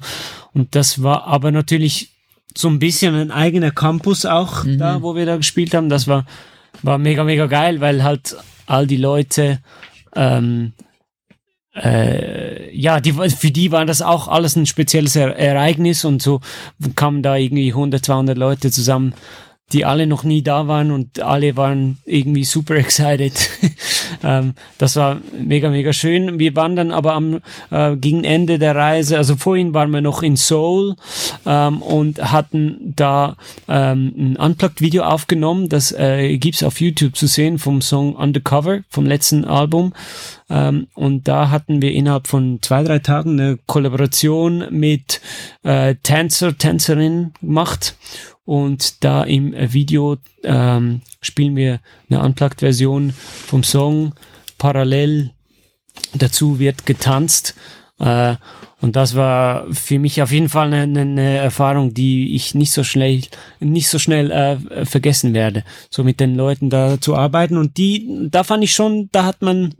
und 0.53 0.75
das 0.75 1.01
war 1.01 1.25
aber 1.25 1.51
natürlich 1.51 2.09
so 2.55 2.67
ein 2.67 2.79
bisschen 2.79 3.15
ein 3.15 3.31
eigener 3.31 3.71
Campus 3.71 4.25
auch 4.25 4.63
mhm. 4.63 4.77
da, 4.77 5.01
wo 5.01 5.15
wir 5.15 5.25
da 5.25 5.37
gespielt 5.37 5.73
haben. 5.73 5.89
Das 5.89 6.07
war, 6.07 6.25
war 6.83 6.97
mega, 6.97 7.23
mega 7.23 7.47
geil, 7.47 7.79
weil 7.81 8.03
halt 8.03 8.35
all 8.65 8.85
die 8.85 8.97
Leute 8.97 9.59
ähm, 10.15 10.73
äh, 11.75 12.75
ja, 12.75 12.99
die, 12.99 13.13
für 13.13 13.51
die 13.51 13.71
war 13.71 13.85
das 13.85 14.01
auch 14.01 14.27
alles 14.27 14.55
ein 14.55 14.65
spezielles 14.65 15.15
Ereignis 15.15 16.05
und 16.05 16.21
so 16.21 16.39
kamen 16.95 17.23
da 17.23 17.35
irgendwie 17.35 17.69
100, 17.69 18.05
200 18.05 18.37
Leute 18.37 18.71
zusammen 18.71 19.13
die 19.73 19.85
alle 19.85 20.05
noch 20.05 20.23
nie 20.23 20.43
da 20.43 20.67
waren 20.67 20.91
und 20.91 21.19
alle 21.19 21.57
waren 21.57 21.97
irgendwie 22.05 22.43
super 22.43 22.75
excited. 22.75 23.33
ähm, 24.23 24.53
das 24.77 24.95
war 24.95 25.19
mega, 25.37 25.69
mega 25.69 25.91
schön. 25.91 26.37
Wir 26.39 26.55
waren 26.55 26.75
dann 26.75 26.91
aber 26.91 27.13
am 27.13 27.39
äh, 27.71 27.95
gegen 27.97 28.23
Ende 28.23 28.59
der 28.59 28.75
Reise, 28.75 29.17
also 29.17 29.35
vorhin 29.35 29.73
waren 29.73 29.89
wir 29.91 30.01
noch 30.01 30.21
in 30.21 30.35
Seoul 30.35 30.95
ähm, 31.45 31.81
und 31.81 32.31
hatten 32.31 32.93
da 32.95 33.35
ähm, 33.67 34.13
ein 34.15 34.35
Unplugged-Video 34.37 35.03
aufgenommen. 35.03 35.69
Das 35.69 35.91
äh, 35.91 36.37
gibt's 36.37 36.63
auf 36.63 36.79
YouTube 36.79 37.17
zu 37.17 37.25
sehen 37.25 37.57
vom 37.57 37.81
Song 37.81 38.15
Undercover 38.15 38.81
vom 38.89 39.05
letzten 39.05 39.43
Album. 39.43 39.93
Ähm, 40.53 40.87
und 40.93 41.27
da 41.27 41.49
hatten 41.49 41.81
wir 41.81 41.91
innerhalb 41.91 42.27
von 42.27 42.59
zwei, 42.61 42.83
drei 42.83 42.99
Tagen 42.99 43.39
eine 43.39 43.57
Kollaboration 43.65 44.65
mit 44.69 45.19
äh, 45.63 45.95
Tänzer, 46.03 46.55
Tänzerin 46.55 47.33
gemacht. 47.41 47.95
Und 48.45 49.03
da 49.03 49.23
im 49.23 49.53
Video 49.73 50.17
ähm, 50.43 51.01
spielen 51.21 51.55
wir 51.55 51.79
eine 52.09 52.21
Unplugged-Version 52.21 53.13
vom 53.13 53.63
Song. 53.63 54.13
Parallel 54.59 55.31
dazu 56.13 56.59
wird 56.59 56.85
getanzt. 56.85 57.55
Äh, 57.99 58.35
und 58.79 58.95
das 58.95 59.15
war 59.15 59.65
für 59.73 59.97
mich 59.97 60.21
auf 60.21 60.31
jeden 60.31 60.49
Fall 60.49 60.71
eine, 60.71 61.01
eine 61.01 61.37
Erfahrung, 61.37 61.95
die 61.95 62.35
ich 62.35 62.53
nicht 62.53 62.73
so 62.73 62.83
schnell, 62.83 63.21
nicht 63.59 63.87
so 63.87 63.97
schnell 63.97 64.29
äh, 64.29 64.85
vergessen 64.85 65.33
werde. 65.33 65.63
So 65.89 66.03
mit 66.03 66.19
den 66.19 66.35
Leuten 66.35 66.69
da 66.69 67.01
zu 67.01 67.15
arbeiten. 67.15 67.57
Und 67.57 67.77
die, 67.77 68.27
da 68.29 68.43
fand 68.43 68.63
ich 68.63 68.75
schon, 68.75 69.09
da 69.11 69.23
hat 69.23 69.41
man 69.41 69.73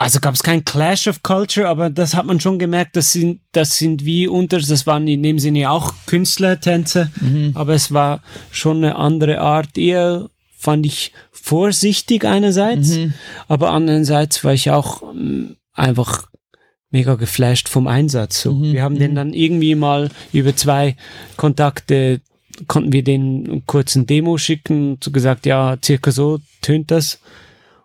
also 0.00 0.18
gab 0.18 0.34
es 0.34 0.42
kein 0.42 0.64
Clash 0.64 1.08
of 1.08 1.22
Culture, 1.22 1.68
aber 1.68 1.90
das 1.90 2.14
hat 2.14 2.24
man 2.24 2.40
schon 2.40 2.58
gemerkt, 2.58 2.96
das 2.96 3.12
sind, 3.12 3.42
das 3.52 3.76
sind 3.76 4.06
wie 4.06 4.26
unter, 4.26 4.58
das 4.58 4.86
waren 4.86 5.06
in 5.06 5.22
dem 5.22 5.38
Sinne 5.38 5.70
auch 5.70 5.92
Künstlertänze, 6.06 7.10
mhm. 7.20 7.50
aber 7.52 7.74
es 7.74 7.92
war 7.92 8.22
schon 8.50 8.78
eine 8.78 8.96
andere 8.96 9.42
Art, 9.42 9.76
eher 9.76 10.30
fand 10.56 10.86
ich 10.86 11.12
vorsichtig 11.32 12.24
einerseits, 12.24 12.96
mhm. 12.96 13.12
aber 13.46 13.72
andererseits 13.72 14.42
war 14.42 14.54
ich 14.54 14.70
auch 14.70 15.02
ähm, 15.02 15.56
einfach 15.74 16.30
mega 16.90 17.16
geflasht 17.16 17.68
vom 17.68 17.86
Einsatz. 17.86 18.40
So. 18.40 18.54
Mhm. 18.54 18.72
Wir 18.72 18.82
haben 18.82 18.98
den 18.98 19.10
mhm. 19.10 19.16
dann 19.16 19.32
irgendwie 19.34 19.74
mal 19.74 20.08
über 20.32 20.56
zwei 20.56 20.96
Kontakte 21.36 22.22
konnten 22.68 22.94
wir 22.94 23.04
den 23.04 23.64
kurzen 23.66 24.06
Demo 24.06 24.38
schicken, 24.38 24.96
so 25.02 25.10
gesagt, 25.10 25.44
ja, 25.44 25.76
circa 25.84 26.10
so 26.10 26.38
tönt 26.62 26.90
das. 26.90 27.20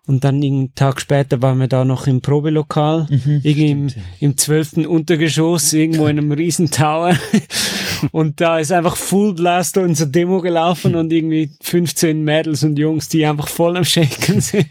Und 0.06 0.22
dann 0.22 0.36
einen 0.36 0.72
Tag 0.76 1.00
später 1.00 1.42
waren 1.42 1.58
wir 1.58 1.66
da 1.66 1.84
noch 1.84 2.06
im 2.06 2.20
Probelokal, 2.20 3.08
mhm, 3.10 3.40
irgendwie 3.42 3.70
im, 3.70 3.88
im 4.20 4.36
zwölften 4.36 4.86
Untergeschoss, 4.86 5.72
irgendwo 5.72 6.06
in 6.06 6.18
einem 6.18 6.30
riesen 6.30 6.70
Tower. 6.70 7.16
und 8.12 8.40
da 8.40 8.60
ist 8.60 8.70
einfach 8.70 8.96
Full 8.96 9.34
Blast 9.34 9.76
unser 9.78 10.06
Demo 10.06 10.40
gelaufen 10.40 10.94
und 10.94 11.12
irgendwie 11.12 11.50
15 11.60 12.22
Mädels 12.22 12.62
und 12.62 12.78
Jungs, 12.78 13.08
die 13.08 13.26
einfach 13.26 13.48
voll 13.48 13.76
am 13.76 13.84
Shaken 13.84 14.40
sind. 14.40 14.66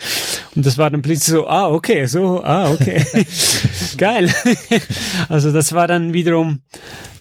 Und 0.56 0.66
das 0.66 0.78
war 0.78 0.90
dann 0.90 1.02
plötzlich 1.02 1.34
so, 1.34 1.46
ah, 1.48 1.70
okay, 1.70 2.06
so, 2.06 2.42
ah, 2.42 2.72
okay. 2.72 3.06
geil. 3.98 4.34
also 5.28 5.52
das 5.52 5.74
war 5.74 5.88
dann 5.88 6.14
wiederum, 6.14 6.62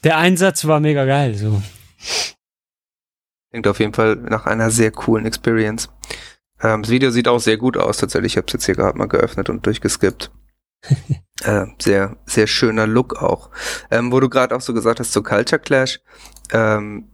der 0.05 0.19
Einsatz 0.19 0.67
war 0.67 0.79
mega 0.79 1.05
geil, 1.05 1.35
so. 1.35 1.61
Klingt 3.51 3.67
auf 3.67 3.81
jeden 3.81 3.93
Fall 3.93 4.17
nach 4.17 4.47
einer 4.47 4.71
sehr 4.71 4.93
coolen 4.93 5.27
Experience. 5.27 5.89
Ähm, 6.63 6.83
das 6.83 6.91
Video 6.91 7.11
sieht 7.11 7.29
auch 7.29 7.41
sehr 7.41 7.57
gut 7.57 7.77
aus, 7.77 7.99
tatsächlich. 7.99 8.33
Ich 8.33 8.37
habe 8.37 8.47
es 8.47 8.53
jetzt 8.53 8.67
hier 8.67 8.75
gerade 8.75 8.97
mal 8.99 9.09
geöffnet 9.09 9.49
und 9.51 9.65
durchgeskippt. 9.67 10.31
äh, 11.45 11.67
sehr, 11.79 12.17
sehr 12.27 12.47
schöner 12.47 12.87
Look 12.87 13.23
auch. 13.23 13.51
Ähm, 13.91 14.13
wo 14.13 14.21
du 14.21 14.29
gerade 14.29 14.55
auch 14.55 14.61
so 14.61 14.75
gesagt 14.75 15.01
hast, 15.01 15.13
zu 15.13 15.23
Culture 15.23 15.61
Clash. 15.61 16.01
Ähm, 16.53 17.11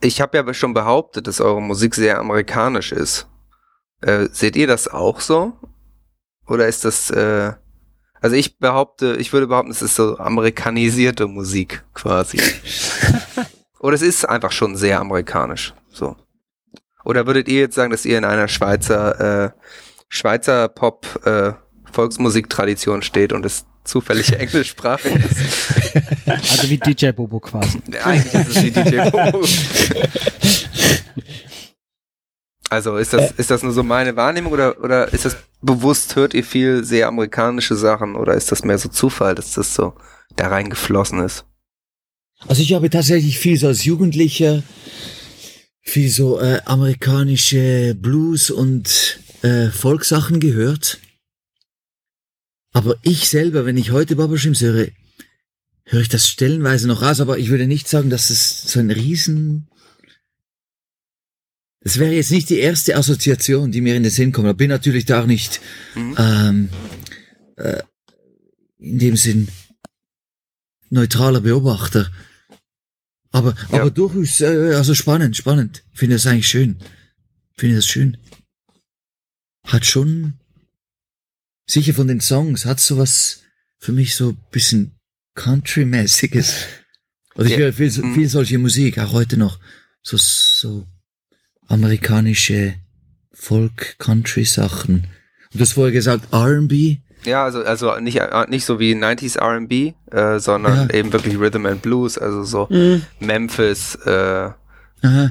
ich 0.00 0.20
habe 0.20 0.36
ja 0.36 0.54
schon 0.54 0.74
behauptet, 0.74 1.26
dass 1.26 1.40
eure 1.40 1.62
Musik 1.62 1.94
sehr 1.94 2.18
amerikanisch 2.18 2.92
ist. 2.92 3.28
Äh, 4.00 4.28
seht 4.32 4.56
ihr 4.56 4.66
das 4.66 4.88
auch 4.88 5.20
so? 5.20 5.52
Oder 6.46 6.66
ist 6.66 6.84
das, 6.84 7.10
äh, 7.10 7.52
also 8.20 8.36
ich 8.36 8.58
behaupte, 8.58 9.16
ich 9.16 9.32
würde 9.32 9.46
behaupten, 9.46 9.70
es 9.70 9.82
ist 9.82 9.94
so 9.94 10.18
amerikanisierte 10.18 11.28
Musik 11.28 11.84
quasi. 11.94 12.40
Oder 13.78 13.94
es 13.94 14.02
ist 14.02 14.28
einfach 14.28 14.52
schon 14.52 14.76
sehr 14.76 15.00
amerikanisch. 15.00 15.74
So. 15.90 16.16
Oder 17.04 17.26
würdet 17.26 17.48
ihr 17.48 17.60
jetzt 17.60 17.74
sagen, 17.74 17.90
dass 17.90 18.04
ihr 18.04 18.18
in 18.18 18.24
einer 18.24 18.48
Schweizer, 18.48 19.46
äh, 19.46 19.50
Schweizer 20.08 20.68
Pop, 20.68 21.06
äh, 21.24 21.52
Volksmusiktradition 21.90 23.02
steht 23.02 23.32
und 23.32 23.44
es 23.44 23.66
zufällig 23.84 24.32
englischsprachig 24.38 25.12
ist. 25.16 26.26
Also 26.26 26.70
wie 26.70 26.78
DJ 26.78 27.10
Bobo 27.10 27.40
quasi. 27.40 27.80
Eigentlich 28.04 28.34
ist 28.34 28.56
es 28.56 28.62
wie 28.62 28.70
DJ 28.70 29.10
Bobo. 29.10 29.44
Also 32.72 32.96
ist 32.96 33.12
das, 33.12 33.32
ist 33.32 33.50
das 33.50 33.62
nur 33.62 33.72
so 33.72 33.82
meine 33.82 34.16
Wahrnehmung 34.16 34.50
oder, 34.50 34.82
oder 34.82 35.12
ist 35.12 35.26
das 35.26 35.36
bewusst, 35.60 36.16
hört 36.16 36.32
ihr 36.32 36.42
viel 36.42 36.84
sehr 36.84 37.06
amerikanische 37.06 37.76
Sachen 37.76 38.16
oder 38.16 38.32
ist 38.32 38.50
das 38.50 38.64
mehr 38.64 38.78
so 38.78 38.88
Zufall, 38.88 39.34
dass 39.34 39.52
das 39.52 39.74
so 39.74 39.92
da 40.36 40.48
reingeflossen 40.48 41.20
ist? 41.20 41.44
Also 42.48 42.62
ich 42.62 42.72
habe 42.72 42.88
tatsächlich 42.88 43.38
viel 43.38 43.58
so 43.58 43.66
als 43.66 43.84
Jugendlicher, 43.84 44.62
viel 45.82 46.08
so 46.10 46.40
äh, 46.40 46.60
amerikanische 46.64 47.94
Blues 47.94 48.50
und 48.50 49.20
äh, 49.42 49.68
Volkssachen 49.68 50.40
gehört. 50.40 51.00
Aber 52.72 52.96
ich 53.02 53.28
selber, 53.28 53.66
wenn 53.66 53.76
ich 53.76 53.90
heute 53.90 54.16
Baba 54.16 54.38
Shims 54.38 54.60
höre, 54.62 54.88
höre 55.84 56.00
ich 56.00 56.08
das 56.08 56.28
stellenweise 56.28 56.88
noch 56.88 57.02
raus, 57.02 57.20
aber 57.20 57.36
ich 57.38 57.50
würde 57.50 57.66
nicht 57.66 57.88
sagen, 57.88 58.08
dass 58.08 58.30
es 58.30 58.62
so 58.62 58.80
ein 58.80 58.90
Riesen... 58.90 59.68
Das 61.84 61.98
wäre 61.98 62.12
jetzt 62.14 62.30
nicht 62.30 62.48
die 62.48 62.60
erste 62.60 62.96
Assoziation, 62.96 63.72
die 63.72 63.80
mir 63.80 63.96
in 63.96 64.04
den 64.04 64.12
Sinn 64.12 64.30
kommt. 64.30 64.48
Ich 64.48 64.56
bin 64.56 64.70
natürlich 64.70 65.04
da 65.04 65.22
auch 65.22 65.26
nicht 65.26 65.60
Mhm. 65.96 66.14
ähm, 66.16 66.68
äh, 67.56 67.82
in 68.78 69.00
dem 69.00 69.16
Sinn 69.16 69.48
neutraler 70.90 71.40
Beobachter. 71.40 72.10
Aber, 73.32 73.54
Ja. 73.70 73.80
aber 73.80 73.90
durchaus, 73.90 74.40
äh, 74.40 74.74
also 74.74 74.94
spannend, 74.94 75.36
spannend. 75.36 75.82
Finde 75.92 76.16
das 76.16 76.26
eigentlich 76.26 76.48
schön. 76.48 76.76
Finde 77.56 77.76
das 77.76 77.86
schön. 77.86 78.16
Hat 79.66 79.86
schon, 79.86 80.34
sicher 81.66 81.94
von 81.94 82.08
den 82.08 82.20
Songs, 82.20 82.64
hat 82.66 82.80
sowas 82.80 83.40
für 83.78 83.92
mich 83.92 84.14
so 84.14 84.30
ein 84.30 84.38
bisschen 84.50 84.92
Country-mäßiges. 85.34 86.66
Also 87.34 87.46
ich 87.50 87.52
Ja. 87.56 87.64
höre 87.64 87.72
viel, 87.72 87.90
so- 87.90 88.02
Mhm. 88.02 88.14
viel 88.14 88.28
solche 88.28 88.58
Musik, 88.58 88.98
auch 88.98 89.12
heute 89.12 89.36
noch. 89.38 89.58
So, 90.02 90.16
so 90.18 90.86
amerikanische 91.68 92.74
Folk-Country-Sachen. 93.32 94.94
Und 94.94 95.54
du 95.54 95.60
hast 95.60 95.72
vorher 95.74 95.92
gesagt, 95.92 96.32
R&B. 96.32 96.98
Ja, 97.24 97.44
also, 97.44 97.62
also 97.64 97.98
nicht, 98.00 98.18
äh, 98.20 98.46
nicht 98.48 98.64
so 98.64 98.78
wie 98.80 98.94
90s 98.94 99.36
R&B, 99.38 99.92
äh, 100.10 100.38
sondern 100.38 100.88
Ja. 100.88 100.94
eben 100.94 101.12
wirklich 101.12 101.38
Rhythm 101.38 101.66
and 101.66 101.80
Blues, 101.82 102.18
also 102.18 102.42
so 102.42 102.66
Mhm. 102.70 103.02
Memphis, 103.20 103.94
äh, 104.06 104.50
Aha. 105.02 105.30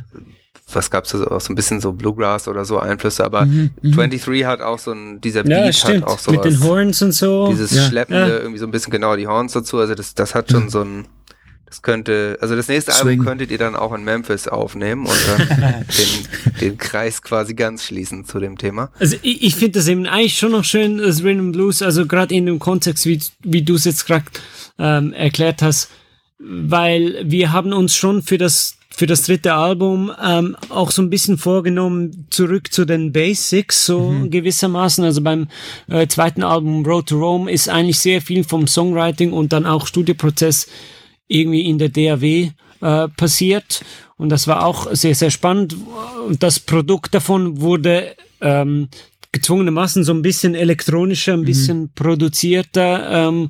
was 0.73 0.89
gab's 0.89 1.11
da 1.11 1.17
so, 1.17 1.27
auch 1.29 1.41
so 1.41 1.51
ein 1.51 1.55
bisschen 1.55 1.81
so 1.81 1.91
Bluegrass 1.91 2.47
oder 2.47 2.63
so 2.63 2.79
Einflüsse, 2.79 3.25
aber 3.25 3.45
Mhm, 3.45 3.71
mhm. 3.81 3.91
23 3.91 4.45
hat 4.45 4.61
auch 4.61 4.79
so 4.79 4.91
ein, 4.93 5.19
dieser 5.19 5.45
Ja, 5.45 5.63
Beat 5.65 5.75
stimmt. 5.75 6.05
hat 6.05 6.09
auch 6.11 6.19
so 6.19 6.31
Mit 6.31 6.45
den 6.45 6.63
Horns 6.63 7.01
und 7.01 7.11
so. 7.11 7.47
dieses 7.49 7.71
Ja. 7.73 7.83
Schleppende, 7.83 8.37
irgendwie 8.39 8.59
so 8.59 8.65
ein 8.65 8.71
bisschen 8.71 8.91
genau 8.91 9.15
die 9.17 9.27
Horns 9.27 9.51
dazu, 9.53 9.77
also 9.79 9.93
das, 9.95 10.13
das 10.15 10.33
hat 10.33 10.49
schon 10.51 10.69
so 10.69 10.81
ein, 10.81 11.05
das 11.71 11.81
könnte, 11.81 12.37
also 12.41 12.53
das 12.53 12.67
nächste 12.67 12.91
Swing. 12.91 13.11
Album 13.11 13.25
könntet 13.25 13.49
ihr 13.49 13.57
dann 13.57 13.77
auch 13.77 13.93
in 13.93 14.03
Memphis 14.03 14.49
aufnehmen 14.49 15.05
und 15.05 15.17
dann 15.25 15.47
den, 15.97 16.59
den 16.59 16.77
Kreis 16.77 17.21
quasi 17.21 17.53
ganz 17.53 17.85
schließen 17.85 18.25
zu 18.25 18.41
dem 18.41 18.57
Thema. 18.57 18.91
Also 18.99 19.15
ich, 19.21 19.41
ich 19.41 19.55
finde 19.55 19.79
das 19.79 19.87
eben 19.87 20.05
eigentlich 20.05 20.37
schon 20.37 20.51
noch 20.51 20.65
schön, 20.65 20.97
das 20.97 21.23
Rhythm 21.23 21.39
and 21.39 21.53
Blues, 21.53 21.81
also 21.81 22.05
gerade 22.05 22.35
in 22.35 22.45
dem 22.45 22.59
Kontext, 22.59 23.05
wie, 23.05 23.21
wie 23.43 23.61
du 23.61 23.75
es 23.75 23.85
jetzt 23.85 24.05
gerade 24.05 24.25
ähm, 24.79 25.13
erklärt 25.13 25.61
hast, 25.61 25.89
weil 26.39 27.21
wir 27.23 27.53
haben 27.53 27.71
uns 27.71 27.95
schon 27.95 28.21
für 28.21 28.37
das 28.37 28.75
für 28.93 29.07
das 29.07 29.23
dritte 29.23 29.53
Album 29.53 30.11
ähm, 30.21 30.57
auch 30.67 30.91
so 30.91 31.01
ein 31.01 31.09
bisschen 31.09 31.37
vorgenommen, 31.37 32.27
zurück 32.29 32.73
zu 32.73 32.83
den 32.83 33.13
Basics, 33.13 33.85
so 33.85 34.13
gewissermaßen. 34.29 35.05
Also 35.05 35.21
beim 35.21 35.47
äh, 35.87 36.05
zweiten 36.07 36.43
Album 36.43 36.85
Road 36.85 37.07
to 37.07 37.17
Rome 37.17 37.49
ist 37.49 37.69
eigentlich 37.69 37.99
sehr 37.99 38.21
viel 38.21 38.43
vom 38.43 38.67
Songwriting 38.67 39.31
und 39.31 39.53
dann 39.53 39.65
auch 39.65 39.87
Studioprozess 39.87 40.67
irgendwie 41.31 41.61
in 41.61 41.77
der 41.77 41.89
DAW 41.89 42.51
äh, 42.81 43.07
passiert. 43.09 43.83
Und 44.17 44.29
das 44.29 44.47
war 44.47 44.65
auch 44.65 44.87
sehr, 44.91 45.15
sehr 45.15 45.31
spannend. 45.31 45.75
Und 46.27 46.43
das 46.43 46.59
Produkt 46.59 47.13
davon 47.13 47.61
wurde 47.61 48.15
ähm, 48.41 48.89
gezwungenermaßen 49.31 50.03
so 50.03 50.13
ein 50.13 50.21
bisschen 50.21 50.55
elektronischer, 50.55 51.33
ein 51.33 51.45
bisschen 51.45 51.91
produzierter, 51.95 53.29
ähm, 53.29 53.49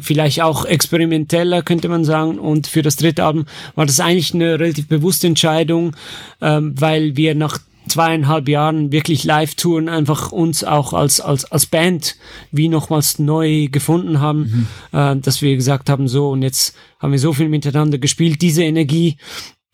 vielleicht 0.00 0.40
auch 0.40 0.64
experimenteller, 0.64 1.62
könnte 1.62 1.88
man 1.88 2.04
sagen. 2.04 2.38
Und 2.38 2.66
für 2.66 2.82
das 2.82 2.96
dritte 2.96 3.24
Album 3.24 3.46
war 3.74 3.86
das 3.86 3.98
eigentlich 3.98 4.34
eine 4.34 4.58
relativ 4.58 4.86
bewusste 4.88 5.26
Entscheidung, 5.26 5.96
ähm, 6.40 6.74
weil 6.78 7.16
wir 7.16 7.34
nach 7.34 7.58
zweieinhalb 7.88 8.48
Jahren 8.48 8.92
wirklich 8.92 9.24
Live-Touren 9.24 9.88
einfach 9.88 10.32
uns 10.32 10.64
auch 10.64 10.92
als, 10.92 11.20
als, 11.20 11.44
als 11.44 11.66
Band 11.66 12.16
wie 12.50 12.68
nochmals 12.68 13.18
neu 13.18 13.68
gefunden 13.68 14.20
haben, 14.20 14.68
äh, 14.92 15.16
dass 15.16 15.42
wir 15.42 15.54
gesagt 15.56 15.88
haben, 15.88 16.08
so 16.08 16.30
und 16.30 16.42
jetzt 16.42 16.76
haben 16.98 17.12
wir 17.12 17.18
so 17.18 17.32
viel 17.32 17.48
miteinander 17.48 17.98
gespielt, 17.98 18.42
diese 18.42 18.64
Energie, 18.64 19.16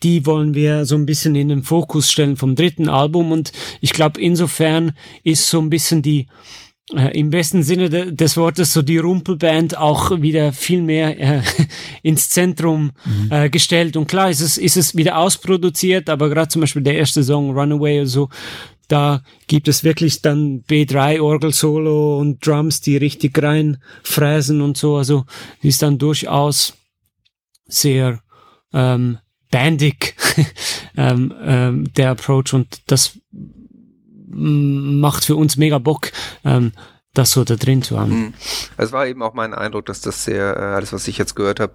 die 0.02 0.26
wollen 0.26 0.54
wir 0.54 0.84
so 0.84 0.96
ein 0.96 1.06
bisschen 1.06 1.34
in 1.34 1.48
den 1.48 1.62
Fokus 1.62 2.10
stellen 2.10 2.36
vom 2.36 2.56
dritten 2.56 2.88
Album. 2.88 3.32
Und 3.32 3.52
ich 3.80 3.92
glaube, 3.92 4.20
insofern 4.20 4.92
ist 5.22 5.48
so 5.48 5.60
ein 5.60 5.70
bisschen 5.70 6.02
die, 6.02 6.26
äh, 6.90 7.18
im 7.18 7.30
besten 7.30 7.62
Sinne 7.62 7.88
de 7.88 8.12
des 8.12 8.36
Wortes 8.36 8.72
so 8.72 8.82
die 8.82 8.98
Rumpelband 8.98 9.78
auch 9.78 10.20
wieder 10.20 10.52
viel 10.52 10.82
mehr 10.82 11.18
äh, 11.18 11.42
ins 12.02 12.28
Zentrum 12.30 12.92
äh, 13.30 13.48
gestellt. 13.50 13.96
Und 13.96 14.08
klar 14.08 14.30
ist 14.30 14.40
es, 14.40 14.58
ist 14.58 14.76
es 14.76 14.96
wieder 14.96 15.18
ausproduziert, 15.18 16.10
aber 16.10 16.28
gerade 16.28 16.48
zum 16.48 16.60
Beispiel 16.60 16.82
der 16.82 16.96
erste 16.96 17.22
Song 17.22 17.56
Runaway 17.56 18.00
oder 18.00 18.08
so, 18.08 18.28
da 18.88 19.22
gibt 19.46 19.68
es 19.68 19.84
wirklich 19.84 20.20
dann 20.20 20.64
B3 20.64 21.20
Orgel-Solo 21.20 22.18
und 22.18 22.46
Drums, 22.46 22.80
die 22.80 22.96
richtig 22.96 23.42
rein 23.42 23.82
fräsen 24.02 24.60
und 24.60 24.76
so. 24.76 24.96
Also 24.96 25.24
ist 25.62 25.82
dann 25.82 25.98
durchaus 25.98 26.74
sehr 27.66 28.20
ähm, 28.74 29.18
bandig 29.50 30.14
ähm, 30.96 31.32
ähm, 31.42 31.92
der 31.94 32.10
Approach 32.10 32.52
und 32.52 32.82
das 32.86 33.18
macht 34.32 35.24
für 35.24 35.36
uns 35.36 35.56
mega 35.56 35.78
Bock, 35.78 36.10
ähm, 36.44 36.72
das 37.14 37.32
so 37.32 37.44
da 37.44 37.56
drin 37.56 37.82
zu 37.82 38.00
haben. 38.00 38.10
Mhm. 38.10 38.34
Es 38.78 38.90
war 38.90 39.06
eben 39.06 39.22
auch 39.22 39.34
mein 39.34 39.52
Eindruck, 39.52 39.84
dass 39.84 40.00
das 40.00 40.24
sehr, 40.24 40.56
äh, 40.56 40.60
alles 40.60 40.94
was 40.94 41.06
ich 41.08 41.18
jetzt 41.18 41.36
gehört 41.36 41.60
habe, 41.60 41.74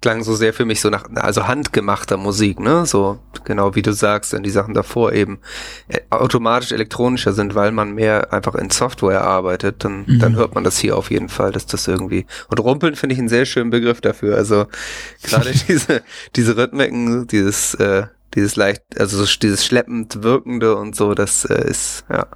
klang 0.00 0.24
so 0.24 0.34
sehr 0.34 0.52
für 0.52 0.64
mich 0.64 0.80
so 0.80 0.90
nach, 0.90 1.04
also 1.14 1.46
handgemachter 1.46 2.16
Musik, 2.16 2.58
ne? 2.58 2.84
So 2.84 3.20
genau 3.44 3.76
wie 3.76 3.82
du 3.82 3.92
sagst, 3.92 4.32
denn 4.32 4.42
die 4.42 4.50
Sachen 4.50 4.74
davor 4.74 5.12
eben 5.12 5.38
äh, 5.86 6.00
automatisch 6.10 6.72
elektronischer 6.72 7.32
sind, 7.32 7.54
weil 7.54 7.70
man 7.70 7.94
mehr 7.94 8.32
einfach 8.32 8.56
in 8.56 8.70
Software 8.70 9.22
arbeitet, 9.22 9.84
dann, 9.84 10.04
Mhm. 10.04 10.18
dann 10.18 10.34
hört 10.34 10.56
man 10.56 10.64
das 10.64 10.78
hier 10.78 10.96
auf 10.96 11.12
jeden 11.12 11.28
Fall, 11.28 11.52
dass 11.52 11.66
das 11.66 11.86
irgendwie. 11.86 12.26
Und 12.48 12.58
rumpeln 12.58 12.96
finde 12.96 13.12
ich 13.12 13.20
einen 13.20 13.28
sehr 13.28 13.44
schönen 13.44 13.70
Begriff 13.70 14.00
dafür. 14.00 14.36
Also 14.36 14.66
gerade 15.22 15.52
diese, 15.68 16.02
diese 16.34 16.56
Rhythmiken, 16.56 17.28
dieses, 17.28 17.74
äh, 17.74 18.06
dieses 18.34 18.56
leicht, 18.56 18.82
also 18.98 19.24
so 19.24 19.38
dieses 19.38 19.64
schleppend 19.64 20.22
wirkende 20.22 20.76
und 20.76 20.96
so, 20.96 21.14
das 21.14 21.44
äh, 21.44 21.68
ist, 21.68 22.04
ja, 22.10 22.26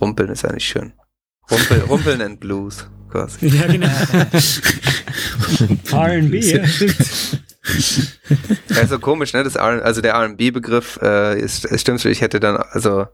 rumpeln 0.00 0.30
ist 0.30 0.44
eigentlich 0.44 0.66
schön. 0.68 0.92
Rumpel, 1.50 1.80
rumpeln 1.88 2.22
and 2.22 2.40
Blues, 2.40 2.86
quasi. 3.10 3.46
Ja, 3.46 3.66
genau. 3.66 3.86
R&B, 5.92 6.38
ja, 6.40 6.66
stimmt. 6.66 7.40
Ja, 8.68 8.82
ist 8.82 8.90
so 8.90 8.98
komisch, 8.98 9.32
ne? 9.32 9.42
Das 9.42 9.56
R 9.56 9.84
also 9.84 10.00
der 10.00 10.14
R&B-Begriff 10.14 10.98
äh, 11.02 11.40
ist, 11.40 11.64
es 11.64 11.80
stimmt 11.80 12.04
ich 12.04 12.20
hätte 12.20 12.38
dann, 12.38 12.56
also 12.56 13.06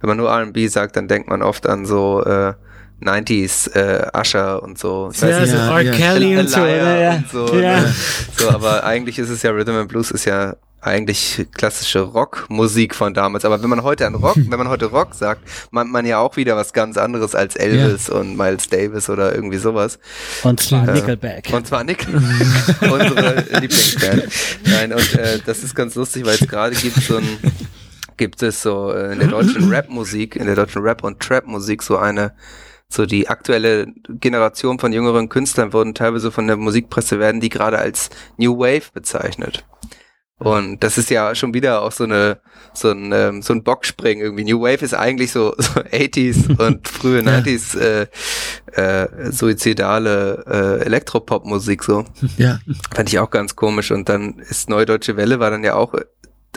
wenn 0.00 0.08
man 0.08 0.16
nur 0.16 0.30
R&B 0.30 0.66
sagt, 0.66 0.96
dann 0.96 1.06
denkt 1.06 1.28
man 1.28 1.42
oft 1.42 1.66
an 1.66 1.86
so 1.86 2.24
äh, 2.24 2.54
90s 3.00 3.72
äh, 3.74 4.08
Usher 4.18 4.62
und 4.62 4.78
so. 4.78 5.10
Ich 5.12 5.20
Ja, 5.20 5.44
so 5.46 5.56
Ja, 5.56 5.78
R. 5.78 5.82
ja. 5.82 5.92
Kelly 5.92 6.38
und 6.38 6.48
so, 6.48 6.60
oder? 6.60 7.00
Ja. 7.00 7.14
und 7.14 7.30
so, 7.30 7.54
ja. 7.56 7.80
ne? 7.80 7.94
so, 8.36 8.50
aber 8.50 8.84
eigentlich 8.84 9.18
ist 9.18 9.28
es 9.28 9.42
ja 9.42 9.50
Rhythm 9.50 9.76
and 9.76 9.88
Blues 9.88 10.10
ist 10.10 10.24
ja 10.24 10.56
eigentlich 10.82 11.46
klassische 11.54 12.00
Rockmusik 12.00 12.94
von 12.94 13.14
damals. 13.14 13.44
Aber 13.44 13.62
wenn 13.62 13.70
man 13.70 13.82
heute 13.82 14.06
an 14.06 14.14
Rock, 14.16 14.36
wenn 14.36 14.58
man 14.58 14.68
heute 14.68 14.86
Rock 14.86 15.14
sagt, 15.14 15.42
meint 15.70 15.90
man 15.90 16.04
ja 16.04 16.18
auch 16.18 16.36
wieder 16.36 16.56
was 16.56 16.72
ganz 16.72 16.96
anderes 16.98 17.34
als 17.34 17.56
Elvis 17.56 18.10
und 18.10 18.36
Miles 18.36 18.68
Davis 18.68 19.08
oder 19.08 19.34
irgendwie 19.34 19.58
sowas. 19.58 19.98
Und 20.42 20.60
zwar 20.60 20.86
Ja. 20.86 20.92
Nickelback. 20.92 21.48
Und 21.52 21.66
zwar 21.66 21.84
Nick, 21.84 22.06
unsere 22.80 23.44
Lieblingsband. 23.60 24.24
Nein, 24.64 24.92
und 24.92 25.14
äh, 25.14 25.38
das 25.46 25.62
ist 25.62 25.74
ganz 25.74 25.94
lustig, 25.94 26.26
weil 26.26 26.34
es 26.34 26.48
gerade 26.48 26.74
gibt 26.74 26.96
so 26.96 27.16
ein, 27.16 27.38
gibt 28.16 28.42
es 28.42 28.60
so 28.62 28.92
äh, 28.92 29.12
in 29.12 29.20
der 29.20 29.28
deutschen 29.28 29.68
Rap-Musik, 29.70 30.36
in 30.36 30.46
der 30.46 30.56
deutschen 30.56 30.82
Rap- 30.82 31.04
und 31.04 31.20
Trap-Musik 31.20 31.82
so 31.82 31.96
eine, 31.96 32.32
so 32.88 33.06
die 33.06 33.28
aktuelle 33.28 33.86
Generation 34.20 34.78
von 34.78 34.92
jüngeren 34.92 35.28
Künstlern 35.28 35.72
wurden 35.72 35.94
teilweise 35.94 36.30
von 36.32 36.46
der 36.46 36.56
Musikpresse 36.56 37.18
werden 37.20 37.40
die 37.40 37.48
gerade 37.48 37.78
als 37.78 38.10
New 38.36 38.58
Wave 38.58 38.90
bezeichnet. 38.92 39.64
Und 40.42 40.82
das 40.82 40.98
ist 40.98 41.08
ja 41.08 41.36
schon 41.36 41.54
wieder 41.54 41.82
auch 41.82 41.92
so 41.92 42.02
eine, 42.02 42.40
so 42.74 42.90
ein, 42.90 43.12
ähm, 43.12 43.42
so 43.42 43.52
ein 43.52 43.62
Bockspringen 43.62 44.24
irgendwie. 44.24 44.44
New 44.44 44.60
Wave 44.60 44.84
ist 44.84 44.92
eigentlich 44.94 45.30
so, 45.30 45.54
so 45.58 45.80
80s 45.80 46.58
und 46.60 46.88
frühe 46.88 47.22
Ja. 47.22 47.38
90s 47.38 47.78
äh, 47.78 48.06
äh, 48.72 49.30
suizidale 49.30 50.44
äh, 50.80 50.84
Elektropop-Musik 50.84 51.84
so. 51.84 52.04
Ja. 52.38 52.58
Fand 52.92 53.08
ich 53.08 53.20
auch 53.20 53.30
ganz 53.30 53.54
komisch. 53.54 53.92
Und 53.92 54.08
dann 54.08 54.40
ist 54.40 54.68
Neue 54.68 54.86
Deutsche 54.86 55.16
Welle 55.16 55.38
war 55.38 55.50
dann 55.50 55.62
ja 55.62 55.74
auch 55.74 55.94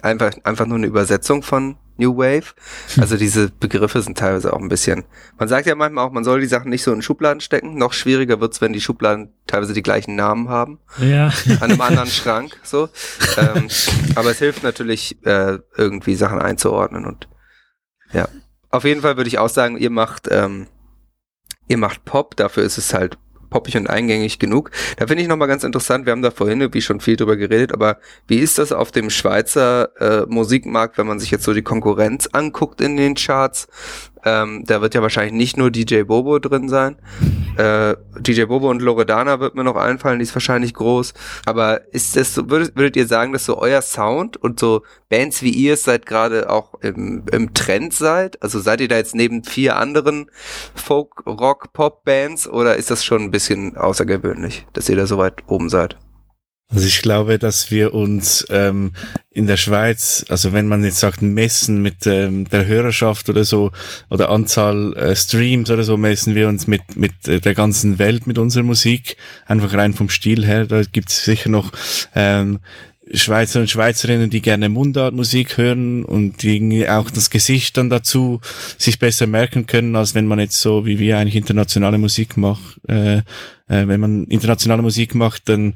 einfach, 0.01 0.31
einfach 0.43 0.65
nur 0.65 0.77
eine 0.77 0.87
Übersetzung 0.87 1.43
von 1.43 1.77
New 1.97 2.17
Wave. 2.17 2.53
Also 2.99 3.17
diese 3.17 3.49
Begriffe 3.49 4.01
sind 4.01 4.17
teilweise 4.17 4.53
auch 4.53 4.59
ein 4.59 4.69
bisschen. 4.69 5.05
Man 5.37 5.47
sagt 5.47 5.65
ja 5.65 5.75
manchmal 5.75 6.05
auch, 6.05 6.11
man 6.11 6.23
soll 6.23 6.41
die 6.41 6.47
Sachen 6.47 6.69
nicht 6.69 6.83
so 6.83 6.91
in 6.93 7.01
Schubladen 7.01 7.41
stecken. 7.41 7.77
Noch 7.77 7.93
schwieriger 7.93 8.41
wird's, 8.41 8.61
wenn 8.61 8.73
die 8.73 8.81
Schubladen 8.81 9.33
teilweise 9.47 9.73
die 9.73 9.83
gleichen 9.83 10.15
Namen 10.15 10.49
haben. 10.49 10.79
Ja. 10.99 11.31
An 11.59 11.71
einem 11.71 11.81
anderen 11.81 12.09
Schrank. 12.09 12.59
So. 12.63 12.89
Ähm, 13.37 13.67
aber 14.15 14.31
es 14.31 14.39
hilft 14.39 14.63
natürlich, 14.63 15.17
äh, 15.25 15.59
irgendwie 15.77 16.15
Sachen 16.15 16.39
einzuordnen 16.39 17.05
und 17.05 17.27
ja. 18.13 18.27
Auf 18.69 18.83
jeden 18.83 19.01
Fall 19.01 19.17
würde 19.17 19.27
ich 19.27 19.39
auch 19.39 19.49
sagen, 19.49 19.77
ihr 19.77 19.89
macht, 19.89 20.27
ähm, 20.29 20.67
ihr 21.67 21.77
macht 21.77 22.05
Pop, 22.05 22.35
dafür 22.35 22.63
ist 22.63 22.77
es 22.77 22.93
halt 22.93 23.17
poppig 23.49 23.77
und 23.77 23.89
eingängig 23.89 24.39
genug. 24.39 24.71
Da 24.97 25.07
finde 25.07 25.23
ich 25.23 25.29
nochmal 25.29 25.47
ganz 25.47 25.63
interessant, 25.63 26.05
wir 26.05 26.11
haben 26.11 26.21
da 26.21 26.31
vorhin 26.31 26.61
irgendwie 26.61 26.81
schon 26.81 26.99
viel 26.99 27.15
drüber 27.15 27.37
geredet, 27.37 27.73
aber 27.73 27.97
wie 28.27 28.37
ist 28.37 28.57
das 28.57 28.71
auf 28.71 28.91
dem 28.91 29.09
Schweizer 29.09 29.89
äh, 29.99 30.25
Musikmarkt, 30.27 30.97
wenn 30.97 31.07
man 31.07 31.19
sich 31.19 31.31
jetzt 31.31 31.43
so 31.43 31.53
die 31.53 31.61
Konkurrenz 31.61 32.27
anguckt 32.31 32.81
in 32.81 32.97
den 32.97 33.15
Charts? 33.15 33.67
Ähm, 34.25 34.63
da 34.65 34.81
wird 34.81 34.95
ja 34.95 35.01
wahrscheinlich 35.03 35.33
nicht 35.33 35.55
nur 35.55 35.69
DJ 35.71 36.01
Bobo 36.01 36.39
drin 36.39 36.67
sein. 36.69 36.97
Äh, 37.55 37.95
DJ 38.19 38.43
Bobo 38.43 38.69
und 38.69 38.81
Loredana 38.81 39.39
wird 39.39 39.55
mir 39.55 39.63
noch 39.63 39.77
einfallen, 39.77 40.19
die 40.19 40.23
ist 40.23 40.35
wahrscheinlich 40.35 40.73
groß. 40.73 41.13
Aber 41.45 41.93
ist 41.93 42.17
das 42.17 42.33
so, 42.33 42.49
würdet, 42.49 42.75
würdet 42.75 42.97
ihr 42.97 43.07
sagen, 43.07 43.31
dass 43.31 43.45
so 43.45 43.57
euer 43.57 43.81
Sound 43.81 44.35
und 44.35 44.59
so 44.59 44.81
Bands 45.07 45.41
wie 45.41 45.51
ihr 45.51 45.75
es 45.75 45.85
seid 45.85 46.05
gerade 46.05 46.49
auch 46.49 46.73
im, 46.81 47.23
im 47.31 47.53
Trend 47.53 47.93
seid? 47.93 48.43
Also 48.43 48.59
seid 48.59 48.81
ihr 48.81 48.89
da 48.89 48.97
jetzt 48.97 49.15
neben 49.15 49.45
vier 49.45 49.77
anderen 49.77 50.29
Folk, 50.73 51.25
Rock, 51.25 51.71
Pop 51.71 52.03
Bands 52.03 52.45
oder 52.45 52.75
ist 52.75 52.91
das 52.91 53.05
schon 53.05 53.21
ein 53.21 53.31
bisschen 53.31 53.77
außergewöhnlich, 53.77 54.67
dass 54.73 54.89
ihr 54.89 54.97
da 54.97 55.07
so 55.07 55.17
weit 55.17 55.43
oben 55.47 55.69
seid? 55.69 55.95
Also 56.67 56.87
ich 56.87 57.03
glaube, 57.03 57.37
dass 57.37 57.69
wir 57.69 57.93
uns 57.93 58.45
ähm, 58.49 58.93
in 59.29 59.45
der 59.45 59.55
Schweiz, 59.55 60.25
also 60.29 60.51
wenn 60.51 60.67
man 60.67 60.83
jetzt 60.83 60.99
sagt, 60.99 61.21
messen 61.21 61.81
mit 61.81 62.07
ähm, 62.07 62.49
der 62.49 62.65
Hörerschaft 62.65 63.29
oder 63.29 63.43
so 63.43 63.71
oder 64.09 64.29
Anzahl 64.29 64.93
äh, 64.97 65.15
Streams 65.15 65.69
oder 65.69 65.83
so, 65.83 65.95
messen 65.95 66.33
wir 66.33 66.47
uns 66.47 66.65
mit 66.65 66.81
mit 66.95 67.27
äh, 67.27 67.39
der 67.39 67.53
ganzen 67.53 67.99
Welt 67.99 68.25
mit 68.25 68.39
unserer 68.39 68.63
Musik, 68.63 69.15
einfach 69.45 69.73
rein 69.73 69.93
vom 69.93 70.09
Stil 70.09 70.43
her. 70.43 70.65
Da 70.65 70.81
gibt 70.81 71.09
es 71.09 71.23
sicher 71.23 71.49
noch 71.49 71.71
ähm, 72.15 72.59
Schweizer 73.13 73.59
und 73.59 73.69
Schweizerinnen, 73.69 74.31
die 74.31 74.41
gerne 74.41 74.67
Mundartmusik 74.67 75.57
hören 75.57 76.03
und 76.03 76.41
die 76.41 76.89
auch 76.89 77.11
das 77.11 77.29
Gesicht 77.29 77.77
dann 77.77 77.91
dazu 77.91 78.41
sich 78.79 78.97
besser 78.97 79.27
merken 79.27 79.67
können, 79.67 79.95
als 79.95 80.15
wenn 80.15 80.25
man 80.25 80.39
jetzt 80.39 80.59
so 80.59 80.87
wie 80.87 80.97
wir 80.97 81.19
eigentlich 81.19 81.35
internationale 81.35 81.99
Musik 81.99 82.37
macht. 82.37 82.81
Äh, 82.87 83.17
äh, 83.67 83.87
wenn 83.87 83.99
man 83.99 84.23
internationale 84.25 84.81
Musik 84.81 85.13
macht, 85.13 85.47
dann 85.49 85.75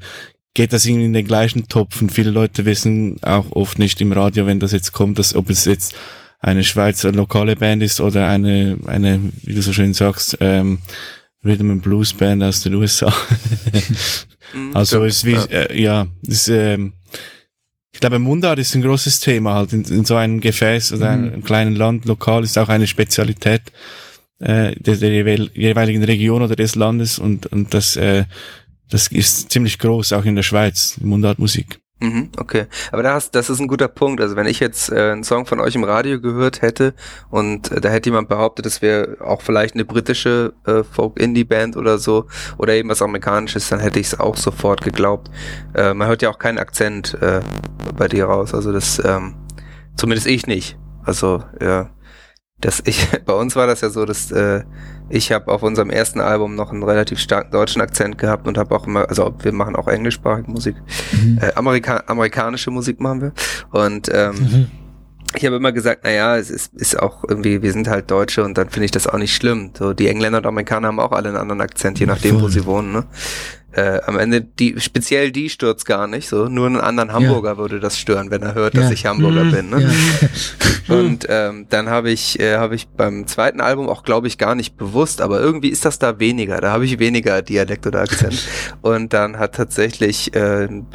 geht 0.54 0.72
das 0.72 0.84
irgendwie 0.84 1.06
in 1.06 1.12
den 1.12 1.26
gleichen 1.26 1.68
Topf 1.68 2.00
und 2.02 2.10
viele 2.12 2.30
Leute 2.30 2.64
wissen 2.64 3.22
auch 3.22 3.52
oft 3.52 3.78
nicht 3.78 4.00
im 4.00 4.12
Radio, 4.12 4.46
wenn 4.46 4.60
das 4.60 4.72
jetzt 4.72 4.92
kommt, 4.92 5.18
dass 5.18 5.34
ob 5.34 5.48
es 5.50 5.64
jetzt 5.64 5.94
eine 6.40 6.64
Schweizer 6.64 7.12
lokale 7.12 7.54
Band 7.56 7.82
ist 7.82 8.00
oder 8.00 8.26
eine, 8.28 8.78
eine, 8.86 9.20
wie 9.42 9.54
du 9.54 9.62
so 9.62 9.72
schön 9.72 9.92
sagst, 9.94 10.38
ähm, 10.40 10.78
Rhythm 11.44 11.70
and 11.70 11.82
Blues 11.82 12.12
Band 12.12 12.42
aus 12.42 12.62
den 12.62 12.74
USA. 12.74 13.12
Mhm, 14.54 14.70
also 14.74 15.04
es 15.04 15.24
wie, 15.24 15.32
ja. 15.32 15.44
äh, 15.46 15.80
ja, 15.82 16.06
ist, 16.22 16.48
ähm, 16.48 16.92
ich 17.92 18.00
glaube, 18.00 18.18
Mundart 18.18 18.58
ist 18.58 18.74
ein 18.74 18.82
großes 18.82 19.20
Thema 19.20 19.54
halt 19.54 19.72
in, 19.72 19.84
in 19.84 20.04
so 20.04 20.16
einem 20.16 20.40
Gefäß 20.40 20.92
oder 20.92 21.16
Mhm. 21.16 21.24
einem 21.32 21.44
kleinen 21.44 21.76
Land. 21.76 22.04
Lokal 22.06 22.44
ist 22.44 22.58
auch 22.58 22.68
eine 22.68 22.86
Spezialität 22.86 23.62
äh, 24.38 24.74
der, 24.76 24.96
der 24.96 25.10
jeweil- 25.10 25.50
jeweiligen 25.54 26.02
Region 26.04 26.42
oder 26.42 26.56
des 26.56 26.74
Landes 26.74 27.18
und 27.18 27.46
und 27.46 27.74
das 27.74 27.96
äh, 27.96 28.24
das 28.90 29.08
ist 29.08 29.50
ziemlich 29.50 29.78
groß 29.78 30.12
auch 30.12 30.24
in 30.24 30.36
der 30.36 30.42
Schweiz 30.42 30.96
Mundartmusik. 31.00 31.80
Mhm, 32.02 32.30
okay. 32.38 32.64
Aber 32.92 33.02
da 33.02 33.12
hast, 33.12 33.34
das 33.34 33.50
ist 33.50 33.60
ein 33.60 33.68
guter 33.68 33.88
Punkt. 33.88 34.22
Also 34.22 34.34
wenn 34.34 34.46
ich 34.46 34.58
jetzt 34.58 34.90
äh, 34.90 35.12
einen 35.12 35.22
Song 35.22 35.44
von 35.44 35.60
euch 35.60 35.74
im 35.74 35.84
Radio 35.84 36.18
gehört 36.18 36.62
hätte 36.62 36.94
und 37.28 37.70
äh, 37.70 37.80
da 37.80 37.90
hätte 37.90 38.08
jemand 38.08 38.30
behauptet, 38.30 38.64
das 38.64 38.80
wäre 38.80 39.18
auch 39.20 39.42
vielleicht 39.42 39.74
eine 39.74 39.84
britische 39.84 40.54
äh, 40.66 40.82
Folk-Indie-Band 40.82 41.76
oder 41.76 41.98
so 41.98 42.26
oder 42.56 42.72
eben 42.72 42.88
was 42.88 43.02
Amerikanisches, 43.02 43.68
dann 43.68 43.80
hätte 43.80 44.00
ich 44.00 44.06
es 44.06 44.18
auch 44.18 44.38
sofort 44.38 44.80
geglaubt. 44.80 45.30
Äh, 45.74 45.92
man 45.92 46.08
hört 46.08 46.22
ja 46.22 46.30
auch 46.30 46.38
keinen 46.38 46.58
Akzent 46.58 47.18
äh, 47.20 47.42
bei 47.96 48.08
dir 48.08 48.24
raus. 48.24 48.54
Also 48.54 48.72
das, 48.72 49.00
ähm, 49.04 49.34
zumindest 49.96 50.26
ich 50.26 50.46
nicht. 50.46 50.78
Also 51.04 51.44
ja, 51.60 51.90
das 52.60 52.82
ich 52.84 53.08
bei 53.24 53.32
uns 53.32 53.56
war 53.56 53.66
das 53.66 53.80
ja 53.80 53.90
so, 53.90 54.04
dass 54.04 54.30
äh, 54.30 54.62
ich 55.08 55.32
habe 55.32 55.50
auf 55.50 55.62
unserem 55.62 55.90
ersten 55.90 56.20
Album 56.20 56.54
noch 56.54 56.70
einen 56.70 56.82
relativ 56.82 57.18
starken 57.18 57.50
deutschen 57.50 57.82
Akzent 57.82 58.18
gehabt 58.18 58.46
und 58.46 58.56
habe 58.58 58.74
auch 58.74 58.86
immer, 58.86 59.08
also 59.08 59.34
wir 59.42 59.52
machen 59.52 59.74
auch 59.76 59.88
englischsprachige 59.88 60.50
Musik 60.50 60.76
äh, 61.40 61.52
Amerika 61.54 62.04
amerikanische 62.06 62.70
Musik 62.70 63.00
machen 63.00 63.20
wir. 63.22 63.32
Und 63.70 64.08
ähm, 64.12 64.68
ich 65.36 65.46
habe 65.46 65.56
immer 65.56 65.72
gesagt, 65.72 66.04
naja, 66.04 66.36
es 66.36 66.50
ist, 66.50 66.74
ist 66.74 66.98
auch 66.98 67.22
irgendwie, 67.28 67.62
wir 67.62 67.72
sind 67.72 67.88
halt 67.88 68.10
Deutsche 68.10 68.42
und 68.42 68.58
dann 68.58 68.68
finde 68.68 68.86
ich 68.86 68.90
das 68.90 69.06
auch 69.06 69.18
nicht 69.18 69.34
schlimm. 69.34 69.70
So, 69.78 69.92
die 69.92 70.08
Engländer 70.08 70.38
und 70.38 70.46
Amerikaner 70.46 70.88
haben 70.88 70.98
auch 70.98 71.12
alle 71.12 71.28
einen 71.28 71.38
anderen 71.38 71.60
Akzent, 71.60 72.00
je 72.00 72.06
nachdem, 72.06 72.36
wo 72.36 72.40
Voll. 72.40 72.50
sie 72.50 72.66
wohnen. 72.66 72.92
Ne? 72.92 73.04
Äh, 73.72 74.00
am 74.06 74.18
Ende, 74.18 74.40
die, 74.40 74.80
speziell 74.80 75.30
die 75.32 75.48
stört's 75.50 75.84
gar 75.84 76.06
nicht. 76.06 76.28
So, 76.28 76.48
nur 76.48 76.66
einen 76.66 76.80
anderen 76.80 77.12
Hamburger 77.12 77.56
würde 77.58 77.78
das 77.80 77.98
stören, 77.98 78.30
wenn 78.30 78.42
er 78.42 78.54
hört, 78.54 78.76
dass 78.76 78.86
Ja. 78.86 78.90
ich 78.92 79.06
Hamburger 79.06 79.44
Mhm. 79.44 79.50
bin. 79.52 79.70
Ne? 79.70 79.82
Ja. 79.82 80.94
Und 80.96 81.26
ähm, 81.28 81.66
dann 81.70 81.88
habe 81.88 82.10
ich, 82.10 82.40
äh, 82.40 82.56
habe 82.56 82.74
ich 82.74 82.88
beim 82.88 83.26
zweiten 83.28 83.60
Album 83.60 83.88
auch, 83.88 84.02
glaube 84.02 84.26
ich, 84.26 84.38
gar 84.38 84.56
nicht 84.56 84.76
bewusst, 84.76 85.20
aber 85.20 85.40
irgendwie 85.40 85.68
ist 85.68 85.84
das 85.84 86.00
da 86.00 86.18
weniger. 86.18 86.60
Da 86.60 86.72
habe 86.72 86.84
ich 86.84 86.98
weniger 86.98 87.42
Dialekt 87.42 87.86
oder 87.86 88.00
Akzent. 88.00 88.44
Und 88.82 89.12
dann 89.12 89.38
hat 89.38 89.54
tatsächlich 89.54 90.34
äh, 90.34 90.64
ein 90.64 90.86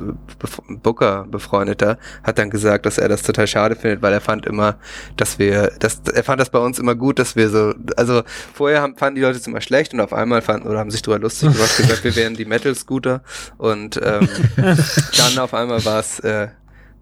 Booker, 0.84 1.26
befreundeter, 1.30 1.98
hat 2.24 2.38
dann 2.38 2.50
gesagt, 2.50 2.86
dass 2.86 2.98
er 2.98 3.08
das 3.08 3.22
total 3.24 3.48
schade 3.48 3.76
findet, 3.76 4.02
weil 4.02 4.12
er 4.14 4.22
fand 4.22 4.46
immer, 4.46 4.76
dass 5.18 5.40
wir, 5.40 5.72
dass 5.80 6.02
er 6.14 6.24
fand 6.24 6.42
das 6.42 6.50
bei 6.50 6.60
uns 6.60 6.78
immer 6.80 6.96
gut, 6.96 7.20
dass 7.20 7.36
wir 7.36 7.50
so, 7.50 7.74
also 7.96 8.24
vorher 8.54 8.82
haben, 8.82 8.98
fanden 8.98 9.16
die 9.16 9.22
Leute 9.22 9.38
es 9.38 9.48
immer 9.48 9.62
schlecht 9.62 9.94
und 9.94 10.02
auf 10.02 10.14
einmal 10.14 10.42
fanden 10.42 10.68
oder 10.68 10.80
haben 10.80 10.92
sich 10.92 11.02
drüber 11.02 11.20
lustig 11.20 11.54
gemacht, 11.54 11.78
gesagt, 11.78 12.04
wir 12.04 12.16
wären 12.16 12.36
die 12.36 12.46
Metal-Scooter 12.66 13.22
und 13.58 14.00
ähm, 14.04 14.28
dann 14.58 15.38
auf 15.40 15.54
einmal 15.54 15.84
war 15.86 16.00
es 16.00 16.20
äh, 16.20 16.48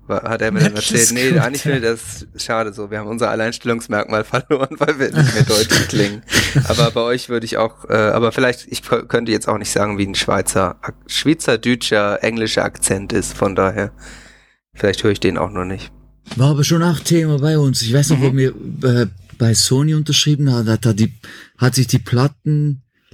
war, 0.06 0.24
hat 0.24 0.42
er 0.42 0.52
mir 0.52 0.60
dann 0.60 0.76
erzählt, 0.76 1.12
nee, 1.14 1.40
eigentlich 1.40 1.62
finde 1.62 1.78
ich 1.78 1.84
das 1.84 2.28
schade 2.44 2.74
so. 2.74 2.92
Wir 2.92 3.00
haben 3.00 3.08
unser 3.08 3.30
Alleinstellungsmerkmal 3.30 4.24
verloren, 4.26 4.76
weil 4.78 5.00
wir 5.00 5.12
nicht 5.12 5.34
mehr 5.34 5.44
deutsch 5.44 5.70
klingen. 5.88 6.24
Aber 6.68 6.92
bei 6.92 7.00
euch 7.02 7.30
würde 7.30 7.46
ich 7.46 7.56
auch, 7.58 7.90
äh, 7.90 7.94
aber 7.94 8.34
vielleicht, 8.34 8.68
ich 8.70 8.80
kö- 8.82 9.06
könnte 9.08 9.32
jetzt 9.32 9.48
auch 9.48 9.58
nicht 9.58 9.72
sagen, 9.72 9.98
wie 9.98 10.06
ein 10.06 10.16
Schweizer, 10.16 10.76
Ak- 10.82 10.96
Schweizerdeutscher, 11.08 12.22
englischer 12.22 12.66
Akzent 12.66 13.14
ist. 13.14 13.34
Von 13.34 13.56
daher, 13.56 13.94
vielleicht 14.74 15.04
höre 15.06 15.12
ich 15.12 15.22
den 15.22 15.38
auch 15.38 15.52
noch 15.52 15.64
nicht. 15.66 15.92
War 16.36 16.50
aber 16.52 16.66
schon 16.66 16.84
auch 16.84 17.00
Thema 17.00 17.40
bei 17.40 17.58
uns. 17.58 17.82
Ich 17.82 17.94
weiß 17.94 18.10
noch, 18.10 18.22
wo 18.22 18.36
wir 18.36 18.50
äh, 18.84 19.08
bei 19.38 19.54
Sony 19.54 19.94
unterschrieben 19.94 20.52
haben, 20.52 20.68
hat, 20.70 20.86
hat, 20.86 21.00
die, 21.00 21.14
hat 21.58 21.76
sich 21.76 21.88
die 21.88 22.00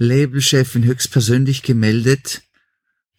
Plattenlabelchefin 0.00 0.84
höchstpersönlich 0.84 1.62
gemeldet 1.62 2.42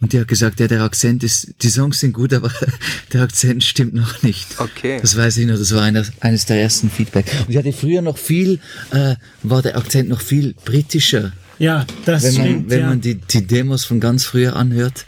und 0.01 0.13
die 0.13 0.19
hat 0.19 0.27
gesagt, 0.27 0.59
ja, 0.59 0.67
der 0.67 0.82
Akzent 0.82 1.23
ist, 1.23 1.53
die 1.61 1.69
Songs 1.69 1.99
sind 1.99 2.13
gut, 2.13 2.34
aber 2.34 2.51
der 3.13 3.21
Akzent 3.21 3.63
stimmt 3.63 3.93
noch 3.93 4.23
nicht. 4.23 4.59
Okay. 4.59 4.97
Das 4.99 5.15
weiß 5.15 5.38
ich 5.38 5.45
noch, 5.45 5.57
das 5.57 5.75
war 5.75 5.84
einer, 5.84 6.03
eines 6.21 6.47
der 6.47 6.59
ersten 6.59 6.89
Feedback. 6.89 7.25
Und 7.41 7.51
ich 7.51 7.57
hatte 7.57 7.71
früher 7.71 8.01
noch 8.01 8.17
viel, 8.17 8.59
äh, 8.89 9.15
war 9.43 9.61
der 9.61 9.77
Akzent 9.77 10.09
noch 10.09 10.21
viel 10.21 10.55
britischer, 10.65 11.34
Ja, 11.59 11.86
das 12.05 12.23
wenn 12.23 12.34
man, 12.34 12.45
stimmt. 12.45 12.69
wenn 12.71 12.79
ja. 12.79 12.88
man 12.88 13.01
die, 13.01 13.15
die 13.15 13.45
Demos 13.45 13.86
von 13.86 13.99
ganz 13.99 14.25
früher 14.25 14.55
anhört, 14.55 15.05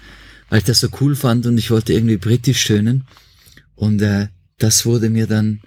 weil 0.50 0.60
ich 0.60 0.66
das 0.66 0.80
so 0.80 0.90
cool 1.02 1.16
fand 1.16 1.48
und 1.48 1.58
ich 1.58 1.72
wollte 1.72 1.94
irgendwie 1.94 2.18
britisch 2.18 2.64
tönen. 2.64 3.06
Und 3.74 4.00
äh, 4.04 4.28
das 4.60 4.86
wurde 4.86 5.10
mir 5.10 5.26
dann 5.26 5.62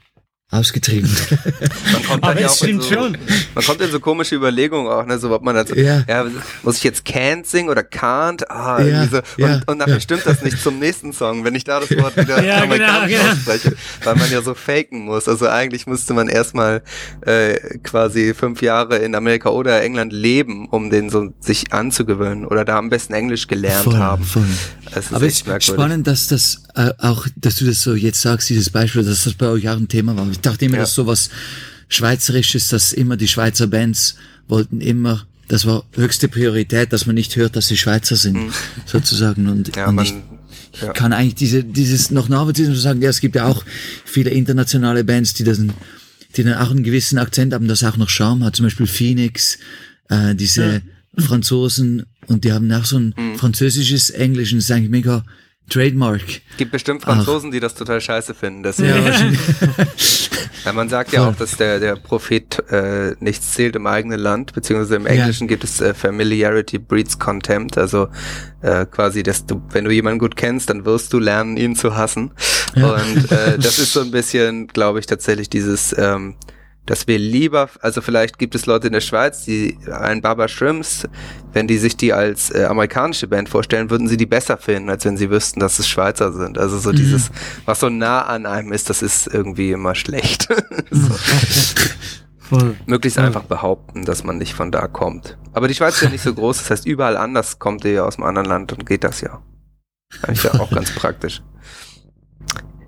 ausgetrieben. 0.50 1.10
Man 1.92 2.02
kommt 2.04 2.22
Aber 2.22 2.34
dann 2.34 2.42
ja 2.44 2.46
es 2.46 2.62
auch 2.62 2.66
in 2.66 2.80
stimmt 2.80 2.82
so, 2.84 2.94
schon. 2.94 3.18
Man 3.54 3.64
kommt 3.64 3.80
in 3.80 3.90
so 3.90 3.98
komische 3.98 4.36
Überlegungen 4.36 4.86
auch, 4.90 5.04
ne, 5.04 5.18
so 5.18 5.30
ob 5.34 5.42
man 5.42 5.56
dann 5.56 5.66
so, 5.66 5.74
Ja. 5.74 6.04
ja, 6.06 6.24
muss 6.62 6.76
ich 6.76 6.84
jetzt 6.84 7.04
can't 7.06 7.46
singen 7.46 7.68
oder 7.68 7.82
can't? 7.82 8.44
Ah, 8.48 8.80
Ja, 8.80 9.06
so. 9.08 9.20
ja, 9.38 9.54
und, 9.54 9.68
und 9.68 9.78
nachher 9.78 9.94
ja. 9.94 10.00
stimmt 10.00 10.24
das 10.24 10.42
nicht 10.42 10.62
zum 10.62 10.78
nächsten 10.78 11.12
Song, 11.12 11.42
wenn 11.44 11.54
ich 11.56 11.64
da 11.64 11.80
das 11.80 11.90
Wort 11.98 12.16
wieder 12.16 12.42
Ja, 12.44 12.60
genau, 12.60 12.74
amerikanisch 12.74 13.12
genau. 13.18 13.32
ausspreche, 13.32 13.76
weil 14.04 14.14
man 14.16 14.30
ja 14.30 14.40
so 14.42 14.54
faken 14.54 15.00
muss. 15.04 15.26
Also 15.28 15.48
eigentlich 15.48 15.86
müsste 15.88 16.14
man 16.14 16.28
erstmal 16.28 16.82
äh, 17.22 17.78
quasi 17.82 18.32
fünf 18.32 18.62
Jahre 18.62 18.98
in 18.98 19.16
Amerika 19.16 19.48
oder 19.50 19.82
England 19.82 20.12
leben, 20.12 20.68
um 20.68 20.90
den 20.90 21.10
so 21.10 21.34
sich 21.40 21.72
anzugewöhnen 21.72 22.46
oder 22.46 22.64
da 22.64 22.78
am 22.78 22.88
besten 22.88 23.14
Englisch 23.14 23.48
gelernt 23.48 23.84
Voll, 23.84 23.96
haben. 23.98 24.24
voll. 24.24 24.44
Das 24.94 25.06
ist 25.06 25.12
Aber 25.12 25.26
es 25.26 25.32
ist 25.34 25.46
merkwürdig. 25.48 25.66
spannend, 25.74 26.06
dass 26.06 26.28
das 26.28 26.62
äh, 26.76 26.92
auch, 26.98 27.26
dass 27.36 27.56
du 27.56 27.64
das 27.64 27.82
so 27.82 27.94
jetzt 27.94 28.20
sagst, 28.20 28.48
dieses 28.50 28.70
Beispiel, 28.70 29.02
dass 29.02 29.24
das 29.24 29.34
bei 29.34 29.48
euch 29.48 29.68
auch 29.68 29.76
ein 29.76 29.88
Thema 29.88 30.16
war. 30.16 30.30
Ich 30.30 30.40
dachte 30.40 30.64
immer, 30.66 30.76
Ja. 30.76 30.80
dass 30.82 30.94
sowas 30.94 31.30
Schweizerisches, 31.88 32.68
dass 32.68 32.92
immer 32.92 33.16
die 33.16 33.28
Schweizer 33.28 33.66
Bands 33.66 34.16
wollten 34.48 34.80
immer, 34.80 35.26
das 35.48 35.64
war 35.66 35.84
höchste 35.94 36.28
Priorität, 36.28 36.92
dass 36.92 37.06
man 37.06 37.14
nicht 37.14 37.36
hört, 37.36 37.54
dass 37.56 37.68
sie 37.68 37.76
Schweizer 37.76 38.16
sind, 38.16 38.38
sozusagen. 38.86 39.46
Und, 39.48 39.68
Mhm. 39.68 39.72
Ja, 39.76 39.88
und 39.88 39.94
man, 39.94 40.06
ich 40.06 40.82
ja. 40.82 40.92
kann 40.92 41.12
eigentlich 41.12 41.36
diese, 41.36 41.62
dieses 41.64 42.10
noch 42.10 42.28
nachvollziehen 42.28 42.68
und 42.68 42.76
sagen, 42.76 43.00
ja, 43.00 43.08
es 43.10 43.20
gibt 43.20 43.36
ja 43.36 43.46
auch 43.46 43.64
viele 44.04 44.30
internationale 44.30 45.04
Bands, 45.04 45.34
die 45.34 45.44
das, 45.44 45.58
die 46.36 46.42
dann 46.44 46.54
auch 46.54 46.70
einen 46.70 46.82
gewissen 46.82 47.18
Akzent 47.18 47.54
haben, 47.54 47.68
das 47.68 47.84
auch 47.84 47.96
noch 47.96 48.08
Charme 48.10 48.44
hat, 48.44 48.56
zum 48.56 48.66
Beispiel 48.66 48.86
Phoenix, 48.86 49.58
äh, 50.08 50.34
diese 50.34 50.82
Franzosen 51.16 52.04
und 52.26 52.44
die 52.44 52.52
haben 52.52 52.70
auch 52.72 52.84
so 52.84 52.98
ein 52.98 53.14
Mhm. 53.16 53.36
französisches 53.38 54.10
Englisch 54.10 54.52
und 54.52 54.58
das 54.58 54.66
ist 54.66 54.70
eigentlich 54.72 54.90
mega 54.90 55.24
Trademark. 55.68 56.22
Gibt 56.56 56.72
bestimmt 56.72 57.02
Franzosen, 57.02 57.50
Ach. 57.50 57.54
die 57.54 57.60
das 57.60 57.74
total 57.74 58.00
scheiße 58.00 58.34
finden. 58.34 58.62
Deswegen. 58.62 59.38
Ja, 60.66 60.72
man 60.72 60.88
sagt 60.88 61.12
ja 61.12 61.28
auch, 61.28 61.36
dass 61.36 61.56
der, 61.56 61.78
der 61.78 61.94
Prophet 61.94 62.58
äh, 62.70 63.14
nichts 63.20 63.52
zählt 63.52 63.76
im 63.76 63.86
eigenen 63.86 64.18
Land, 64.18 64.52
beziehungsweise 64.52 64.96
im 64.96 65.06
Englischen 65.06 65.44
ja. 65.44 65.50
gibt 65.50 65.62
es 65.62 65.80
äh, 65.80 65.94
Familiarity 65.94 66.78
breeds 66.78 67.20
Contempt, 67.20 67.78
also 67.78 68.08
äh, 68.62 68.84
quasi, 68.84 69.22
dass 69.22 69.46
du, 69.46 69.62
wenn 69.70 69.84
du 69.84 69.92
jemanden 69.92 70.18
gut 70.18 70.34
kennst, 70.34 70.68
dann 70.68 70.84
wirst 70.84 71.12
du 71.12 71.20
lernen, 71.20 71.56
ihn 71.56 71.76
zu 71.76 71.94
hassen. 71.94 72.32
Ja. 72.74 72.94
Und 72.94 73.30
äh, 73.30 73.58
das 73.58 73.78
ist 73.78 73.92
so 73.92 74.00
ein 74.00 74.10
bisschen, 74.10 74.66
glaube 74.66 74.98
ich, 74.98 75.06
tatsächlich 75.06 75.48
dieses 75.48 75.94
ähm, 75.96 76.34
dass 76.86 77.08
wir 77.08 77.18
lieber, 77.18 77.68
also 77.80 78.00
vielleicht 78.00 78.38
gibt 78.38 78.54
es 78.54 78.66
Leute 78.66 78.86
in 78.86 78.92
der 78.92 79.00
Schweiz, 79.00 79.44
die 79.44 79.76
ein 79.90 80.22
Baba 80.22 80.46
Shrimps, 80.46 81.06
wenn 81.52 81.66
die 81.66 81.78
sich 81.78 81.96
die 81.96 82.12
als 82.12 82.50
äh, 82.50 82.64
amerikanische 82.64 83.26
Band 83.26 83.48
vorstellen, 83.48 83.90
würden 83.90 84.06
sie 84.08 84.16
die 84.16 84.26
besser 84.26 84.56
finden, 84.56 84.88
als 84.88 85.04
wenn 85.04 85.16
sie 85.16 85.28
wüssten, 85.28 85.58
dass 85.60 85.80
es 85.80 85.88
Schweizer 85.88 86.32
sind. 86.32 86.58
Also 86.58 86.78
so 86.78 86.92
mhm. 86.92 86.96
dieses, 86.96 87.30
was 87.64 87.80
so 87.80 87.88
nah 87.88 88.22
an 88.22 88.46
einem 88.46 88.72
ist, 88.72 88.88
das 88.88 89.02
ist 89.02 89.26
irgendwie 89.26 89.72
immer 89.72 89.94
schlecht. 89.96 90.48
so. 90.90 91.14
Voll. 92.38 92.76
Möglichst 92.86 93.18
Voll. 93.18 93.26
einfach 93.26 93.42
behaupten, 93.42 94.04
dass 94.04 94.22
man 94.22 94.38
nicht 94.38 94.54
von 94.54 94.70
da 94.70 94.86
kommt. 94.86 95.36
Aber 95.52 95.66
die 95.66 95.74
Schweiz 95.74 95.96
ist 95.96 96.02
ja 96.02 96.10
nicht 96.10 96.22
so 96.22 96.32
groß, 96.32 96.58
das 96.58 96.70
heißt, 96.70 96.86
überall 96.86 97.16
anders 97.16 97.58
kommt 97.58 97.84
ihr 97.84 97.92
ja 97.92 98.04
aus 98.04 98.16
einem 98.16 98.26
anderen 98.26 98.46
Land 98.46 98.72
und 98.72 98.86
geht 98.86 99.02
das 99.02 99.20
ja. 99.20 99.42
Eigentlich 100.22 100.44
ja 100.44 100.60
auch 100.60 100.70
ganz 100.70 100.94
praktisch. 100.94 101.42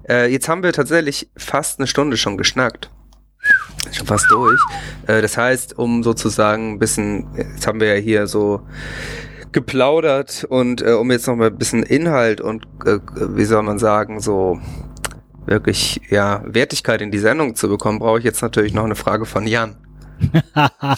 Äh, 0.09 0.31
jetzt 0.31 0.49
haben 0.49 0.63
wir 0.63 0.73
tatsächlich 0.73 1.29
fast 1.37 1.81
eine 1.81 1.89
Stunde 1.89 2.17
schon 2.17 2.39
geschnackt 2.39 2.93
schon 3.93 4.07
fast 4.07 4.31
durch. 4.31 4.61
Äh, 5.07 5.23
das 5.23 5.37
heißt, 5.37 5.79
um 5.79 6.03
sozusagen 6.03 6.73
ein 6.73 6.79
bisschen, 6.79 7.29
jetzt 7.37 7.67
haben 7.67 7.81
wir 7.81 7.95
ja 7.95 8.01
hier 8.01 8.27
so 8.27 8.63
geplaudert 9.53 10.45
und 10.49 10.83
äh, 10.83 10.93
um 10.93 11.11
jetzt 11.11 11.27
noch 11.27 11.37
mal 11.37 11.49
ein 11.49 11.59
bisschen 11.59 11.83
Inhalt 11.83 12.41
und 12.41 12.65
äh, 12.85 12.99
wie 13.17 13.45
soll 13.45 13.63
man 13.63 13.79
sagen, 13.79 14.21
so 14.21 14.61
wirklich 15.47 16.01
ja 16.11 16.43
Wertigkeit 16.45 17.01
in 17.01 17.11
die 17.11 17.19
Sendung 17.19 17.55
zu 17.55 17.69
bekommen, 17.69 17.99
brauche 17.99 18.19
ich 18.19 18.25
jetzt 18.25 18.43
natürlich 18.43 18.75
noch 18.75 18.85
eine 18.85 18.95
Frage 18.95 19.25
von 19.25 19.47
Jan. 19.47 19.77
da 20.55 20.97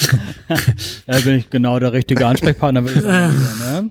bin 1.24 1.36
ich 1.36 1.50
genau 1.50 1.78
der 1.78 1.92
richtige 1.92 2.26
Ansprechpartner. 2.26 2.86
Sagen, 2.88 3.34
ne? 3.58 3.90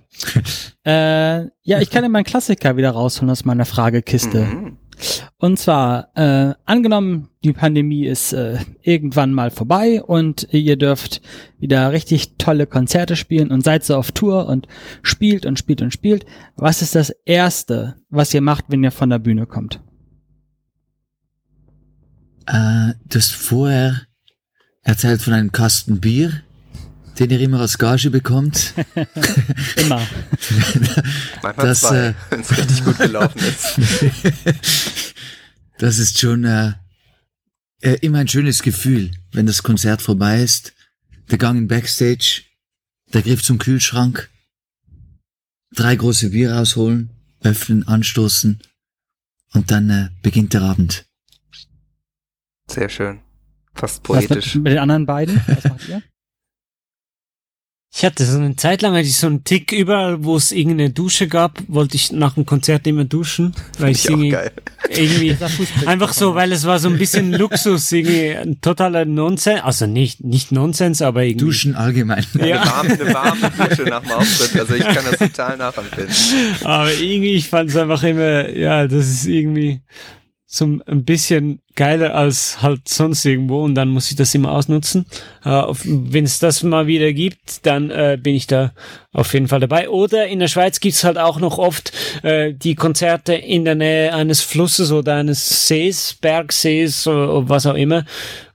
äh, 0.86 1.49
ja, 1.61 1.80
ich 1.80 1.91
kann 1.91 2.03
ja 2.03 2.09
meinen 2.09 2.23
Klassiker 2.23 2.77
wieder 2.77 2.91
rausholen 2.91 3.30
aus 3.30 3.45
meiner 3.45 3.65
Fragekiste. 3.65 4.39
Mhm. 4.39 4.77
Und 5.38 5.58
zwar, 5.58 6.10
äh, 6.16 6.54
angenommen, 6.66 7.30
die 7.43 7.54
Pandemie 7.54 8.06
ist 8.06 8.34
äh, 8.34 8.58
irgendwann 8.82 9.34
mal 9.34 9.52
vorbei 9.52 10.04
und 10.04 10.47
ihr 10.52 10.78
dürft 10.78 11.22
wieder 11.60 11.91
richtig 11.91 12.38
tolle 12.38 12.68
Konzerte 12.68 13.16
spielen 13.16 13.52
und 13.52 13.64
seid 13.64 13.84
so 13.84 13.95
auf 13.95 14.12
Tour 14.12 14.47
und 14.47 14.68
spielt 15.02 15.45
und 15.45 15.58
spielt 15.58 15.82
und 15.82 15.91
spielt. 15.91 16.26
Was 16.56 16.82
ist 16.82 16.95
das 16.95 17.12
Erste, 17.26 17.95
was 18.10 18.34
ihr 18.34 18.41
macht, 18.41 18.66
wenn 18.68 18.84
ihr 18.84 18.91
von 18.91 19.10
der 19.10 19.20
Bühne 19.20 19.45
kommt? 19.45 19.82
Äh, 22.45 22.93
das 23.06 23.30
vorher 23.30 24.02
erzählt 24.82 25.22
von 25.22 25.34
einem 25.34 25.52
Kasten 25.52 26.00
Bier 26.00 26.41
den 27.20 27.30
ihr 27.32 27.39
immer 27.41 27.59
als 27.59 27.78
Gage 27.78 28.09
bekommt. 28.09 28.74
immer. 29.76 30.01
Manchmal 31.43 31.67
das, 31.67 31.82
zwei, 31.82 32.07
äh, 32.07 32.13
wenn 32.30 32.41
es 32.41 32.57
richtig 32.57 32.84
gut 32.86 32.97
gelaufen 32.97 33.39
ist. 33.39 33.80
das 35.78 35.99
ist 35.99 36.20
schon 36.20 36.45
äh, 36.45 36.74
äh, 37.82 37.97
immer 38.01 38.20
ein 38.20 38.28
schönes 38.28 38.63
Gefühl, 38.63 39.11
wenn 39.34 39.45
das 39.45 39.63
Konzert 39.63 40.01
vorbei 40.01 40.41
ist. 40.41 40.74
Der 41.30 41.38
Gang 41.38 41.57
in 41.57 41.67
Backstage, 41.67 42.43
der 43.13 43.22
Griff 43.22 43.43
zum 43.43 43.57
Kühlschrank, 43.57 44.30
drei 45.72 45.95
große 45.95 46.30
Bier 46.30 46.53
rausholen, 46.53 47.09
öffnen, 47.41 47.88
anstoßen 47.88 48.59
und 49.53 49.72
dann 49.72 49.89
äh, 49.89 50.09
beginnt 50.22 50.53
der 50.53 50.61
Abend. 50.61 51.05
Sehr 52.67 52.89
schön. 52.89 53.20
Fast 53.74 54.03
poetisch. 54.03 54.47
Was 54.47 54.55
mit, 54.55 54.63
mit 54.63 54.74
den 54.74 54.80
anderen 54.80 55.05
beiden? 55.05 55.41
Was 55.47 55.63
macht 55.65 55.89
ihr? 55.89 56.03
Ich 57.91 58.05
hatte 58.05 58.23
so 58.23 58.37
eine 58.37 58.55
Zeit 58.55 58.83
lang, 58.83 58.93
hatte 58.93 59.07
ich 59.07 59.17
so 59.17 59.25
einen 59.25 59.43
Tick 59.43 59.71
überall, 59.71 60.23
wo 60.23 60.37
es 60.37 60.51
irgendeine 60.51 60.91
Dusche 60.91 61.27
gab, 61.27 61.59
wollte 61.67 61.95
ich 61.95 62.11
nach 62.11 62.35
dem 62.35 62.45
Konzert 62.45 62.85
immer 62.85 63.03
duschen, 63.03 63.55
weil 63.79 63.91
ich, 63.91 64.05
ich 64.05 64.11
irgendwie, 64.11 64.37
irgendwie 64.89 65.35
einfach 65.87 66.13
so, 66.13 66.35
weil 66.35 66.51
es 66.51 66.65
war 66.65 66.77
so 66.77 66.87
ein 66.87 66.99
bisschen 66.99 67.33
Luxus, 67.33 67.91
irgendwie 67.91 68.37
ein 68.37 68.61
totaler 68.61 69.05
Nonsens, 69.05 69.61
also 69.63 69.87
nicht 69.87 70.23
nicht 70.23 70.51
Nonsens, 70.51 71.01
aber 71.01 71.23
irgendwie 71.23 71.45
Duschen 71.45 71.75
allgemein. 71.75 72.25
Ja. 72.35 72.61
Eine, 72.61 72.69
warme, 72.71 72.93
eine 72.93 73.13
warme 73.13 73.69
Dusche 73.69 73.83
nach 73.83 74.01
dem 74.01 74.11
Auftritt, 74.11 74.59
also 74.59 74.75
ich 74.75 74.85
kann 74.85 75.05
das 75.09 75.17
total 75.17 75.57
nachempfinden. 75.57 76.15
Aber 76.63 76.93
irgendwie, 76.93 77.33
ich 77.33 77.49
fand 77.49 77.71
es 77.71 77.75
einfach 77.75 78.03
immer, 78.03 78.49
ja, 78.49 78.87
das 78.87 79.07
ist 79.07 79.25
irgendwie 79.25 79.81
so 80.52 80.66
ein 80.66 81.06
bisschen 81.06 81.62
geiler 81.76 82.16
als 82.16 82.64
halt 82.64 82.89
sonst 82.89 83.24
irgendwo 83.24 83.64
und 83.64 83.76
dann 83.76 83.89
muss 83.89 84.10
ich 84.10 84.18
das 84.18 84.34
immer 84.34 84.52
ausnutzen. 84.52 85.06
Äh, 85.45 85.62
Wenn 85.84 86.26
es 86.26 86.39
das 86.39 86.64
mal 86.64 86.88
wieder 86.88 87.14
gibt, 87.14 87.68
dann 87.68 87.91
äh, 87.91 88.18
bin 88.20 88.34
ich 88.34 88.47
da 88.47 88.72
auf 89.14 89.32
jeden 89.34 89.47
Fall 89.47 89.60
dabei. 89.60 89.89
Oder 89.89 90.26
in 90.26 90.39
der 90.39 90.47
Schweiz 90.47 90.80
gibt's 90.80 91.04
halt 91.04 91.20
auch 91.20 91.39
noch 91.39 91.60
oft 91.60 91.93
äh, 92.24 92.52
die 92.52 92.74
Konzerte 92.74 93.36
in 93.36 93.64
der 93.64 93.76
Nähe 93.76 94.12
eines 94.12 94.41
Flusses 94.41 94.91
oder 94.91 95.18
eines 95.18 95.68
Sees, 95.68 96.16
Bergsees 96.16 97.06
oder 97.06 97.47
was 97.47 97.68
auch 97.68 97.76
immer. 97.76 98.04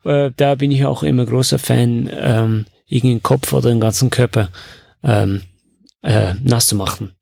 Äh, 0.05 0.33
da 0.37 0.57
bin 0.57 0.73
ich 0.73 0.85
auch 0.85 1.05
immer 1.05 1.25
großer 1.25 1.61
Fan, 1.61 2.11
ähm, 2.13 2.67
irgendeinen 2.89 3.23
Kopf 3.23 3.53
oder 3.53 3.69
den 3.69 3.81
ganzen 3.81 4.11
Körper 4.11 4.49
ähm, 5.05 5.43
äh, 6.03 6.35
nass 6.43 6.67
zu 6.67 6.75
machen. 6.75 7.13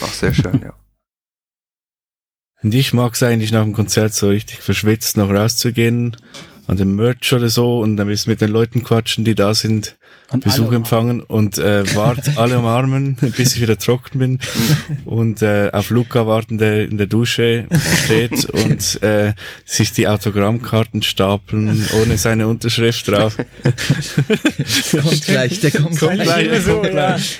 Ach, 0.00 0.12
sehr 0.12 0.32
schön, 0.32 0.60
ja. 0.62 0.74
Und 2.62 2.74
ich 2.74 2.92
mag 2.92 3.14
es 3.14 3.22
eigentlich 3.22 3.52
nach 3.52 3.64
dem 3.64 3.72
Konzert 3.72 4.14
so 4.14 4.28
richtig 4.28 4.60
verschwitzt 4.60 5.16
noch 5.16 5.30
rauszugehen, 5.30 6.16
an 6.66 6.76
dem 6.76 6.94
Merch 6.94 7.32
oder 7.32 7.48
so 7.48 7.80
und 7.80 7.96
dann 7.96 8.06
mit 8.06 8.40
den 8.40 8.50
Leuten 8.50 8.84
quatschen, 8.84 9.24
die 9.24 9.34
da 9.34 9.54
sind, 9.54 9.96
und 10.32 10.44
Besuch 10.44 10.72
empfangen 10.72 11.20
und 11.20 11.58
äh, 11.58 11.84
wart 11.94 12.36
alle 12.38 12.58
umarmen, 12.58 13.16
bis 13.36 13.54
ich 13.54 13.60
wieder 13.60 13.76
trocken 13.76 14.18
bin 14.18 14.38
und 15.04 15.42
äh, 15.42 15.70
auf 15.72 15.90
Luca 15.90 16.26
warten, 16.26 16.58
der 16.58 16.88
in 16.88 16.96
der 16.96 17.06
Dusche 17.06 17.66
steht 18.04 18.46
und 18.46 19.02
äh, 19.02 19.34
sich 19.64 19.92
die 19.92 20.08
Autogrammkarten 20.08 21.02
stapeln 21.02 21.86
ohne 22.00 22.16
seine 22.16 22.48
Unterschrift 22.48 23.08
drauf. 23.08 23.36
kommt 23.36 25.26
gleich, 25.26 25.60
der 25.60 25.70
kommt, 25.70 25.98
kommt 25.98 26.22
gleich. 26.22 26.48
Der 26.48 26.60
so, 26.62 26.72
kommt 26.78 26.90
gleich. 26.90 27.38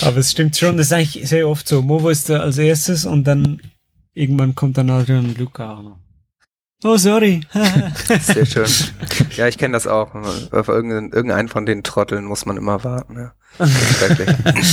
Ja. 0.00 0.08
Aber 0.08 0.18
es 0.18 0.30
stimmt 0.30 0.56
schon, 0.56 0.76
das 0.76 0.88
ist 0.88 0.92
eigentlich 0.92 1.28
sehr 1.28 1.48
oft 1.48 1.66
so. 1.66 1.82
Movo 1.82 2.10
ist 2.10 2.28
da 2.28 2.40
als 2.40 2.58
erstes 2.58 3.06
und 3.06 3.24
dann 3.24 3.60
irgendwann 4.16 4.54
kommt 4.54 4.78
dann 4.78 4.90
Adrian 4.90 5.34
Luca 5.34 5.74
auch 5.76 5.82
noch. 5.82 5.98
Oh, 6.84 6.96
sorry. 6.96 7.40
Sehr 8.20 8.46
schön. 8.46 8.66
Ja, 9.36 9.48
ich 9.48 9.58
kenne 9.58 9.72
das 9.72 9.86
auch. 9.86 10.14
Auf 10.14 10.68
irgendeinen, 10.68 11.12
irgendeinen 11.12 11.48
von 11.48 11.66
den 11.66 11.82
Trotteln 11.82 12.24
muss 12.24 12.46
man 12.46 12.56
immer 12.56 12.84
warten. 12.84 13.16
Ja. 13.16 13.34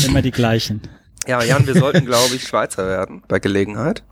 immer 0.06 0.22
die 0.22 0.32
gleichen. 0.32 0.82
Ja, 1.28 1.44
Jan, 1.44 1.66
wir 1.68 1.76
sollten, 1.76 2.06
glaube 2.06 2.36
ich, 2.36 2.44
Schweizer 2.44 2.88
werden, 2.88 3.24
bei 3.28 3.40
Gelegenheit. 3.40 4.04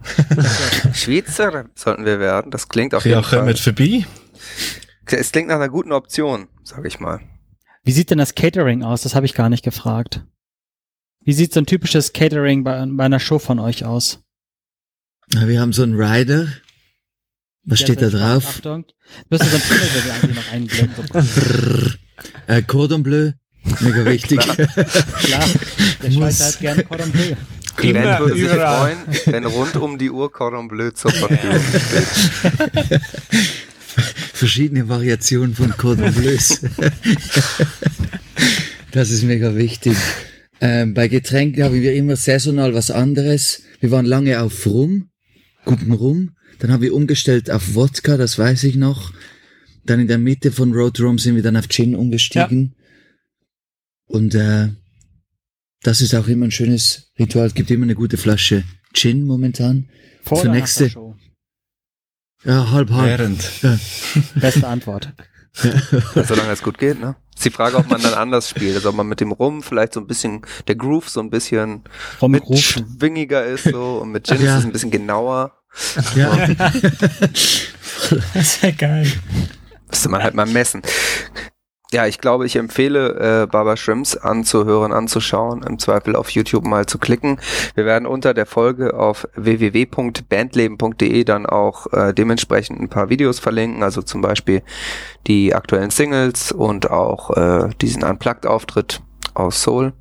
Schweizer 0.93 1.65
sollten 1.75 2.05
wir 2.05 2.19
werden. 2.19 2.51
Das 2.51 2.69
klingt 2.69 2.93
auf 2.95 3.05
jeden 3.05 3.23
Fall. 3.23 3.43
mit 3.43 3.59
vorbei. 3.59 4.05
Es 5.05 5.32
klingt 5.32 5.49
nach 5.49 5.55
einer 5.55 5.69
guten 5.69 5.91
Option, 5.91 6.47
sage 6.63 6.88
ich 6.88 6.99
mal. 6.99 7.19
Wie 7.84 7.91
sieht 7.91 8.09
denn 8.09 8.17
das 8.17 8.36
Catering 8.36 8.84
aus? 8.84 9.01
Das 9.01 9.15
habe 9.15 9.25
ich 9.25 9.34
gar 9.34 9.49
nicht 9.49 9.63
gefragt. 9.63 10.25
Wie 11.23 11.34
sieht 11.34 11.53
so 11.53 11.59
ein 11.59 11.65
typisches 11.65 12.13
Catering 12.13 12.63
bei, 12.63 12.86
bei 12.89 13.03
einer 13.05 13.19
Show 13.19 13.39
von 13.39 13.59
euch 13.59 13.86
aus? 13.86 14.23
Wir 15.34 15.61
haben 15.61 15.71
so 15.71 15.84
einen 15.84 15.95
Rider. 15.95 16.47
Was 17.63 17.79
Der 17.79 17.86
steht 17.86 18.01
da 18.01 18.09
drauf? 18.09 18.45
Achtung. 18.47 18.86
Du 19.29 19.38
hast 19.38 19.49
so 19.49 19.55
ein 19.55 19.61
Tunnel, 19.61 20.11
eigentlich 20.11 20.36
noch 20.36 20.51
einblenden. 20.51 21.95
äh, 22.47 22.61
Cordon 22.63 23.03
Bleu. 23.03 23.32
Mega 23.79 24.05
wichtig. 24.05 24.39
Klar, 24.39 25.45
der 26.03 26.11
Schweizer 26.11 26.47
hat 26.47 26.59
gerne 26.59 26.84
Cordon 26.84 27.11
Bleu. 27.11 27.36
Clement 27.77 28.19
würde 28.19 28.36
sich 28.36 28.49
freuen, 28.49 28.97
wenn 29.25 29.45
rund 29.45 29.75
um 29.77 29.97
die 29.97 30.09
Uhr 30.09 30.32
Cordon 30.32 30.67
Bleu 30.67 30.91
zur 30.91 31.11
Verfügung 31.11 31.61
steht. 31.61 33.01
Verschiedene 34.34 34.89
Variationen 34.89 35.55
von 35.55 35.71
Cordon 35.77 36.13
Bleus. 36.13 36.61
das 38.91 39.11
ist 39.11 39.23
mega 39.23 39.55
wichtig. 39.55 39.95
Ähm, 40.59 40.93
bei 40.93 41.07
Getränken 41.07 41.63
haben 41.63 41.75
wir 41.75 41.93
immer 41.93 42.15
saisonal 42.15 42.73
was 42.73 42.91
anderes. 42.91 43.61
Wir 43.79 43.91
waren 43.91 44.05
lange 44.05 44.41
auf 44.41 44.65
Rum 44.65 45.11
guten 45.66 45.91
Rum. 45.91 46.36
Dann 46.59 46.72
haben 46.72 46.82
wir 46.82 46.93
umgestellt 46.93 47.49
auf 47.49 47.76
Wodka, 47.76 48.18
das 48.18 48.38
weiß 48.38 48.64
ich 48.66 48.76
noch. 48.76 49.14
Dann 49.86 49.99
in 49.99 50.07
der 50.07 50.20
Mitte 50.20 50.51
von 50.51 50.74
Road 50.74 50.99
Rum 50.99 51.18
sind 51.18 51.36
wir 51.36 51.43
dann 51.43 51.57
auf 51.57 51.68
Gin 51.68 51.95
umgestiegen. 51.95 52.76
Ja. 52.78 54.16
Und 54.16 54.36
äh, 54.36 54.70
das 55.82 56.01
ist 56.01 56.14
auch 56.14 56.28
immer 56.28 56.45
ein 56.45 56.51
schönes 56.51 57.12
Ritual. 57.18 57.47
Es 57.47 57.55
gibt 57.55 57.72
immer 57.72 57.84
eine 57.84 57.95
gute 57.95 58.18
Flasche 58.18 58.64
Gin 58.93 59.26
momentan. 59.26 59.89
Vor 60.24 60.41
Zur 60.41 60.51
nächste. 60.51 60.89
Show? 60.89 61.16
Ja, 62.43 62.72
halb 62.72 62.91
halb. 62.91 63.20
Während. 63.20 63.62
Ja. 63.62 63.80
Beste 64.36 64.68
Antwort. 64.68 65.14
Ja. 65.64 66.24
Solange 66.24 66.51
es 66.51 66.62
gut 66.62 66.78
geht, 66.78 66.99
ne? 66.99 67.16
Ist 67.42 67.46
die 67.46 67.50
Frage, 67.50 67.78
ob 67.78 67.89
man 67.89 68.00
dann 68.00 68.14
anders 68.14 68.48
spielt. 68.48 68.76
Also 68.76 68.89
ob 68.89 68.96
man 68.96 69.08
mit 69.08 69.20
dem 69.20 69.32
Rum 69.32 69.64
vielleicht 69.64 69.94
so 69.96 70.00
ein 70.00 70.06
bisschen, 70.06 70.44
der 70.68 70.76
Groove 70.76 71.10
so 71.10 71.20
ein 71.22 71.32
bisschen 71.32 71.82
schwingiger 72.54 73.44
ist 73.44 73.64
so 73.64 73.98
und 74.04 74.12
mit 74.12 74.28
Gin 74.28 74.44
Ja. 74.44 74.54
ist 74.54 74.60
es 74.60 74.66
ein 74.66 74.72
bisschen 74.72 74.92
genauer. 74.92 75.52
Ja, 76.14 76.38
Das 78.36 78.62
wäre 78.62 78.74
geil. 78.74 79.12
Müsste 79.89 80.10
man 80.10 80.22
halt 80.22 80.36
mal 80.36 80.46
messen. 80.46 80.84
Ja, 81.94 82.06
ich 82.06 82.20
glaube, 82.20 82.46
ich 82.46 82.56
empfehle 82.56 83.44
äh, 83.44 83.48
Baba 83.48 83.76
Shrimps 83.76 84.16
anzuhören, 84.16 84.94
anzuschauen, 84.94 85.62
im 85.64 85.78
Zweifel 85.78 86.16
auf 86.16 86.30
YouTube 86.30 86.66
mal 86.66 86.86
zu 86.86 86.98
klicken. 86.98 87.38
Wir 87.76 87.84
werden 87.86 88.06
unter 88.06 88.34
der 88.34 88.46
Folge 88.46 88.94
auf 88.94 89.28
www.bandleben.de 89.36 91.24
dann 91.26 91.46
auch 91.46 91.92
äh, 91.92 92.14
dementsprechend 92.14 92.80
ein 92.80 92.88
paar 92.88 93.10
Videos 93.10 93.39
verlinken, 93.39 93.84
also 93.84 94.02
zum 94.02 94.22
Beispiel 94.22 94.64
die 95.28 95.54
aktuellen 95.54 95.89
Singles 95.89 96.54
und 96.54 96.89
auch 96.89 97.32
äh, 97.32 97.68
diesen 97.82 98.04
Unplugged-Auftritt 98.04 99.02
aus 99.34 99.62
Soul. 99.62 99.92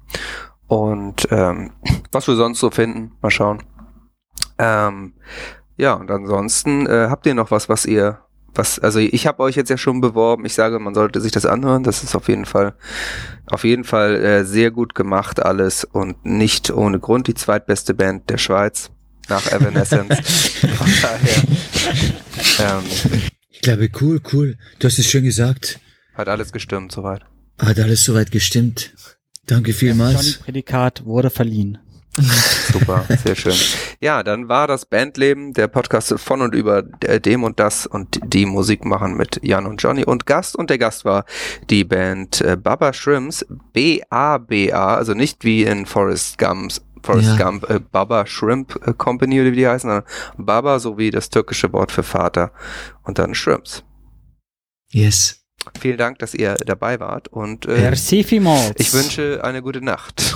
Und 0.68 1.26
ähm, 1.32 1.72
was 2.12 2.28
wir 2.28 2.36
sonst 2.36 2.60
so 2.60 2.70
finden, 2.70 3.16
mal 3.20 3.32
schauen. 3.32 3.64
Ähm, 4.58 5.14
ja, 5.76 5.94
und 5.94 6.08
ansonsten 6.08 6.86
äh, 6.86 7.08
habt 7.10 7.26
ihr 7.26 7.34
noch 7.34 7.50
was, 7.50 7.68
was 7.68 7.84
ihr 7.84 8.20
was, 8.54 8.78
also 8.78 8.98
ich 8.98 9.26
habe 9.26 9.42
euch 9.42 9.56
jetzt 9.56 9.70
ja 9.70 9.78
schon 9.78 10.00
beworben. 10.00 10.44
Ich 10.44 10.54
sage, 10.54 10.78
man 10.78 10.94
sollte 10.94 11.20
sich 11.20 11.32
das 11.32 11.46
anhören. 11.46 11.82
Das 11.82 12.02
ist 12.02 12.14
auf 12.14 12.28
jeden 12.28 12.44
Fall, 12.44 12.74
auf 13.46 13.64
jeden 13.64 13.84
Fall 13.84 14.16
äh, 14.16 14.44
sehr 14.44 14.70
gut 14.70 14.94
gemacht 14.94 15.40
alles 15.40 15.84
und 15.84 16.24
nicht 16.24 16.70
ohne 16.70 16.98
Grund 16.98 17.26
die 17.26 17.34
zweitbeste 17.34 17.94
Band 17.94 18.28
der 18.30 18.38
Schweiz 18.38 18.90
nach 19.28 19.46
Evanescence. 19.52 20.16
Von 20.76 20.92
daher 21.02 22.78
ähm, 22.78 22.84
ich 23.50 23.60
glaube, 23.60 23.90
cool, 24.00 24.20
cool. 24.32 24.56
Du 24.78 24.86
hast 24.86 24.98
es 24.98 25.06
schön 25.06 25.24
gesagt. 25.24 25.80
hat 26.14 26.28
alles 26.28 26.52
gestimmt 26.52 26.92
soweit. 26.92 27.22
Hat 27.58 27.78
alles 27.78 28.04
soweit 28.04 28.30
gestimmt. 28.30 28.94
Danke 29.46 29.72
vielmals. 29.72 30.38
Prädikat 30.38 31.04
wurde 31.04 31.28
verliehen. 31.28 31.78
Super, 32.72 33.04
sehr 33.24 33.34
schön. 33.36 33.54
Ja, 34.00 34.22
dann 34.22 34.48
war 34.48 34.66
das 34.66 34.86
Bandleben, 34.86 35.52
der 35.52 35.68
Podcast 35.68 36.14
von 36.18 36.42
und 36.42 36.54
über 36.54 36.84
äh, 37.04 37.20
dem 37.20 37.44
und 37.44 37.58
das 37.60 37.86
und 37.86 38.20
die 38.24 38.46
Musik 38.46 38.84
machen 38.84 39.16
mit 39.16 39.40
Jan 39.42 39.66
und 39.66 39.82
Johnny 39.82 40.04
und 40.04 40.26
Gast 40.26 40.56
und 40.56 40.70
der 40.70 40.78
Gast 40.78 41.04
war 41.04 41.24
die 41.68 41.84
Band 41.84 42.40
äh, 42.40 42.56
Baba 42.56 42.92
Shrimps, 42.92 43.44
B-A-B-A, 43.72 44.94
also 44.94 45.14
nicht 45.14 45.44
wie 45.44 45.64
in 45.64 45.86
Forrest 45.86 46.38
Gumps 46.38 46.82
Forrest 47.02 47.38
Ja. 47.38 47.44
Gump, 47.44 47.68
äh, 47.70 47.80
Baba 47.80 48.26
Shrimp 48.26 48.78
äh, 48.86 48.92
Company 48.92 49.40
oder 49.40 49.52
wie 49.52 49.56
die 49.56 49.66
heißen, 49.68 49.88
sondern 49.88 50.04
Baba 50.36 50.78
sowie 50.78 51.10
das 51.10 51.30
türkische 51.30 51.72
Wort 51.72 51.92
für 51.92 52.02
Vater 52.02 52.52
und 53.04 53.18
dann 53.18 53.34
Shrimps. 53.34 53.82
Yes. 54.90 55.36
Vielen 55.78 55.98
Dank, 55.98 56.18
dass 56.18 56.34
ihr 56.34 56.54
dabei 56.66 57.00
wart 57.00 57.28
und 57.28 57.66
äh, 57.66 57.80
Merci 57.80 58.24
vielmals. 58.24 58.74
ich 58.76 58.92
wünsche 58.92 59.40
eine 59.44 59.62
gute 59.62 59.82
Nacht. 59.82 60.34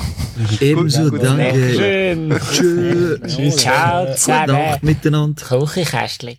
Ebenso, 0.61 1.11
Gut, 1.11 1.23
danke. 1.23 1.75
Schön. 1.75 2.41
Tschö. 2.53 3.51
Ciao 3.57 4.07
Gute 4.07 4.17
zusammen. 4.17 4.47
Nacht 4.53 4.83
miteinander. 4.83 5.45
Kuchenkästchen. 5.47 6.37